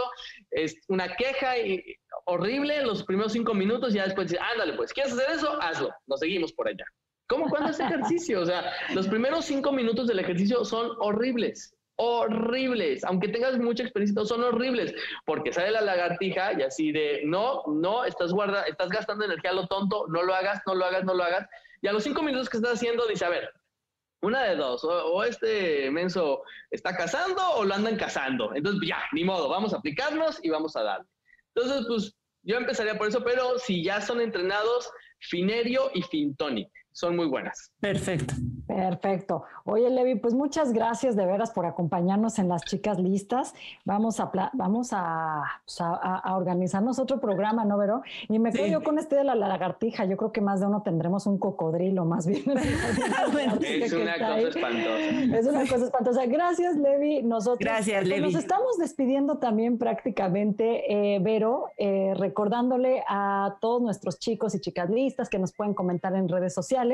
es 0.52 0.76
una 0.88 1.16
queja 1.16 1.58
y, 1.58 1.84
horrible 2.26 2.84
los 2.84 3.04
primeros 3.04 3.32
cinco 3.32 3.54
minutos 3.54 3.94
y 3.94 3.98
ya 3.98 4.04
después 4.04 4.30
dices, 4.30 4.46
ándale, 4.52 4.74
pues, 4.74 4.92
¿quieres 4.92 5.14
hacer 5.14 5.32
eso? 5.32 5.58
Hazlo, 5.62 5.94
nos 6.08 6.20
seguimos 6.20 6.52
por 6.52 6.68
allá. 6.68 6.86
¿Cómo 7.30 7.48
cuando 7.48 7.70
hace 7.70 7.84
ejercicio? 7.84 8.42
O 8.42 8.46
sea, 8.46 8.74
los 8.96 9.08
primeros 9.08 9.46
cinco 9.46 9.72
minutos 9.72 10.08
del 10.08 10.18
ejercicio 10.18 10.66
son 10.66 10.96
horribles, 11.00 11.76
horribles. 11.96 13.04
Aunque 13.04 13.28
tengas 13.28 13.56
mucha 13.60 13.84
experiencia, 13.84 14.26
son 14.26 14.44
horribles, 14.44 14.96
porque 15.28 15.54
sale 15.54 15.70
la 15.70 15.82
lagartija 15.82 16.54
y 16.54 16.64
así 16.64 16.92
de, 16.92 17.22
no, 17.26 17.62
no, 17.68 18.04
estás, 18.04 18.34
guarda, 18.34 18.64
estás 18.64 18.90
gastando 18.90 19.26
energía 19.26 19.52
a 19.52 19.54
lo 19.54 19.68
tonto, 19.68 20.08
no 20.08 20.24
lo 20.24 20.34
hagas, 20.34 20.60
no 20.66 20.74
lo 20.74 20.86
hagas, 20.86 21.04
no 21.06 21.14
lo 21.14 21.24
hagas. 21.24 21.48
Y 21.84 21.88
a 21.88 21.94
los 21.94 22.04
cinco 22.04 22.24
minutos 22.24 22.50
que 22.50 22.58
estás 22.58 22.74
haciendo, 22.74 23.06
dice, 23.06 23.26
a 23.26 23.30
ver, 23.30 23.48
una 24.22 24.46
de 24.46 24.56
dos, 24.56 24.84
o, 24.84 25.24
este 25.24 25.92
menso 25.92 26.42
está 26.72 26.98
cazando 26.98 27.48
o 27.52 27.64
lo 27.64 27.76
andan 27.76 27.96
cazando. 27.96 28.56
Entonces, 28.56 28.90
ya, 28.90 29.04
ni 29.12 29.24
modo, 29.24 29.50
vamos 29.50 29.72
a 29.76 29.78
aplicarnos 29.78 30.44
y 30.44 30.50
vamos 30.50 30.76
a 30.76 30.82
dar. 30.82 31.06
Entonces, 31.54 31.86
pues 31.88 32.18
yo 32.42 32.58
empezaría 32.58 32.98
por 32.98 33.08
eso, 33.08 33.24
pero 33.24 33.60
si 33.60 33.84
ya 33.84 34.02
son 34.02 34.20
entrenados, 34.20 34.90
Finerio 35.20 35.92
y 35.94 36.02
Fintonic 36.02 36.72
son 37.00 37.16
muy 37.16 37.28
buenas. 37.28 37.72
Perfecto. 37.80 38.34
Perfecto. 38.68 39.46
Oye, 39.64 39.90
Levi, 39.90 40.16
pues 40.16 40.34
muchas 40.34 40.74
gracias 40.74 41.16
de 41.16 41.26
veras 41.26 41.52
por 41.52 41.66
acompañarnos 41.66 42.40
en 42.40 42.50
las 42.50 42.64
chicas 42.66 43.00
listas. 43.00 43.54
Vamos 43.86 44.20
a 44.20 44.30
vamos 44.52 44.90
pues, 44.90 45.80
a, 45.82 45.96
a, 45.96 46.36
organizarnos 46.36 47.00
otro 47.00 47.22
programa, 47.22 47.64
¿no, 47.64 47.78
Vero? 47.78 48.02
Y 48.28 48.38
me 48.38 48.52
quedo 48.52 48.68
yo 48.68 48.84
con 48.84 49.00
este 49.00 49.16
de 49.16 49.24
la 49.24 49.36
lagartija. 49.36 50.04
Yo 50.04 50.18
creo 50.18 50.34
que 50.34 50.42
más 50.42 50.60
de 50.60 50.66
uno 50.66 50.82
tendremos 50.82 51.26
un 51.26 51.38
cocodrilo, 51.38 52.04
más 52.04 52.28
bien. 52.28 52.44
es 52.58 53.94
una 53.94 54.18
cosa 54.18 54.40
espantosa. 54.40 55.38
Es 55.38 55.48
una 55.48 55.62
cosa 55.62 55.86
espantosa. 55.86 56.26
Gracias, 56.26 56.76
Levi. 56.76 57.24
Nosotros 57.24 57.60
gracias, 57.60 58.02
pues, 58.02 58.10
Levi. 58.10 58.22
nos 58.22 58.36
estamos 58.36 58.78
despidiendo 58.78 59.38
también 59.38 59.78
prácticamente, 59.78 61.16
eh, 61.16 61.20
Vero, 61.20 61.68
eh, 61.78 62.14
recordándole 62.18 63.04
a 63.08 63.56
todos 63.62 63.82
nuestros 63.82 64.20
chicos 64.20 64.54
y 64.54 64.60
chicas 64.60 64.90
listas 64.90 65.30
que 65.30 65.40
nos 65.40 65.54
pueden 65.54 65.74
comentar 65.74 66.14
en 66.14 66.28
redes 66.28 66.54
sociales 66.54 66.89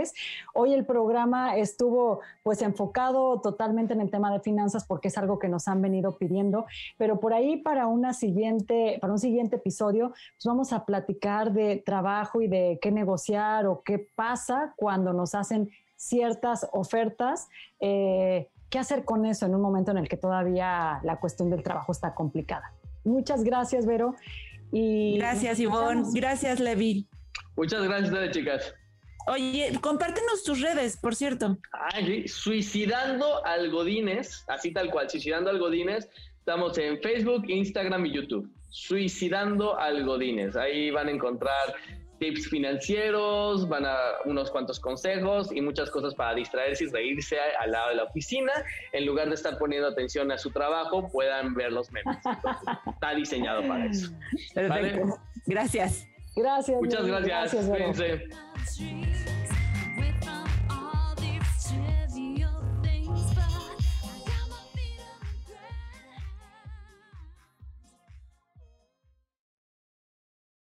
Hoy 0.54 0.74
el 0.74 0.86
programa 0.86 1.56
estuvo 1.58 2.22
pues 2.44 2.62
enfocado 2.62 3.42
totalmente 3.42 3.94
en 3.94 4.02
el 4.02 4.12
tema 4.12 4.32
de 4.32 4.40
finanzas 4.40 4.86
porque 4.86 5.08
es 5.08 5.18
algo 5.18 5.40
que 5.40 5.48
nos 5.48 5.68
han 5.68 5.82
venido 5.82 6.18
pidiendo, 6.18 6.66
pero 6.98 7.20
por 7.20 7.34
ahí 7.34 7.58
para 7.58 7.88
una 7.88 8.14
siguiente 8.14 8.98
para 9.02 9.14
un 9.14 9.20
siguiente 9.20 9.58
episodio 9.58 10.10
pues 10.10 10.46
vamos 10.46 10.74
a 10.74 10.86
platicar 10.86 11.54
de 11.54 11.84
trabajo 11.86 12.42
y 12.42 12.48
de 12.48 12.80
qué 12.82 12.92
negociar 12.92 13.68
o 13.68 13.82
qué 13.84 14.00
pasa 14.16 14.74
cuando 14.76 15.14
nos 15.14 15.36
hacen 15.36 15.70
ciertas 15.96 16.68
ofertas. 16.72 17.48
Eh, 17.80 18.50
¿Qué 18.70 18.80
hacer 18.80 19.06
con 19.06 19.26
eso 19.26 19.46
en 19.46 19.56
un 19.56 19.62
momento 19.62 19.92
en 19.92 19.98
el 19.98 20.10
que 20.10 20.18
todavía 20.18 21.00
la 21.04 21.18
cuestión 21.20 21.50
del 21.50 21.64
trabajo 21.64 21.92
está 21.92 22.14
complicada? 22.14 22.74
Muchas 23.04 23.44
gracias, 23.44 23.86
Vero. 23.86 24.16
Y 24.72 25.18
gracias, 25.18 25.60
Ivonne. 25.60 26.04
Gracias, 26.14 26.60
Levi. 26.60 27.08
Muchas 27.56 27.84
gracias, 27.84 28.32
chicas. 28.32 28.76
Oye, 29.28 29.72
compártenos 29.82 30.44
tus 30.44 30.62
redes, 30.62 30.98
por 30.98 31.16
cierto. 31.16 31.58
Ay, 31.72 32.28
Suicidando 32.28 33.44
Algodines, 33.46 34.46
así 34.48 34.72
tal 34.72 34.92
cual, 34.92 35.10
Suicidando 35.10 35.50
Algodines. 35.50 36.10
Estamos 36.40 36.78
en 36.78 37.02
Facebook, 37.02 37.44
Instagram 37.48 38.06
y 38.06 38.14
YouTube. 38.14 38.50
Suicidando 38.70 39.80
Algodines. 39.80 40.56
Ahí 40.56 40.92
van 40.92 41.08
a 41.08 41.12
encontrar 41.12 41.76
tips 42.20 42.50
financieros, 42.50 43.68
van 43.68 43.86
a 43.86 43.98
unos 44.26 44.52
cuantos 44.52 44.80
consejos 44.80 45.52
y 45.52 45.62
muchas 45.62 45.90
cosas 45.90 46.14
para 46.16 46.36
distraerse 46.36 46.86
y 46.86 46.88
reírse 46.88 47.38
al 47.60 47.72
lado 47.72 47.90
de 47.90 47.96
la 47.96 48.04
oficina. 48.04 48.52
En 48.94 49.06
lugar 49.06 49.28
de 49.28 49.36
estar 49.36 49.58
poniendo 49.58 49.88
atención 49.88 50.32
a 50.32 50.38
su 50.38 50.52
trabajo, 50.52 51.10
puedan 51.12 51.54
ver 51.56 51.72
los 51.72 51.92
memes. 51.92 52.18
está 52.94 53.16
diseñado 53.16 53.68
para 53.68 53.86
eso. 53.88 54.12
Perfecto. 54.54 55.20
Gracias. 55.46 56.08
Gracias. 56.36 56.82
Muchas 56.82 57.06
gracias. 57.06 57.54
gracias 57.54 59.35